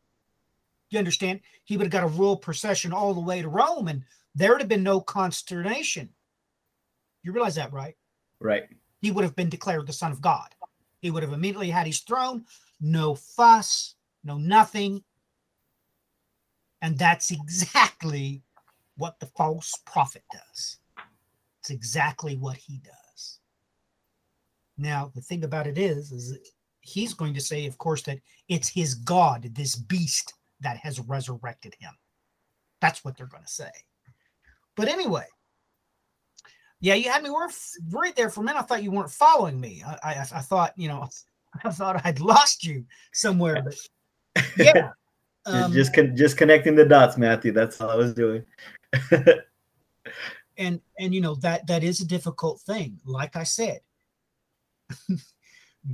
You 0.90 0.98
understand? 0.98 1.40
He 1.64 1.78
would 1.78 1.86
have 1.86 1.92
got 1.92 2.04
a 2.04 2.18
royal 2.18 2.36
procession 2.36 2.92
all 2.92 3.14
the 3.14 3.20
way 3.22 3.40
to 3.40 3.48
Rome, 3.48 3.88
and 3.88 4.04
there 4.34 4.50
would 4.50 4.60
have 4.60 4.68
been 4.68 4.82
no 4.82 5.00
consternation. 5.00 6.10
You 7.22 7.32
realize 7.32 7.54
that, 7.54 7.72
right? 7.72 7.96
Right. 8.42 8.64
He 9.00 9.10
would 9.10 9.24
have 9.24 9.36
been 9.36 9.48
declared 9.48 9.86
the 9.86 9.92
Son 9.92 10.12
of 10.12 10.20
God. 10.20 10.54
He 11.00 11.10
would 11.10 11.22
have 11.22 11.32
immediately 11.32 11.70
had 11.70 11.86
his 11.86 12.00
throne, 12.00 12.44
no 12.80 13.14
fuss, 13.14 13.96
no 14.24 14.38
nothing. 14.38 15.02
And 16.80 16.98
that's 16.98 17.30
exactly 17.30 18.42
what 18.96 19.18
the 19.20 19.26
false 19.26 19.74
prophet 19.86 20.22
does. 20.32 20.78
It's 21.60 21.70
exactly 21.70 22.36
what 22.36 22.56
he 22.56 22.78
does. 22.78 23.40
Now, 24.78 25.12
the 25.14 25.20
thing 25.20 25.44
about 25.44 25.66
it 25.66 25.78
is, 25.78 26.10
is 26.12 26.38
he's 26.80 27.14
going 27.14 27.34
to 27.34 27.40
say, 27.40 27.66
of 27.66 27.78
course, 27.78 28.02
that 28.02 28.18
it's 28.48 28.68
his 28.68 28.94
God, 28.94 29.48
this 29.54 29.76
beast, 29.76 30.34
that 30.60 30.76
has 30.78 31.00
resurrected 31.00 31.74
him. 31.78 31.92
That's 32.80 33.04
what 33.04 33.16
they're 33.16 33.26
going 33.26 33.44
to 33.44 33.48
say. 33.48 33.70
But 34.76 34.88
anyway, 34.88 35.26
yeah, 36.82 36.94
you 36.94 37.10
had 37.10 37.22
me 37.22 37.30
worried 37.30 38.16
there 38.16 38.28
for 38.28 38.40
a 38.40 38.44
minute. 38.44 38.58
I 38.58 38.62
thought 38.62 38.82
you 38.82 38.90
weren't 38.90 39.10
following 39.10 39.58
me. 39.58 39.84
I, 39.86 39.96
I, 40.02 40.20
I 40.20 40.40
thought, 40.40 40.72
you 40.76 40.88
know, 40.88 41.08
I 41.64 41.70
thought 41.70 42.04
I'd 42.04 42.20
lost 42.20 42.64
you 42.64 42.84
somewhere. 43.12 43.62
But 43.62 44.44
yeah, 44.56 44.90
um, 45.46 45.72
just 45.72 45.94
con- 45.94 46.16
just 46.16 46.36
connecting 46.36 46.74
the 46.74 46.84
dots, 46.84 47.16
Matthew. 47.16 47.52
That's 47.52 47.80
all 47.80 47.88
I 47.88 47.94
was 47.94 48.14
doing. 48.14 48.44
and 50.58 50.80
and 50.98 51.14
you 51.14 51.20
know 51.20 51.36
that 51.36 51.68
that 51.68 51.84
is 51.84 52.00
a 52.00 52.06
difficult 52.06 52.60
thing. 52.60 52.98
Like 53.04 53.36
I 53.36 53.44
said, 53.44 53.80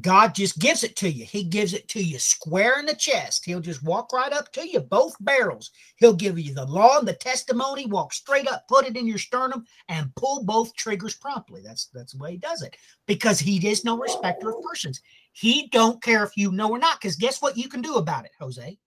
God 0.03 0.35
just 0.35 0.59
gives 0.59 0.85
it 0.85 0.97
to 0.97 1.11
you. 1.11 1.25
He 1.25 1.43
gives 1.43 1.73
it 1.73 1.89
to 1.89 2.03
you 2.03 2.19
square 2.19 2.79
in 2.79 2.85
the 2.85 2.95
chest. 2.95 3.47
He'll 3.47 3.61
just 3.61 3.83
walk 3.83 4.13
right 4.13 4.33
up 4.33 4.53
to 4.53 4.69
you, 4.69 4.81
both 4.81 5.17
barrels. 5.21 5.71
He'll 5.97 6.15
give 6.15 6.39
you 6.39 6.53
the 6.53 6.67
law 6.67 6.99
and 6.99 7.09
the 7.09 7.15
testimony, 7.15 7.87
walk 7.87 8.13
straight 8.13 8.47
up, 8.49 8.69
put 8.69 8.87
it 8.87 8.97
in 8.97 9.07
your 9.07 9.17
sternum, 9.17 9.65
and 9.89 10.15
pull 10.15 10.45
both 10.45 10.75
triggers 10.77 11.15
promptly. 11.15 11.63
That's 11.65 11.87
that's 11.87 12.13
the 12.13 12.19
way 12.19 12.33
he 12.33 12.37
does 12.37 12.61
it. 12.61 12.77
Because 13.07 13.41
he 13.41 13.67
is 13.67 13.83
no 13.83 13.97
respecter 13.97 14.51
of 14.51 14.63
persons. 14.63 15.01
He 15.33 15.69
don't 15.69 16.03
care 16.03 16.23
if 16.23 16.37
you 16.37 16.53
know 16.53 16.69
or 16.71 16.79
not. 16.79 17.01
Because 17.01 17.17
guess 17.17 17.41
what 17.41 17.57
you 17.57 17.69
can 17.71 17.81
do 17.81 17.95
about 17.95 18.27
it, 18.27 18.33
Jose? 18.39 18.79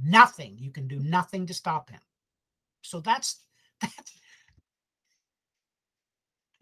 Nothing. 0.00 0.56
You 0.58 0.70
can 0.70 0.86
do 0.86 1.00
nothing 1.00 1.46
to 1.46 1.54
stop 1.54 1.90
him. 1.90 2.00
So 2.82 3.00
that's 3.00 3.42
that's 3.80 4.12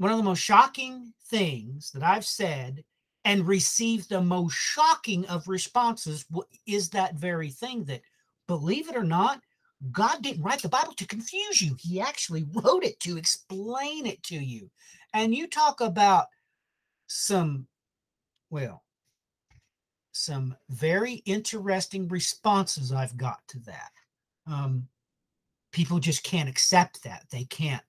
one 0.00 0.10
of 0.10 0.16
the 0.16 0.24
most 0.24 0.38
shocking 0.38 1.12
things 1.26 1.90
that 1.90 2.02
I've 2.02 2.24
said 2.24 2.82
and 3.26 3.46
received 3.46 4.08
the 4.08 4.22
most 4.22 4.54
shocking 4.54 5.26
of 5.26 5.46
responses 5.46 6.24
is 6.66 6.88
that 6.88 7.16
very 7.16 7.50
thing 7.50 7.84
that, 7.84 8.00
believe 8.46 8.88
it 8.88 8.96
or 8.96 9.04
not, 9.04 9.42
God 9.92 10.22
didn't 10.22 10.42
write 10.42 10.62
the 10.62 10.70
Bible 10.70 10.94
to 10.94 11.06
confuse 11.06 11.60
you. 11.60 11.76
He 11.78 12.00
actually 12.00 12.46
wrote 12.54 12.82
it 12.82 12.98
to 13.00 13.18
explain 13.18 14.06
it 14.06 14.22
to 14.22 14.36
you. 14.36 14.70
And 15.12 15.34
you 15.34 15.46
talk 15.46 15.82
about 15.82 16.28
some, 17.06 17.66
well, 18.48 18.82
some 20.12 20.56
very 20.70 21.16
interesting 21.26 22.08
responses 22.08 22.90
I've 22.90 23.18
got 23.18 23.40
to 23.48 23.58
that. 23.66 23.90
Um, 24.46 24.88
people 25.72 25.98
just 25.98 26.22
can't 26.22 26.48
accept 26.48 27.02
that. 27.04 27.26
They 27.30 27.44
can't. 27.44 27.82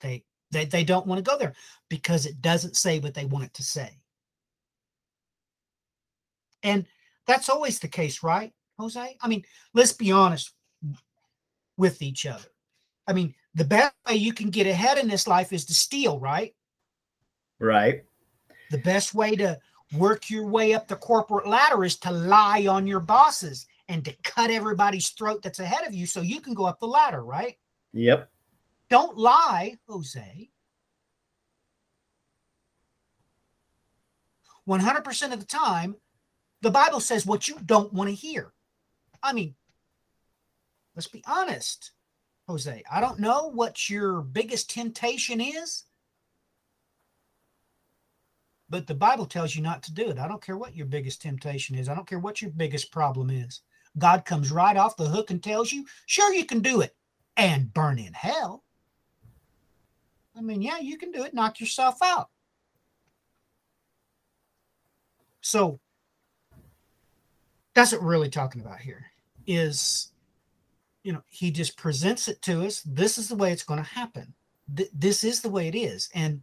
They 0.00 0.24
they 0.50 0.64
they 0.64 0.84
don't 0.84 1.06
want 1.06 1.18
to 1.24 1.30
go 1.30 1.38
there 1.38 1.54
because 1.88 2.26
it 2.26 2.40
doesn't 2.40 2.76
say 2.76 2.98
what 2.98 3.14
they 3.14 3.24
want 3.24 3.44
it 3.44 3.54
to 3.54 3.62
say. 3.62 3.98
And 6.62 6.86
that's 7.26 7.48
always 7.48 7.78
the 7.78 7.88
case, 7.88 8.22
right, 8.22 8.52
Jose? 8.78 9.16
I 9.20 9.28
mean, 9.28 9.44
let's 9.74 9.92
be 9.92 10.12
honest 10.12 10.52
with 11.76 12.02
each 12.02 12.26
other. 12.26 12.48
I 13.06 13.12
mean, 13.12 13.34
the 13.54 13.64
best 13.64 13.94
way 14.06 14.16
you 14.16 14.32
can 14.32 14.50
get 14.50 14.66
ahead 14.66 14.98
in 14.98 15.08
this 15.08 15.26
life 15.26 15.52
is 15.52 15.64
to 15.66 15.74
steal, 15.74 16.18
right? 16.18 16.54
right. 17.58 18.04
The 18.70 18.78
best 18.78 19.14
way 19.14 19.36
to 19.36 19.58
work 19.96 20.28
your 20.28 20.46
way 20.46 20.74
up 20.74 20.88
the 20.88 20.96
corporate 20.96 21.46
ladder 21.46 21.84
is 21.84 21.96
to 21.96 22.10
lie 22.10 22.66
on 22.66 22.86
your 22.86 23.00
bosses 23.00 23.66
and 23.88 24.04
to 24.04 24.14
cut 24.22 24.50
everybody's 24.50 25.08
throat 25.10 25.42
that's 25.42 25.60
ahead 25.60 25.86
of 25.86 25.94
you 25.94 26.06
so 26.06 26.20
you 26.20 26.40
can 26.40 26.54
go 26.54 26.66
up 26.66 26.78
the 26.78 26.86
ladder, 26.86 27.24
right? 27.24 27.56
Yep. 27.94 28.30
Don't 28.90 29.16
lie, 29.16 29.76
Jose. 29.88 30.50
100% 34.68 35.32
of 35.32 35.40
the 35.40 35.46
time, 35.46 35.96
the 36.60 36.70
Bible 36.70 37.00
says 37.00 37.24
what 37.24 37.48
you 37.48 37.58
don't 37.64 37.92
want 37.92 38.10
to 38.10 38.14
hear. 38.14 38.52
I 39.22 39.32
mean, 39.32 39.54
let's 40.94 41.08
be 41.08 41.24
honest, 41.26 41.92
Jose. 42.46 42.82
I 42.90 43.00
don't 43.00 43.18
know 43.18 43.50
what 43.50 43.88
your 43.88 44.20
biggest 44.20 44.70
temptation 44.70 45.40
is, 45.40 45.84
but 48.68 48.86
the 48.86 48.94
Bible 48.94 49.24
tells 49.24 49.56
you 49.56 49.62
not 49.62 49.82
to 49.84 49.94
do 49.94 50.10
it. 50.10 50.18
I 50.18 50.28
don't 50.28 50.42
care 50.42 50.56
what 50.56 50.76
your 50.76 50.86
biggest 50.86 51.22
temptation 51.22 51.74
is, 51.76 51.88
I 51.88 51.94
don't 51.94 52.08
care 52.08 52.18
what 52.18 52.42
your 52.42 52.50
biggest 52.50 52.92
problem 52.92 53.30
is. 53.30 53.62
God 53.96 54.24
comes 54.26 54.52
right 54.52 54.76
off 54.76 54.96
the 54.96 55.08
hook 55.08 55.30
and 55.30 55.42
tells 55.42 55.72
you, 55.72 55.86
sure, 56.06 56.32
you 56.34 56.44
can 56.44 56.60
do 56.60 56.82
it 56.82 56.94
and 57.36 57.72
burn 57.72 57.98
in 57.98 58.12
hell. 58.12 58.64
I 60.38 60.40
mean, 60.40 60.62
yeah, 60.62 60.78
you 60.78 60.96
can 60.96 61.10
do 61.10 61.24
it, 61.24 61.34
knock 61.34 61.58
yourself 61.58 61.98
out. 62.02 62.28
So 65.40 65.80
that's 67.74 67.92
what 67.92 68.02
we're 68.02 68.10
really 68.10 68.28
talking 68.30 68.60
about 68.60 68.78
here 68.78 69.06
is, 69.46 70.12
you 71.02 71.12
know, 71.12 71.22
he 71.28 71.50
just 71.50 71.76
presents 71.76 72.28
it 72.28 72.40
to 72.42 72.64
us. 72.64 72.82
This 72.82 73.18
is 73.18 73.28
the 73.28 73.36
way 73.36 73.50
it's 73.50 73.64
going 73.64 73.82
to 73.82 73.88
happen. 73.88 74.34
th- 74.76 74.90
this 74.92 75.24
is 75.24 75.40
the 75.40 75.50
way 75.50 75.68
it 75.68 75.74
is. 75.74 76.08
And 76.14 76.42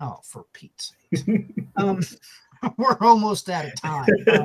oh, 0.00 0.20
for 0.22 0.44
Pete's 0.52 0.92
sake, 1.14 1.46
um, 1.76 2.00
we're 2.76 2.98
almost 3.00 3.48
out 3.50 3.64
of 3.64 3.74
time. 3.80 4.08
Uh, 4.26 4.44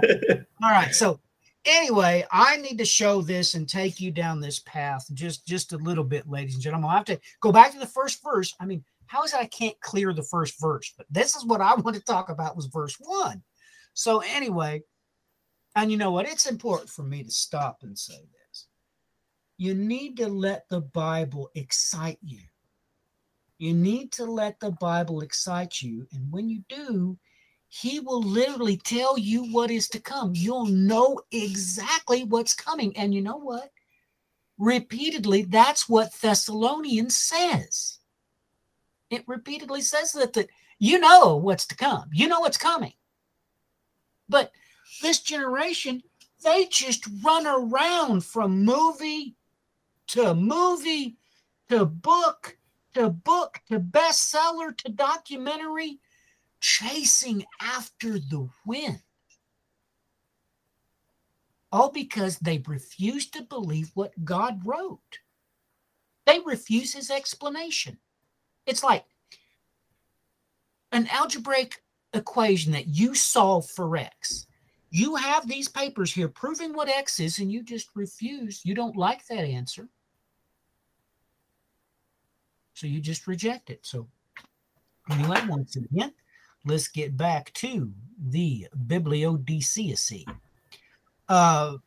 all 0.64 0.72
right, 0.72 0.94
so 0.94 1.20
anyway, 1.66 2.26
I 2.32 2.58
need 2.58 2.78
to 2.78 2.86
show 2.86 3.22
this 3.22 3.54
and 3.56 3.68
take 3.68 4.00
you 4.00 4.12
down 4.12 4.40
this 4.40 4.60
path 4.60 5.06
just 5.14 5.46
just 5.46 5.74
a 5.74 5.78
little 5.78 6.04
bit, 6.04 6.30
ladies 6.30 6.56
and 6.56 6.64
gentlemen. 6.64 6.90
I 6.90 6.96
have 6.96 7.06
to 7.06 7.20
go 7.42 7.52
back 7.52 7.72
to 7.72 7.80
the 7.80 7.86
first 7.86 8.24
verse. 8.24 8.54
I 8.60 8.66
mean, 8.66 8.84
how 9.08 9.24
is 9.24 9.34
it 9.34 9.40
I 9.40 9.46
can't 9.46 9.80
clear 9.82 10.14
the 10.14 10.24
first 10.24 10.60
verse? 10.60 10.94
But 10.98 11.08
this 11.10 11.36
is 11.36 11.46
what 11.46 11.62
I 11.62 11.76
want 11.82 11.96
to 11.96 12.04
talk 12.04 12.30
about 12.30 12.56
was 12.56 12.68
verse 12.68 12.96
one. 13.00 13.44
So 13.94 14.20
anyway, 14.20 14.84
and 15.76 15.92
you 15.92 15.98
know 15.98 16.12
what? 16.12 16.28
It's 16.28 16.46
important 16.46 16.90
for 16.90 17.04
me 17.04 17.24
to 17.24 17.32
stop 17.32 17.80
and 17.84 17.98
say 17.98 18.14
this. 18.16 18.68
You 19.58 19.74
need 19.74 20.18
to 20.18 20.28
let 20.28 20.68
the 20.70 20.82
Bible 20.82 21.50
excite 21.56 22.20
you. 22.22 22.40
You 23.58 23.74
need 23.74 24.12
to 24.14 24.26
let 24.26 24.60
the 24.60 24.72
Bible 24.72 25.22
excite 25.22 25.82
you. 25.82 26.08
And 26.14 26.32
when 26.32 26.50
you 26.50 26.64
do, 26.68 27.18
he 27.74 28.02
will 28.02 28.22
literally 28.22 28.76
tell 28.76 29.18
you 29.18 29.46
what 29.46 29.72
is 29.72 29.88
to 29.88 30.00
come. 30.02 30.34
You'll 30.36 30.66
know 30.66 31.22
exactly 31.32 32.26
what's 32.26 32.54
coming. 32.54 32.96
And 32.98 33.14
you 33.14 33.22
know 33.22 33.38
what? 33.38 33.72
Repeatedly, 34.58 35.44
that's 35.44 35.88
what 35.88 36.12
Thessalonians 36.22 37.16
says. 37.16 38.00
It 39.10 39.24
repeatedly 39.26 39.80
says 39.80 40.12
that, 40.12 40.34
that 40.34 40.50
you 40.80 41.00
know 41.00 41.38
what's 41.38 41.66
to 41.68 41.76
come, 41.78 42.10
you 42.12 42.28
know 42.28 42.42
what's 42.42 42.58
coming. 42.58 42.92
But 44.28 44.52
this 45.02 45.22
generation, 45.22 46.04
they 46.44 46.66
just 46.66 47.08
run 47.24 47.48
around 47.48 48.26
from 48.26 48.66
movie 48.66 49.38
to 50.08 50.36
movie 50.36 51.16
to 51.70 51.86
book 51.86 52.58
to 52.96 53.10
book 53.10 53.62
to 53.70 53.80
bestseller 53.80 54.76
to 54.80 54.92
documentary, 54.92 56.00
chasing 56.62 57.44
after 57.60 58.20
the 58.20 58.48
wind. 58.66 59.02
All 61.72 61.92
because 61.92 62.38
they 62.40 62.64
refuse 62.68 63.30
to 63.32 63.44
believe 63.44 63.92
what 63.94 64.24
God 64.24 64.62
wrote. 64.66 65.20
They 66.26 66.40
refuse 66.46 66.94
his 66.94 67.10
explanation. 67.10 67.98
It's 68.66 68.84
like 68.84 69.06
an 70.92 71.08
algebraic 71.12 71.82
equation 72.14 72.72
that 72.74 72.88
you 72.88 73.16
solve 73.16 73.70
for 73.70 73.98
x. 73.98 74.48
You 74.92 75.16
have 75.16 75.48
these 75.48 75.70
papers 75.70 76.14
here 76.14 76.28
proving 76.28 76.74
what 76.74 76.90
x 76.90 77.20
is, 77.22 77.40
and 77.40 77.52
you 77.52 77.64
just 77.64 77.90
refuse. 77.96 78.62
You 78.66 78.76
don't 78.76 78.98
like 78.98 79.26
that 79.28 79.46
answer. 79.46 79.88
So 82.74 82.88
you 82.88 83.00
just 83.00 83.26
reject 83.26 83.70
it. 83.70 83.86
So, 83.86 84.08
anyway, 85.10 85.40
once 85.48 85.78
again, 85.78 86.12
let's 86.66 86.88
get 86.88 87.18
back 87.18 87.52
to 87.54 87.92
the 88.20 88.68
bibliodiciacy. 88.88 90.26
Uh, 91.28 91.78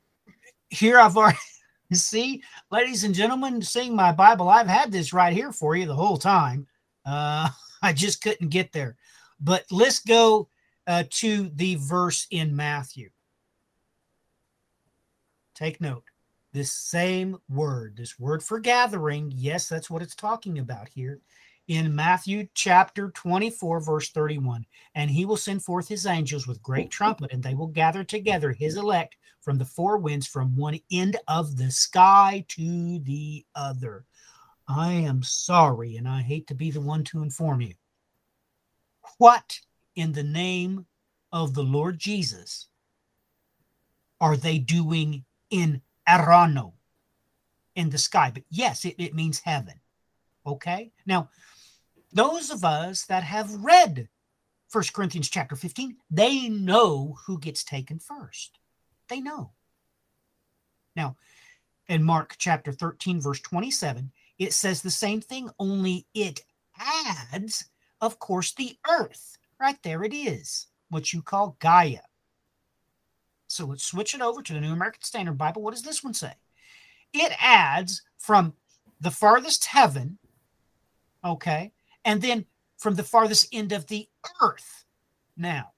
here 0.70 0.98
I've 0.98 1.16
already 1.16 1.38
see, 1.92 2.42
ladies 2.70 3.04
and 3.04 3.14
gentlemen, 3.14 3.62
seeing 3.62 3.94
my 3.94 4.12
Bible, 4.12 4.48
I've 4.48 4.66
had 4.66 4.90
this 4.90 5.12
right 5.12 5.32
here 5.32 5.52
for 5.52 5.76
you 5.76 5.86
the 5.86 5.94
whole 5.94 6.16
time. 6.16 6.66
Uh, 7.06 7.48
I 7.82 7.92
just 7.92 8.22
couldn't 8.22 8.48
get 8.48 8.72
there. 8.72 8.96
But 9.40 9.64
let's 9.70 9.98
go 9.98 10.48
uh, 10.86 11.04
to 11.10 11.50
the 11.54 11.76
verse 11.76 12.26
in 12.30 12.56
Matthew. 12.56 13.10
Take 15.54 15.80
note 15.80 16.04
this 16.52 16.72
same 16.72 17.36
word, 17.48 17.96
this 17.96 18.18
word 18.18 18.42
for 18.42 18.60
gathering, 18.60 19.32
yes, 19.34 19.68
that's 19.68 19.90
what 19.90 20.02
it's 20.02 20.14
talking 20.14 20.60
about 20.60 20.88
here 20.88 21.20
in 21.68 21.94
Matthew 21.94 22.48
chapter 22.54 23.10
24, 23.10 23.80
verse 23.80 24.10
31. 24.10 24.66
And 24.94 25.10
he 25.10 25.24
will 25.24 25.36
send 25.36 25.62
forth 25.62 25.88
his 25.88 26.06
angels 26.06 26.46
with 26.46 26.62
great 26.62 26.90
trumpet, 26.90 27.32
and 27.32 27.42
they 27.42 27.54
will 27.54 27.68
gather 27.68 28.04
together 28.04 28.52
his 28.52 28.76
elect 28.76 29.16
from 29.40 29.58
the 29.58 29.64
four 29.64 29.98
winds, 29.98 30.26
from 30.26 30.56
one 30.56 30.78
end 30.90 31.16
of 31.28 31.56
the 31.56 31.70
sky 31.70 32.44
to 32.48 32.98
the 33.00 33.44
other. 33.54 34.04
I 34.68 34.92
am 34.92 35.22
sorry, 35.22 35.96
and 35.96 36.08
I 36.08 36.22
hate 36.22 36.46
to 36.48 36.54
be 36.54 36.70
the 36.70 36.80
one 36.80 37.04
to 37.04 37.22
inform 37.22 37.60
you. 37.60 37.74
What 39.18 39.60
in 39.94 40.12
the 40.12 40.22
name 40.22 40.86
of 41.32 41.54
the 41.54 41.62
Lord 41.62 41.98
Jesus 41.98 42.68
are 44.20 44.36
they 44.36 44.58
doing 44.58 45.24
in 45.50 45.82
Arano 46.08 46.72
in 47.74 47.90
the 47.90 47.98
sky. 47.98 48.30
But 48.32 48.44
yes, 48.50 48.84
it, 48.84 48.94
it 48.98 49.14
means 49.14 49.40
heaven. 49.40 49.74
Okay. 50.46 50.92
Now, 51.06 51.30
those 52.14 52.50
of 52.50 52.64
us 52.64 53.04
that 53.06 53.24
have 53.24 53.52
read 53.62 54.08
First 54.68 54.92
Corinthians 54.92 55.28
chapter 55.28 55.56
15, 55.56 55.96
they 56.10 56.48
know 56.48 57.16
who 57.26 57.38
gets 57.38 57.62
taken 57.62 57.98
first. 57.98 58.58
They 59.08 59.20
know. 59.20 59.52
Now, 60.96 61.16
in 61.88 62.02
Mark 62.02 62.36
chapter 62.38 62.72
13, 62.72 63.20
verse 63.20 63.40
27, 63.40 64.10
it 64.38 64.52
says 64.52 64.80
the 64.80 64.90
same 64.90 65.20
thing, 65.20 65.50
only 65.58 66.06
it 66.14 66.40
adds, 66.78 67.66
of 68.00 68.18
course, 68.18 68.52
the 68.52 68.76
earth. 68.88 69.36
Right 69.60 69.80
there 69.82 70.02
it 70.02 70.14
is, 70.14 70.66
what 70.88 71.12
you 71.12 71.22
call 71.22 71.56
Gaia. 71.60 72.00
So 73.46 73.66
let's 73.66 73.84
switch 73.84 74.14
it 74.14 74.20
over 74.20 74.42
to 74.42 74.52
the 74.52 74.60
New 74.60 74.72
American 74.72 75.02
Standard 75.02 75.38
Bible. 75.38 75.62
What 75.62 75.74
does 75.74 75.82
this 75.82 76.02
one 76.02 76.14
say? 76.14 76.32
It 77.12 77.32
adds 77.40 78.02
from 78.18 78.54
the 79.00 79.10
farthest 79.10 79.66
heaven, 79.66 80.18
okay, 81.24 81.72
and 82.04 82.20
then 82.20 82.44
from 82.76 82.94
the 82.94 83.02
farthest 83.02 83.48
end 83.52 83.72
of 83.72 83.86
the 83.86 84.08
earth. 84.42 84.84
Now, 85.36 85.72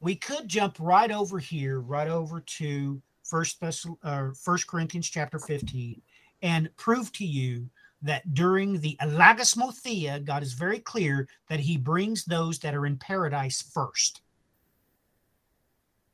we 0.00 0.14
could 0.14 0.48
jump 0.48 0.76
right 0.78 1.10
over 1.10 1.38
here, 1.38 1.80
right 1.80 2.08
over 2.08 2.40
to 2.40 3.02
First 3.22 3.62
uh, 4.02 4.30
First 4.42 4.66
Corinthians 4.66 5.08
chapter 5.08 5.38
15, 5.38 6.00
and 6.42 6.74
prove 6.76 7.12
to 7.12 7.24
you 7.24 7.68
that 8.02 8.34
during 8.34 8.80
the 8.80 8.96
Alagismo 9.00 9.74
Thea, 9.74 10.20
God 10.20 10.42
is 10.42 10.54
very 10.54 10.80
clear 10.80 11.28
that 11.48 11.60
He 11.60 11.76
brings 11.76 12.24
those 12.24 12.58
that 12.60 12.74
are 12.74 12.86
in 12.86 12.96
paradise 12.96 13.62
first. 13.62 14.22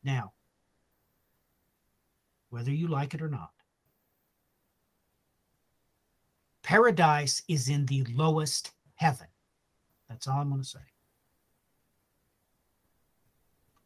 Now, 0.03 0.33
whether 2.51 2.73
you 2.73 2.89
like 2.89 3.15
it 3.15 3.23
or 3.23 3.29
not, 3.29 3.51
paradise 6.63 7.43
is 7.49 7.69
in 7.69 7.87
the 7.87 8.05
lowest 8.15 8.73
heaven. 8.97 9.29
That's 10.09 10.27
all 10.27 10.41
I'm 10.41 10.51
going 10.51 10.63
to 10.63 10.69
say. 10.69 10.79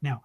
Now, 0.03 0.23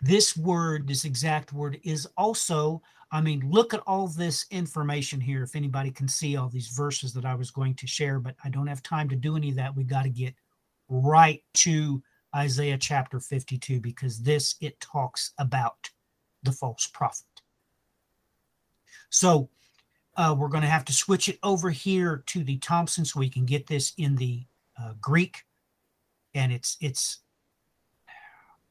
this 0.00 0.36
word, 0.36 0.86
this 0.88 1.04
exact 1.04 1.52
word, 1.52 1.78
is 1.82 2.06
also, 2.16 2.80
I 3.12 3.20
mean, 3.20 3.48
look 3.50 3.74
at 3.74 3.82
all 3.86 4.08
this 4.08 4.46
information 4.50 5.20
here. 5.20 5.42
If 5.42 5.56
anybody 5.56 5.90
can 5.90 6.08
see 6.08 6.36
all 6.36 6.48
these 6.48 6.68
verses 6.68 7.12
that 7.14 7.24
I 7.24 7.34
was 7.34 7.50
going 7.50 7.74
to 7.74 7.86
share, 7.86 8.20
but 8.20 8.36
I 8.44 8.48
don't 8.48 8.66
have 8.66 8.82
time 8.82 9.08
to 9.10 9.16
do 9.16 9.36
any 9.36 9.50
of 9.50 9.56
that. 9.56 9.76
We 9.76 9.84
got 9.84 10.04
to 10.04 10.10
get 10.10 10.34
right 10.88 11.42
to 11.54 12.02
Isaiah 12.34 12.78
chapter 12.78 13.20
52 13.20 13.80
because 13.80 14.20
this 14.20 14.54
it 14.60 14.78
talks 14.80 15.32
about 15.38 15.90
the 16.42 16.52
false 16.52 16.86
prophet. 16.86 17.26
So 19.10 19.48
uh, 20.18 20.34
we're 20.36 20.48
going 20.48 20.62
to 20.62 20.68
have 20.68 20.84
to 20.84 20.92
switch 20.92 21.28
it 21.28 21.38
over 21.44 21.70
here 21.70 22.24
to 22.26 22.42
the 22.42 22.58
Thompson 22.58 23.04
so 23.04 23.20
we 23.20 23.30
can 23.30 23.46
get 23.46 23.68
this 23.68 23.92
in 23.98 24.16
the 24.16 24.44
uh, 24.78 24.94
Greek, 25.00 25.44
and 26.34 26.52
it's 26.52 26.76
it's 26.80 27.20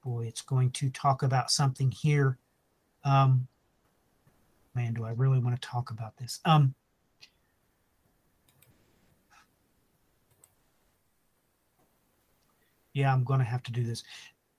boy, 0.04 0.26
it's 0.26 0.42
going 0.42 0.72
to 0.72 0.90
talk 0.90 1.24
about 1.24 1.50
something 1.50 1.90
here. 1.90 2.38
Um, 3.06 3.48
man, 4.76 4.94
do 4.94 5.06
I 5.06 5.12
really 5.12 5.40
want 5.40 5.60
to 5.60 5.68
talk 5.68 5.90
about 5.90 6.18
this? 6.18 6.42
Um, 6.44 6.76
yeah, 12.94 13.14
I'm 13.14 13.24
going 13.24 13.40
to 13.40 13.46
have 13.46 13.64
to 13.64 13.72
do 13.72 13.86
this. 13.86 14.04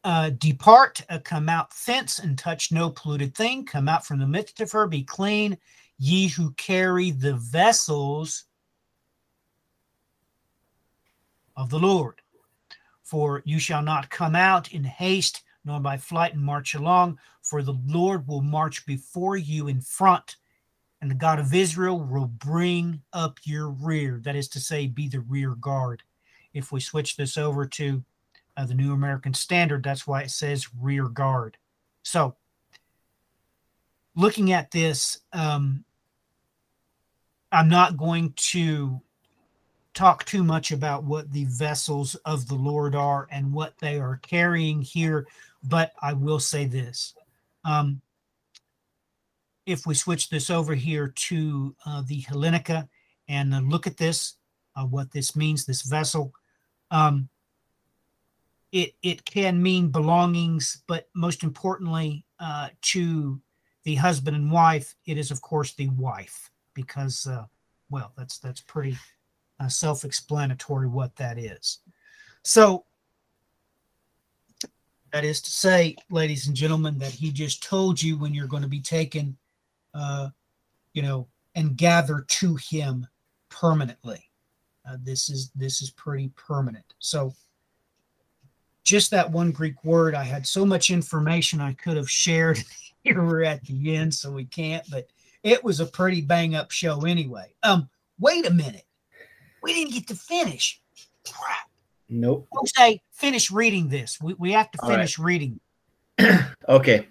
Uh, 0.04 0.30
depart, 0.30 1.02
uh, 1.10 1.18
come 1.22 1.50
out 1.50 1.70
thence, 1.86 2.18
and 2.18 2.38
touch 2.38 2.72
no 2.72 2.88
polluted 2.88 3.34
thing. 3.34 3.66
Come 3.66 3.90
out 3.90 4.06
from 4.06 4.18
the 4.18 4.26
midst 4.26 4.60
of 4.62 4.72
her, 4.72 4.86
be 4.86 5.02
clean, 5.02 5.58
ye 5.98 6.28
who 6.28 6.52
carry 6.52 7.10
the 7.10 7.34
vessels 7.34 8.44
of 11.56 11.70
the 11.70 11.78
Lord. 11.78 12.20
For 13.02 13.42
you 13.44 13.58
shall 13.58 13.82
not 13.82 14.10
come 14.10 14.36
out 14.36 14.72
in 14.72 14.84
haste, 14.84 15.42
nor 15.64 15.80
by 15.80 15.96
flight 15.96 16.34
and 16.34 16.42
march 16.42 16.74
along, 16.74 17.18
for 17.42 17.62
the 17.62 17.78
Lord 17.86 18.26
will 18.28 18.42
march 18.42 18.86
before 18.86 19.36
you 19.36 19.68
in 19.68 19.80
front, 19.80 20.36
and 21.00 21.10
the 21.10 21.14
God 21.14 21.38
of 21.38 21.54
Israel 21.54 22.00
will 22.00 22.26
bring 22.26 23.02
up 23.12 23.38
your 23.44 23.70
rear. 23.70 24.20
That 24.22 24.36
is 24.36 24.48
to 24.48 24.60
say, 24.60 24.86
be 24.86 25.08
the 25.08 25.20
rear 25.20 25.54
guard. 25.54 26.02
If 26.52 26.72
we 26.72 26.80
switch 26.80 27.16
this 27.16 27.36
over 27.36 27.66
to 27.66 28.04
uh, 28.58 28.66
the 28.66 28.74
New 28.74 28.92
American 28.92 29.32
Standard. 29.32 29.84
That's 29.84 30.06
why 30.06 30.22
it 30.22 30.30
says 30.30 30.74
rear 30.74 31.08
guard. 31.08 31.56
So, 32.02 32.34
looking 34.16 34.52
at 34.52 34.72
this, 34.72 35.20
um, 35.32 35.84
I'm 37.52 37.68
not 37.68 37.96
going 37.96 38.32
to 38.36 39.00
talk 39.94 40.24
too 40.24 40.44
much 40.44 40.70
about 40.70 41.04
what 41.04 41.32
the 41.32 41.44
vessels 41.46 42.14
of 42.24 42.46
the 42.46 42.54
Lord 42.54 42.94
are 42.94 43.26
and 43.30 43.52
what 43.52 43.76
they 43.78 43.98
are 43.98 44.18
carrying 44.18 44.80
here, 44.82 45.26
but 45.64 45.92
I 46.00 46.12
will 46.12 46.38
say 46.38 46.66
this. 46.66 47.14
Um, 47.64 48.00
if 49.66 49.86
we 49.86 49.94
switch 49.94 50.30
this 50.30 50.50
over 50.50 50.74
here 50.74 51.08
to 51.08 51.74
uh, 51.84 52.02
the 52.06 52.22
Hellenica 52.22 52.88
and 53.28 53.54
uh, 53.54 53.60
look 53.60 53.86
at 53.86 53.96
this, 53.96 54.34
uh, 54.76 54.84
what 54.84 55.10
this 55.10 55.36
means, 55.36 55.64
this 55.64 55.82
vessel, 55.82 56.32
um, 56.90 57.28
it 58.72 58.94
it 59.02 59.24
can 59.24 59.62
mean 59.62 59.88
belongings, 59.88 60.82
but 60.86 61.08
most 61.14 61.42
importantly, 61.42 62.24
uh, 62.40 62.68
to 62.82 63.40
the 63.84 63.94
husband 63.94 64.36
and 64.36 64.50
wife, 64.50 64.94
it 65.06 65.18
is 65.18 65.30
of 65.30 65.40
course 65.42 65.74
the 65.74 65.88
wife, 65.90 66.50
because 66.78 67.26
uh, 67.26 67.44
well, 67.90 68.12
that's 68.16 68.38
that's 68.38 68.60
pretty 68.60 68.96
uh, 69.58 69.66
self-explanatory 69.66 70.86
what 70.86 71.16
that 71.16 71.36
is. 71.36 71.80
So 72.44 72.84
that 75.12 75.24
is 75.24 75.40
to 75.40 75.50
say, 75.50 75.96
ladies 76.08 76.46
and 76.46 76.54
gentlemen, 76.54 76.98
that 76.98 77.10
he 77.10 77.32
just 77.32 77.64
told 77.64 78.00
you 78.00 78.16
when 78.16 78.32
you're 78.32 78.46
going 78.46 78.62
to 78.62 78.68
be 78.68 78.80
taken, 78.80 79.36
uh, 79.92 80.28
you 80.92 81.02
know, 81.02 81.26
and 81.56 81.76
gather 81.76 82.24
to 82.28 82.56
him 82.56 83.08
permanently. 83.48 84.30
Uh, 84.88 84.98
this 85.02 85.28
is 85.28 85.50
this 85.56 85.82
is 85.82 85.90
pretty 85.90 86.30
permanent. 86.36 86.94
So 87.00 87.34
just 88.84 89.10
that 89.10 89.32
one 89.32 89.50
Greek 89.50 89.82
word, 89.84 90.14
I 90.14 90.22
had 90.22 90.46
so 90.46 90.64
much 90.64 90.90
information 90.90 91.60
I 91.60 91.72
could 91.72 91.96
have 91.96 92.10
shared. 92.10 92.62
Here 93.02 93.20
we're 93.20 93.42
at 93.42 93.64
the 93.64 93.96
end, 93.96 94.14
so 94.14 94.30
we 94.30 94.44
can't. 94.44 94.88
But 94.90 95.08
it 95.48 95.64
was 95.64 95.80
a 95.80 95.86
pretty 95.86 96.20
bang 96.20 96.54
up 96.54 96.70
show 96.70 97.04
anyway. 97.04 97.54
Um, 97.62 97.88
wait 98.18 98.46
a 98.46 98.50
minute, 98.50 98.84
we 99.62 99.74
didn't 99.74 99.92
get 99.92 100.06
to 100.08 100.14
finish. 100.14 100.80
Crap. 101.24 101.68
Nope. 102.08 102.48
say 102.76 103.02
finish 103.12 103.50
reading 103.50 103.88
this. 103.88 104.18
We, 104.20 104.34
we 104.34 104.52
have 104.52 104.70
to 104.70 104.86
finish 104.86 105.18
reading. 105.18 105.60
Okay. 106.68 107.06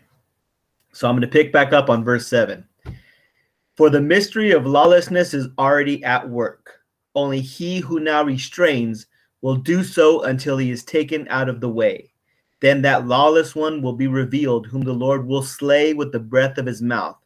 So 0.91 1.09
I'm 1.09 1.15
going 1.15 1.21
to 1.21 1.27
pick 1.27 1.51
back 1.51 1.73
up 1.73 1.89
on 1.89 2.03
verse 2.03 2.27
7. 2.27 2.63
For 3.75 3.89
the 3.89 4.01
mystery 4.01 4.51
of 4.51 4.67
lawlessness 4.67 5.33
is 5.33 5.47
already 5.57 6.03
at 6.03 6.29
work. 6.29 6.81
Only 7.15 7.41
he 7.41 7.79
who 7.79 7.99
now 7.99 8.23
restrains 8.23 9.07
will 9.41 9.55
do 9.55 9.83
so 9.83 10.23
until 10.23 10.57
he 10.57 10.69
is 10.69 10.83
taken 10.83 11.27
out 11.29 11.49
of 11.49 11.59
the 11.59 11.69
way. 11.69 12.11
Then 12.59 12.83
that 12.83 13.07
lawless 13.07 13.55
one 13.55 13.81
will 13.81 13.93
be 13.93 14.07
revealed, 14.07 14.67
whom 14.67 14.83
the 14.83 14.93
Lord 14.93 15.25
will 15.25 15.43
slay 15.43 15.95
with 15.95 16.11
the 16.11 16.19
breath 16.19 16.59
of 16.59 16.67
his 16.67 16.81
mouth 16.81 17.17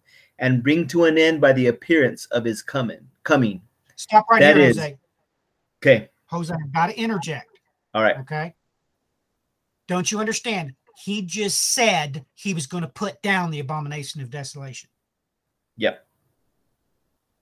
and 0.42 0.64
bring 0.64 0.88
to 0.88 1.06
an 1.06 1.18
end 1.18 1.40
by 1.40 1.54
the 1.54 1.68
appearance 1.68 2.26
of 2.28 2.44
his 2.44 2.62
coming. 2.62 3.08
Coming. 3.24 3.62
Stop 3.96 4.26
right 4.30 4.42
That 4.42 4.58
here, 4.58 4.66
is- 4.66 4.78
Jose. 4.78 4.98
Okay. 5.84 6.10
Jose, 6.26 6.54
I've 6.54 6.72
got 6.74 6.88
to 6.88 6.98
interject. 6.98 7.60
All 7.94 8.04
right. 8.04 8.18
Okay. 8.20 8.56
Don't 9.88 10.12
you 10.12 10.20
understand? 10.20 10.74
He 11.04 11.22
just 11.22 11.74
said 11.74 12.26
he 12.36 12.54
was 12.54 12.68
going 12.68 12.84
to 12.84 12.90
put 12.90 13.22
down 13.22 13.52
the 13.52 13.60
abomination 13.60 14.22
of 14.22 14.30
desolation. 14.30 14.90
Yep. 15.78 16.06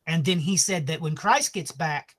And 0.08 0.26
then 0.26 0.39
he 0.39 0.58
said 0.58 0.88
that 0.88 1.02
when 1.02 1.16
Christ 1.16 1.54
gets 1.54 1.72
back, 1.72 2.16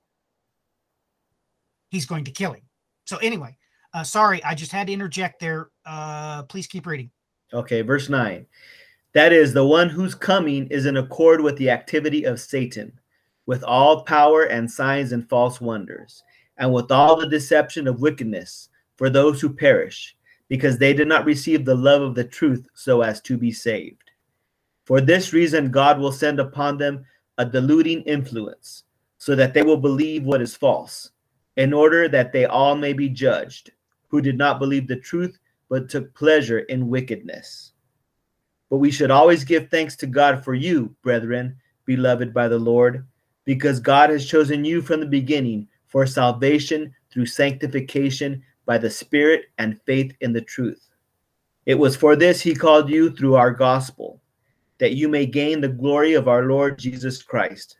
he's 1.90 2.06
going 2.06 2.24
to 2.24 2.30
kill 2.30 2.52
him. 2.52 2.62
So, 3.04 3.16
anyway, 3.16 3.56
uh, 3.92 4.04
sorry, 4.04 4.42
I 4.44 4.54
just 4.54 4.70
had 4.70 4.86
to 4.86 4.92
interject 4.92 5.40
there. 5.40 5.70
Uh, 5.84 6.44
please 6.44 6.66
keep 6.66 6.86
reading. 6.86 7.10
Okay, 7.52 7.82
verse 7.82 8.08
9. 8.08 8.46
That 9.12 9.32
is, 9.32 9.52
the 9.52 9.66
one 9.66 9.88
whose 9.88 10.14
coming 10.14 10.68
is 10.68 10.86
in 10.86 10.96
accord 10.96 11.40
with 11.40 11.56
the 11.56 11.70
activity 11.70 12.24
of 12.24 12.38
Satan, 12.38 12.92
with 13.46 13.64
all 13.64 14.04
power 14.04 14.44
and 14.44 14.70
signs 14.70 15.10
and 15.10 15.28
false 15.28 15.60
wonders, 15.60 16.22
and 16.58 16.72
with 16.72 16.92
all 16.92 17.16
the 17.16 17.28
deception 17.28 17.88
of 17.88 18.00
wickedness 18.00 18.68
for 18.96 19.10
those 19.10 19.40
who 19.40 19.52
perish, 19.52 20.16
because 20.48 20.78
they 20.78 20.92
did 20.92 21.08
not 21.08 21.24
receive 21.24 21.64
the 21.64 21.74
love 21.74 22.02
of 22.02 22.14
the 22.14 22.24
truth 22.24 22.68
so 22.74 23.00
as 23.02 23.20
to 23.22 23.36
be 23.36 23.50
saved. 23.50 24.10
For 24.84 25.00
this 25.00 25.32
reason, 25.32 25.70
God 25.70 25.98
will 25.98 26.12
send 26.12 26.38
upon 26.38 26.78
them 26.78 27.04
a 27.38 27.44
deluding 27.44 28.02
influence, 28.02 28.84
so 29.18 29.34
that 29.34 29.54
they 29.54 29.62
will 29.62 29.76
believe 29.76 30.24
what 30.24 30.42
is 30.42 30.54
false, 30.54 31.10
in 31.56 31.72
order 31.72 32.08
that 32.08 32.32
they 32.32 32.44
all 32.44 32.76
may 32.76 32.92
be 32.92 33.08
judged, 33.08 33.72
who 34.08 34.20
did 34.20 34.38
not 34.38 34.58
believe 34.58 34.86
the 34.86 34.96
truth 34.96 35.38
but 35.68 35.88
took 35.88 36.14
pleasure 36.14 36.60
in 36.60 36.88
wickedness. 36.88 37.69
But 38.70 38.78
we 38.78 38.90
should 38.90 39.10
always 39.10 39.44
give 39.44 39.68
thanks 39.68 39.96
to 39.96 40.06
God 40.06 40.42
for 40.42 40.54
you, 40.54 40.94
brethren, 41.02 41.56
beloved 41.84 42.32
by 42.32 42.48
the 42.48 42.58
Lord, 42.58 43.06
because 43.44 43.80
God 43.80 44.08
has 44.08 44.24
chosen 44.24 44.64
you 44.64 44.80
from 44.80 45.00
the 45.00 45.06
beginning 45.06 45.68
for 45.88 46.06
salvation 46.06 46.94
through 47.12 47.26
sanctification 47.26 48.42
by 48.64 48.78
the 48.78 48.88
Spirit 48.88 49.46
and 49.58 49.80
faith 49.82 50.14
in 50.20 50.32
the 50.32 50.40
truth. 50.40 50.88
It 51.66 51.74
was 51.74 51.96
for 51.96 52.16
this 52.16 52.40
he 52.40 52.54
called 52.54 52.88
you 52.88 53.10
through 53.10 53.34
our 53.34 53.50
gospel, 53.50 54.22
that 54.78 54.94
you 54.94 55.08
may 55.08 55.26
gain 55.26 55.60
the 55.60 55.68
glory 55.68 56.14
of 56.14 56.28
our 56.28 56.44
Lord 56.44 56.78
Jesus 56.78 57.22
Christ. 57.22 57.76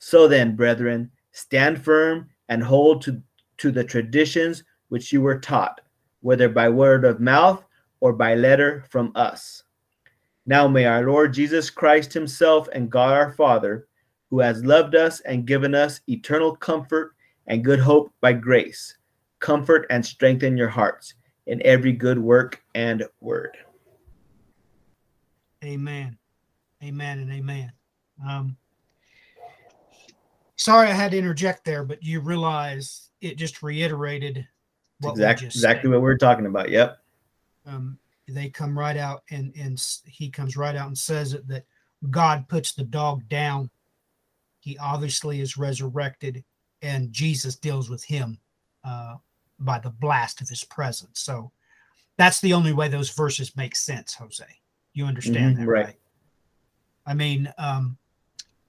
So 0.00 0.28
then, 0.28 0.56
brethren, 0.56 1.10
stand 1.32 1.82
firm 1.82 2.28
and 2.50 2.62
hold 2.62 3.00
to, 3.02 3.22
to 3.58 3.70
the 3.70 3.84
traditions 3.84 4.64
which 4.88 5.12
you 5.12 5.22
were 5.22 5.38
taught 5.38 5.80
whether 6.24 6.48
by 6.48 6.70
word 6.70 7.04
of 7.04 7.20
mouth 7.20 7.62
or 8.00 8.10
by 8.14 8.34
letter 8.34 8.82
from 8.88 9.12
us. 9.14 9.63
Now 10.46 10.68
may 10.68 10.84
our 10.84 11.06
Lord 11.06 11.32
Jesus 11.32 11.70
Christ 11.70 12.12
Himself 12.12 12.68
and 12.72 12.90
God 12.90 13.12
our 13.12 13.32
Father, 13.32 13.88
who 14.30 14.40
has 14.40 14.64
loved 14.64 14.94
us 14.94 15.20
and 15.20 15.46
given 15.46 15.74
us 15.74 16.00
eternal 16.08 16.54
comfort 16.54 17.14
and 17.46 17.64
good 17.64 17.78
hope 17.78 18.12
by 18.20 18.32
grace, 18.34 18.96
comfort 19.40 19.86
and 19.90 20.04
strengthen 20.04 20.56
your 20.56 20.68
hearts 20.68 21.14
in 21.46 21.62
every 21.64 21.92
good 21.92 22.18
work 22.18 22.62
and 22.74 23.04
word. 23.20 23.56
Amen. 25.64 26.18
Amen 26.82 27.20
and 27.20 27.32
amen. 27.32 27.72
Um, 28.28 28.56
sorry 30.56 30.88
I 30.88 30.92
had 30.92 31.12
to 31.12 31.18
interject 31.18 31.64
there, 31.64 31.84
but 31.84 32.02
you 32.02 32.20
realize 32.20 33.10
it 33.22 33.36
just 33.36 33.62
reiterated 33.62 34.46
what 35.00 35.16
we 35.16 35.22
just 35.22 35.42
exactly 35.56 35.90
what 35.90 36.02
we're 36.02 36.18
talking 36.18 36.46
about. 36.46 36.68
Yep. 36.70 36.98
um, 37.66 37.98
they 38.28 38.48
come 38.48 38.78
right 38.78 38.96
out 38.96 39.22
and 39.30 39.52
and 39.56 39.82
he 40.06 40.30
comes 40.30 40.56
right 40.56 40.76
out 40.76 40.88
and 40.88 40.96
says 40.96 41.34
it 41.34 41.46
that 41.48 41.64
God 42.10 42.48
puts 42.48 42.72
the 42.72 42.84
dog 42.84 43.28
down. 43.28 43.70
He 44.60 44.78
obviously 44.78 45.40
is 45.40 45.58
resurrected, 45.58 46.42
and 46.82 47.12
Jesus 47.12 47.56
deals 47.56 47.90
with 47.90 48.04
him 48.04 48.38
uh, 48.82 49.16
by 49.58 49.78
the 49.78 49.90
blast 49.90 50.40
of 50.40 50.48
his 50.48 50.64
presence. 50.64 51.20
So 51.20 51.52
that's 52.16 52.40
the 52.40 52.52
only 52.52 52.72
way 52.72 52.88
those 52.88 53.10
verses 53.10 53.56
make 53.56 53.76
sense, 53.76 54.14
Jose. 54.14 54.44
You 54.92 55.06
understand 55.06 55.56
Mhm, 55.56 55.60
that, 55.60 55.66
right. 55.66 55.84
right? 55.86 56.00
I 57.06 57.14
mean, 57.14 57.52
um, 57.58 57.98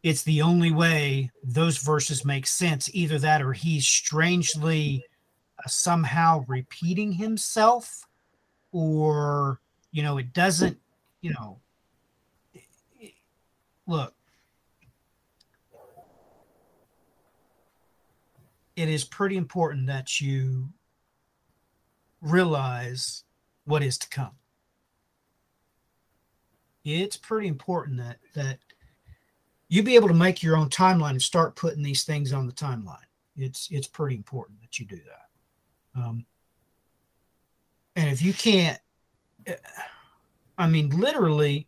it's 0.03 0.23
the 0.23 0.41
only 0.41 0.71
way 0.71 1.31
those 1.43 1.77
verses 1.77 2.25
make 2.25 2.45
sense. 2.45 2.89
Either 2.93 3.17
that, 3.19 3.41
or 3.41 3.53
he's 3.53 3.87
strangely 3.87 5.03
uh, 5.59 5.67
somehow 5.67 6.43
repeating 6.47 7.13
himself 7.13 8.05
or 8.75 9.61
you 9.91 10.03
know 10.03 10.17
it 10.17 10.33
doesn't 10.33 10.77
you 11.21 11.31
know 11.31 11.57
look 13.87 14.13
it 18.75 18.89
is 18.89 19.05
pretty 19.05 19.37
important 19.37 19.87
that 19.87 20.19
you 20.19 20.67
realize 22.21 23.23
what 23.63 23.81
is 23.83 23.97
to 23.97 24.09
come. 24.09 24.31
It's 26.83 27.17
pretty 27.17 27.47
important 27.47 27.97
that 27.97 28.17
that 28.33 28.59
you 29.69 29.81
be 29.81 29.95
able 29.95 30.07
to 30.09 30.13
make 30.13 30.43
your 30.43 30.55
own 30.55 30.69
timeline 30.69 31.11
and 31.11 31.21
start 31.21 31.55
putting 31.55 31.81
these 31.81 32.03
things 32.03 32.31
on 32.31 32.45
the 32.45 32.53
timeline. 32.53 32.97
It's 33.35 33.69
it's 33.71 33.87
pretty 33.87 34.15
important 34.15 34.61
that 34.61 34.77
you 34.77 34.85
do 34.85 34.97
that. 34.97 36.01
Um, 36.01 36.25
and 37.95 38.09
if 38.09 38.21
you 38.21 38.33
can't 38.33 38.79
i 40.57 40.67
mean 40.67 40.89
literally 40.89 41.67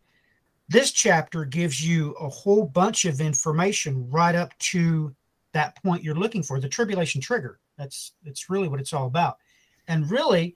this 0.68 0.92
chapter 0.92 1.44
gives 1.44 1.86
you 1.86 2.12
a 2.20 2.28
whole 2.28 2.66
bunch 2.66 3.06
of 3.06 3.20
information 3.20 4.08
right 4.10 4.34
up 4.34 4.56
to 4.58 5.14
that 5.52 5.82
point 5.82 6.04
you're 6.04 6.14
looking 6.14 6.42
for 6.42 6.60
the 6.60 6.68
tribulation 6.68 7.20
trigger. 7.20 7.58
That's 7.76 8.12
that's 8.24 8.50
really 8.50 8.68
what 8.68 8.80
it's 8.80 8.92
all 8.92 9.06
about. 9.06 9.38
And 9.86 10.10
really 10.10 10.54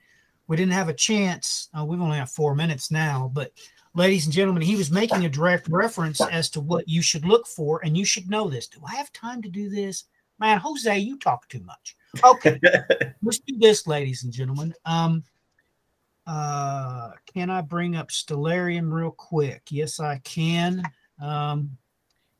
we 0.48 0.56
didn't 0.56 0.74
have 0.74 0.88
a 0.88 0.94
chance 0.94 1.68
uh, 1.78 1.84
we've 1.84 2.00
only 2.00 2.18
have 2.18 2.30
four 2.30 2.54
minutes 2.54 2.90
now 2.90 3.30
but 3.32 3.52
ladies 3.94 4.26
and 4.26 4.34
gentlemen 4.34 4.62
he 4.62 4.76
was 4.76 4.90
making 4.90 5.24
a 5.24 5.28
direct 5.28 5.68
reference 5.68 6.20
as 6.20 6.50
to 6.50 6.60
what 6.60 6.86
you 6.88 7.00
should 7.00 7.24
look 7.24 7.46
for 7.46 7.80
and 7.84 7.96
you 7.96 8.04
should 8.04 8.28
know 8.28 8.48
this. 8.48 8.66
Do 8.66 8.80
i 8.86 8.94
have 8.96 9.12
time 9.12 9.40
to 9.42 9.48
do 9.48 9.70
this? 9.70 10.04
Man 10.38 10.58
jose 10.58 10.98
you 10.98 11.16
talk 11.18 11.48
too 11.48 11.62
much. 11.62 11.96
Okay 12.22 12.60
let's 13.22 13.38
do 13.38 13.56
this, 13.58 13.86
ladies 13.86 14.24
and 14.24 14.32
gentlemen. 14.32 14.74
Um, 14.84 15.24
uh, 16.26 17.10
can 17.32 17.50
I 17.50 17.60
bring 17.60 17.96
up 17.96 18.08
Stellarium 18.10 18.92
real 18.92 19.10
quick? 19.10 19.62
Yes, 19.70 20.00
I 20.00 20.18
can. 20.18 20.82
Um, 21.20 21.76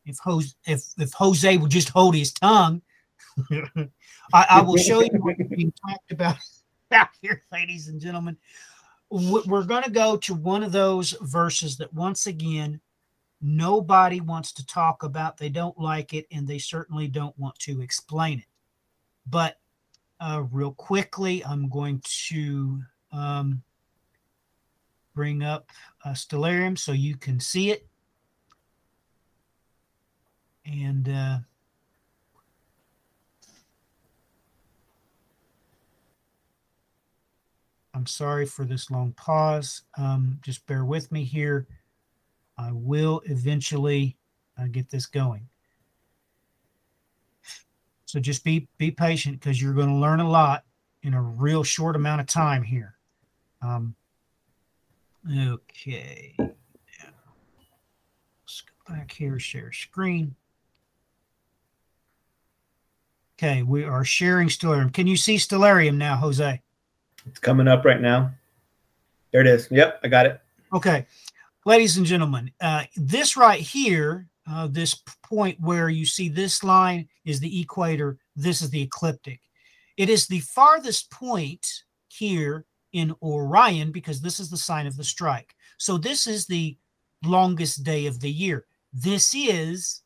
if 0.05 0.19
Jose, 0.19 0.55
if 0.67 0.85
if 0.99 1.13
Jose 1.13 1.57
would 1.57 1.71
just 1.71 1.89
hold 1.89 2.15
his 2.15 2.33
tongue, 2.33 2.83
I, 3.51 3.89
I, 4.33 4.63
will 4.63 4.77
show 4.77 5.01
you 5.01 5.11
what's 5.21 5.43
being 5.49 5.73
talked 5.87 6.13
about 6.13 6.37
out 6.93 7.09
here, 7.21 7.43
ladies 7.53 7.89
and 7.89 8.01
gentlemen. 8.01 8.37
We're 9.11 9.65
going 9.65 9.83
to 9.83 9.91
go 9.91 10.17
to 10.17 10.33
one 10.33 10.63
of 10.63 10.73
those 10.73 11.11
verses 11.21 11.77
that, 11.77 11.93
once 11.93 12.27
again, 12.27 12.81
nobody 13.43 14.23
wants 14.23 14.53
to 14.55 14.67
talk 14.67 15.03
about. 15.03 15.37
They 15.37 15.51
don't 15.51 15.79
like 15.79 16.15
it, 16.15 16.27
and 16.33 16.49
they 16.49 16.59
certainly 16.59 17.09
don't 17.09 17.39
want 17.39 17.59
to 17.61 17.83
explain 17.83 18.39
it. 18.39 18.47
But 19.27 19.59
uh, 20.19 20.45
real 20.51 20.73
quickly, 20.73 21.45
I'm 21.45 21.69
going 21.69 22.03
to 22.31 22.81
um, 23.13 23.63
bring 25.15 25.43
up 25.43 25.71
uh, 26.05 26.11
Stellarium 26.11 26.79
so 26.79 26.93
you 26.93 27.17
can 27.17 27.41
see 27.41 27.71
it. 27.71 27.87
And 30.65 31.09
uh, 31.09 31.39
I'm 37.95 38.07
sorry 38.07 38.47
for 38.47 38.65
this 38.65 38.91
long 38.91 39.13
pause. 39.13 39.83
Um, 39.99 40.39
just 40.43 40.67
bear 40.67 40.85
with 40.85 41.11
me 41.13 41.25
here. 41.25 41.67
I 42.57 42.71
will 42.73 43.23
eventually 43.27 44.17
uh, 44.59 44.67
get 44.71 44.91
this 44.91 45.07
going. 45.07 45.49
So 48.07 48.21
just 48.21 48.45
be 48.45 48.69
be 48.77 48.91
patient 48.91 49.41
because 49.41 49.61
you're 49.61 49.73
going 49.73 49.89
to 49.89 49.95
learn 49.95 50.21
a 50.21 50.29
lot 50.29 50.65
in 51.03 51.15
a 51.15 51.23
real 51.23 51.63
short 51.63 51.97
amount 51.97 52.21
of 52.21 52.27
time 52.27 52.63
here. 52.63 52.97
Um, 53.63 53.95
okay. 55.31 56.35
Let's 56.39 56.63
go 58.63 58.95
back 58.95 59.13
here, 59.13 59.39
share 59.39 59.73
screen. 59.73 60.35
Okay, 63.39 63.63
we 63.63 63.85
are 63.85 64.05
sharing 64.05 64.49
Stellarium. 64.49 64.93
Can 64.93 65.07
you 65.07 65.17
see 65.17 65.37
Stellarium 65.37 65.97
now, 65.97 66.17
Jose? 66.17 66.61
It's 67.27 67.39
coming 67.39 67.69
up 67.69 67.85
right 67.85 68.01
now. 68.01 68.33
There 69.33 69.41
it 69.41 69.47
is. 69.47 69.69
Yep, 69.71 70.01
I 70.05 70.09
got 70.09 70.27
it. 70.27 70.41
Okay. 70.73 71.07
Ladies 71.65 71.97
and 71.97 72.07
gentlemen, 72.07 72.51
uh, 72.61 72.85
this 72.97 73.37
right 73.37 73.61
here, 73.61 74.29
uh, 74.51 74.67
this 74.71 74.95
point 75.23 75.59
where 75.61 75.89
you 75.89 76.05
see 76.05 76.29
this 76.29 76.65
line 76.65 77.09
is 77.25 77.39
the 77.41 77.61
equator, 77.61 78.19
this 78.35 78.63
is 78.63 78.71
the 78.71 78.83
ecliptic. 78.83 79.41
It 79.97 80.09
is 80.09 80.27
the 80.27 80.41
farthest 80.41 81.11
point 81.11 81.67
here 82.09 82.65
in 82.93 83.15
Orion 83.23 83.91
because 83.91 84.21
this 84.21 84.39
is 84.41 84.51
the 84.51 84.57
sign 84.57 84.87
of 84.87 84.97
the 84.97 85.05
strike. 85.05 85.55
So 85.79 85.97
this 85.99 86.27
is 86.27 86.47
the 86.47 86.77
longest 87.25 87.85
day 87.85 88.07
of 88.07 88.21
the 88.21 88.31
year. 88.31 88.67
This 88.93 89.35
is 89.35 90.03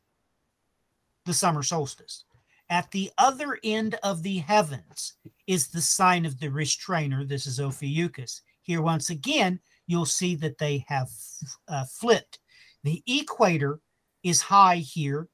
the 1.24 1.34
summer 1.34 1.62
solstice. 1.62 2.24
At 2.68 2.90
the 2.90 3.10
other 3.18 3.58
end 3.62 3.96
of 4.02 4.22
the 4.22 4.38
heavens 4.38 5.14
is 5.46 5.68
the 5.68 5.80
sign 5.80 6.24
of 6.24 6.38
the 6.40 6.48
restrainer. 6.48 7.24
This 7.24 7.46
is 7.46 7.60
Ophiuchus. 7.60 8.42
Here, 8.62 8.82
once 8.82 9.10
again, 9.10 9.60
you'll 9.86 10.06
see 10.06 10.34
that 10.36 10.58
they 10.58 10.84
have 10.88 11.08
uh, 11.68 11.84
flipped. 11.84 12.40
The 12.82 13.02
equator 13.06 13.80
is 14.24 14.42
high 14.42 14.76
here, 14.76 15.28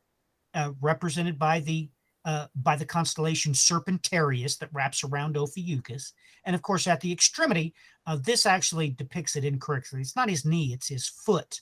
uh, 0.55 0.73
represented 0.81 1.39
by 1.39 1.61
the 1.61 1.89
uh, 2.25 2.47
by 2.57 2.77
the 2.77 2.85
constellation 2.85 3.53
Serpentarius 3.53 4.59
that 4.59 4.73
wraps 4.73 5.05
around 5.05 5.37
Ophiuchus. 5.37 6.13
And 6.45 6.55
of 6.55 6.63
course, 6.63 6.87
at 6.87 7.01
the 7.01 7.13
extremity, 7.13 7.75
uh, 8.07 8.19
this 8.23 8.47
actually 8.47 8.91
depicts 8.91 9.37
it 9.37 9.45
incorrectly. 9.45 10.01
It's 10.01 10.17
not 10.17 10.31
his 10.31 10.45
knee, 10.45 10.73
it's 10.73 10.89
his 10.89 11.09
foot. 11.09 11.61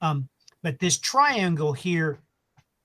Um, 0.00 0.28
but 0.62 0.78
this 0.78 0.98
triangle 0.98 1.72
here 1.72 2.20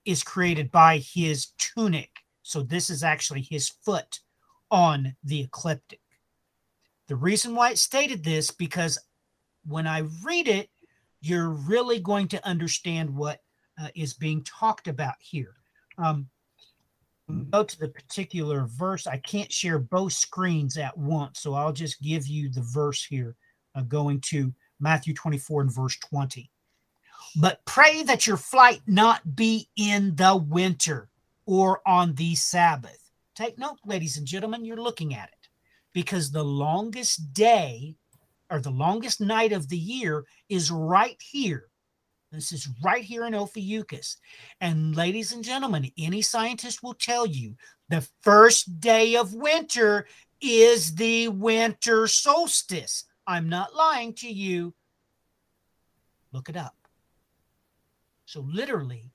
is 0.05 0.23
created 0.23 0.71
by 0.71 0.97
his 0.97 1.47
tunic. 1.57 2.11
So 2.43 2.63
this 2.63 2.89
is 2.89 3.03
actually 3.03 3.41
his 3.41 3.69
foot 3.69 4.19
on 4.71 5.15
the 5.23 5.41
ecliptic. 5.41 6.01
The 7.07 7.15
reason 7.15 7.55
why 7.55 7.71
it 7.71 7.77
stated 7.77 8.23
this 8.23 8.51
because 8.51 8.97
when 9.65 9.87
I 9.87 10.03
read 10.23 10.47
it, 10.47 10.69
you're 11.21 11.49
really 11.49 11.99
going 11.99 12.27
to 12.29 12.47
understand 12.47 13.09
what 13.09 13.41
uh, 13.81 13.89
is 13.95 14.13
being 14.13 14.43
talked 14.43 14.87
about 14.87 15.15
here. 15.19 15.55
Um, 15.97 16.29
go 17.49 17.63
to 17.63 17.79
the 17.79 17.89
particular 17.89 18.65
verse. 18.67 19.07
I 19.07 19.17
can't 19.17 19.51
share 19.51 19.79
both 19.79 20.13
screens 20.13 20.77
at 20.77 20.97
once, 20.97 21.39
so 21.39 21.53
I'll 21.53 21.73
just 21.73 22.01
give 22.01 22.27
you 22.27 22.49
the 22.49 22.61
verse 22.61 23.03
here, 23.03 23.35
uh, 23.75 23.81
going 23.81 24.21
to 24.27 24.53
Matthew 24.79 25.13
24 25.13 25.61
and 25.61 25.73
verse 25.73 25.97
20. 25.97 26.49
But 27.35 27.63
pray 27.65 28.03
that 28.03 28.25
your 28.25 28.37
flight 28.37 28.81
not 28.87 29.35
be 29.35 29.69
in 29.75 30.15
the 30.15 30.35
winter 30.35 31.09
or 31.45 31.81
on 31.85 32.15
the 32.15 32.35
Sabbath. 32.35 33.11
Take 33.35 33.57
note, 33.59 33.77
ladies 33.85 34.17
and 34.17 34.25
gentlemen, 34.25 34.65
you're 34.65 34.77
looking 34.77 35.13
at 35.13 35.29
it 35.29 35.49
because 35.93 36.31
the 36.31 36.43
longest 36.43 37.33
day 37.33 37.95
or 38.49 38.59
the 38.59 38.71
longest 38.71 39.19
night 39.19 39.51
of 39.51 39.67
the 39.69 39.77
year 39.77 40.25
is 40.49 40.71
right 40.71 41.17
here. 41.21 41.66
This 42.31 42.51
is 42.51 42.67
right 42.83 43.03
here 43.03 43.25
in 43.25 43.33
Ophiuchus. 43.33 44.17
And 44.59 44.95
ladies 44.95 45.31
and 45.31 45.43
gentlemen, 45.43 45.91
any 45.97 46.21
scientist 46.21 46.83
will 46.83 46.93
tell 46.93 47.25
you 47.25 47.55
the 47.89 48.07
first 48.21 48.79
day 48.79 49.15
of 49.15 49.33
winter 49.33 50.07
is 50.41 50.95
the 50.95 51.29
winter 51.29 52.07
solstice. 52.07 53.05
I'm 53.25 53.47
not 53.47 53.75
lying 53.75 54.13
to 54.15 54.29
you. 54.29 54.73
Look 56.33 56.49
it 56.49 56.57
up. 56.57 56.75
So, 58.25 58.41
literally, 58.41 59.09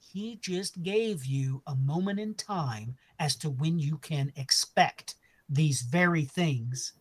he 0.00 0.38
just 0.40 0.82
gave 0.82 1.26
you 1.26 1.62
a 1.66 1.74
moment 1.74 2.18
in 2.18 2.34
time 2.34 2.96
as 3.18 3.36
to 3.36 3.50
when 3.50 3.78
you 3.78 3.98
can 3.98 4.32
expect 4.36 5.16
these 5.50 5.82
very 5.82 6.24
things 6.24 6.94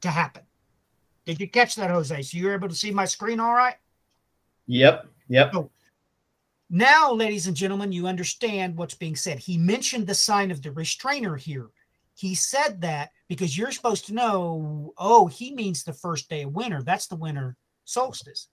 to 0.00 0.08
happen. 0.08 0.42
Did 1.24 1.40
you 1.40 1.48
catch 1.48 1.76
that, 1.76 1.90
Jose? 1.90 2.22
So 2.22 2.38
you're 2.38 2.54
able 2.54 2.68
to 2.68 2.74
see 2.74 2.90
my 2.90 3.04
screen 3.04 3.40
all 3.40 3.54
right? 3.54 3.76
Yep. 4.66 5.06
Yep. 5.28 5.52
So 5.52 5.70
now, 6.74 7.12
ladies 7.12 7.46
and 7.46 7.56
gentlemen, 7.56 7.92
you 7.92 8.06
understand 8.06 8.76
what's 8.76 8.94
being 8.94 9.14
said. 9.14 9.38
He 9.38 9.58
mentioned 9.58 10.06
the 10.06 10.14
sign 10.14 10.50
of 10.50 10.62
the 10.62 10.72
restrainer 10.72 11.36
here. 11.36 11.68
He 12.14 12.34
said 12.34 12.80
that 12.80 13.10
because 13.28 13.56
you're 13.56 13.72
supposed 13.72 14.06
to 14.06 14.14
know, 14.14 14.92
oh, 14.98 15.26
he 15.26 15.54
means 15.54 15.84
the 15.84 15.92
first 15.92 16.28
day 16.28 16.42
of 16.42 16.54
winter. 16.54 16.82
That's 16.82 17.06
the 17.06 17.16
winter 17.16 17.56
solstice. 17.84 18.48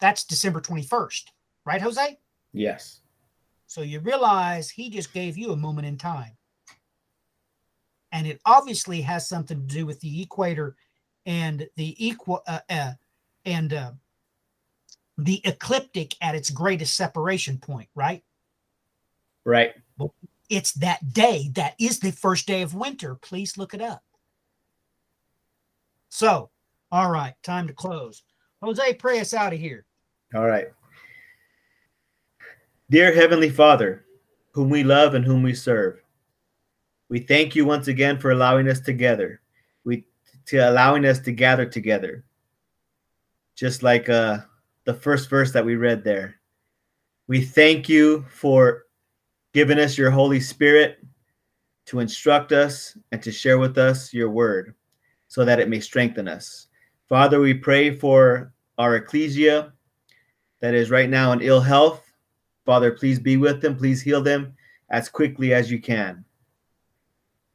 That's 0.00 0.24
December 0.24 0.60
21st, 0.60 1.24
right, 1.66 1.82
Jose? 1.82 2.18
Yes. 2.52 3.00
So 3.66 3.82
you 3.82 4.00
realize 4.00 4.70
he 4.70 4.88
just 4.88 5.12
gave 5.12 5.36
you 5.36 5.52
a 5.52 5.56
moment 5.56 5.86
in 5.86 5.96
time. 5.96 6.36
And 8.12 8.26
it 8.26 8.40
obviously 8.46 9.00
has 9.02 9.28
something 9.28 9.66
to 9.66 9.74
do 9.74 9.86
with 9.86 10.00
the 10.00 10.22
equator 10.22 10.76
and 11.26 11.68
the 11.76 11.94
equal 12.04 12.42
uh, 12.46 12.60
uh, 12.68 12.92
and 13.44 13.72
uh, 13.72 13.92
the 15.18 15.40
ecliptic 15.46 16.14
at 16.20 16.34
its 16.34 16.50
greatest 16.50 16.96
separation 16.96 17.58
point, 17.58 17.88
right? 17.94 18.22
Right. 19.44 19.74
It's 20.48 20.72
that 20.74 21.12
day 21.12 21.50
that 21.54 21.74
is 21.78 22.00
the 22.00 22.12
first 22.12 22.46
day 22.46 22.62
of 22.62 22.74
winter. 22.74 23.14
Please 23.14 23.56
look 23.56 23.74
it 23.74 23.80
up. 23.80 24.02
So, 26.08 26.50
all 26.90 27.10
right, 27.10 27.34
time 27.42 27.68
to 27.68 27.72
close. 27.72 28.22
Jose, 28.62 28.94
pray 28.94 29.20
us 29.20 29.32
out 29.32 29.52
of 29.52 29.60
here. 29.60 29.86
All 30.34 30.46
right. 30.46 30.68
Dear 32.90 33.14
Heavenly 33.14 33.50
Father, 33.50 34.04
whom 34.52 34.68
we 34.68 34.82
love 34.82 35.14
and 35.14 35.24
whom 35.24 35.42
we 35.42 35.54
serve, 35.54 36.02
we 37.08 37.20
thank 37.20 37.54
you 37.54 37.64
once 37.64 37.88
again 37.88 38.18
for 38.18 38.32
allowing 38.32 38.68
us 38.68 38.80
together. 38.80 39.40
To 40.50 40.68
allowing 40.68 41.06
us 41.06 41.20
to 41.20 41.30
gather 41.30 41.64
together. 41.64 42.24
Just 43.54 43.84
like 43.84 44.08
uh, 44.08 44.38
the 44.84 44.92
first 44.92 45.30
verse 45.30 45.52
that 45.52 45.64
we 45.64 45.76
read 45.76 46.02
there. 46.02 46.40
We 47.28 47.40
thank 47.40 47.88
you 47.88 48.24
for 48.28 48.86
giving 49.54 49.78
us 49.78 49.96
your 49.96 50.10
Holy 50.10 50.40
Spirit 50.40 50.98
to 51.86 52.00
instruct 52.00 52.50
us 52.50 52.98
and 53.12 53.22
to 53.22 53.30
share 53.30 53.60
with 53.60 53.78
us 53.78 54.12
your 54.12 54.28
word 54.28 54.74
so 55.28 55.44
that 55.44 55.60
it 55.60 55.68
may 55.68 55.78
strengthen 55.78 56.26
us. 56.26 56.66
Father, 57.08 57.38
we 57.38 57.54
pray 57.54 57.94
for 57.94 58.52
our 58.76 58.96
ecclesia 58.96 59.72
that 60.58 60.74
is 60.74 60.90
right 60.90 61.08
now 61.08 61.30
in 61.30 61.42
ill 61.42 61.60
health. 61.60 62.02
Father, 62.66 62.90
please 62.90 63.20
be 63.20 63.36
with 63.36 63.62
them. 63.62 63.76
Please 63.76 64.02
heal 64.02 64.20
them 64.20 64.52
as 64.90 65.08
quickly 65.08 65.54
as 65.54 65.70
you 65.70 65.80
can. 65.80 66.24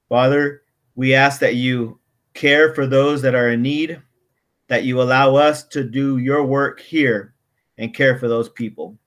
Father, 0.07 0.61
we 0.95 1.13
ask 1.13 1.41
that 1.41 1.55
you 1.55 1.99
care 2.35 2.75
for 2.75 2.85
those 2.85 3.21
that 3.23 3.33
are 3.33 3.49
in 3.49 3.63
need, 3.63 3.99
that 4.67 4.83
you 4.83 5.01
allow 5.01 5.35
us 5.35 5.63
to 5.63 5.83
do 5.83 6.17
your 6.17 6.43
work 6.43 6.79
here 6.79 7.33
and 7.79 7.95
care 7.95 8.19
for 8.19 8.27
those 8.27 8.49
people. 8.49 8.97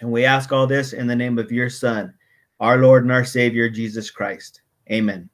And 0.00 0.12
we 0.12 0.24
ask 0.24 0.52
all 0.52 0.66
this 0.66 0.92
in 0.92 1.06
the 1.06 1.16
name 1.16 1.38
of 1.38 1.50
your 1.50 1.70
Son, 1.70 2.14
our 2.60 2.78
Lord 2.78 3.02
and 3.02 3.12
our 3.12 3.24
Savior, 3.24 3.68
Jesus 3.68 4.10
Christ. 4.10 4.62
Amen. 4.92 5.28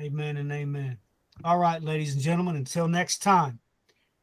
Amen 0.00 0.36
and 0.36 0.52
amen. 0.52 0.98
All 1.44 1.58
right, 1.58 1.82
ladies 1.82 2.14
and 2.14 2.22
gentlemen, 2.22 2.56
until 2.56 2.88
next 2.88 3.18
time, 3.22 3.58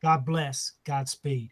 God 0.01 0.25
bless, 0.25 0.73
Godspeed. 0.85 1.51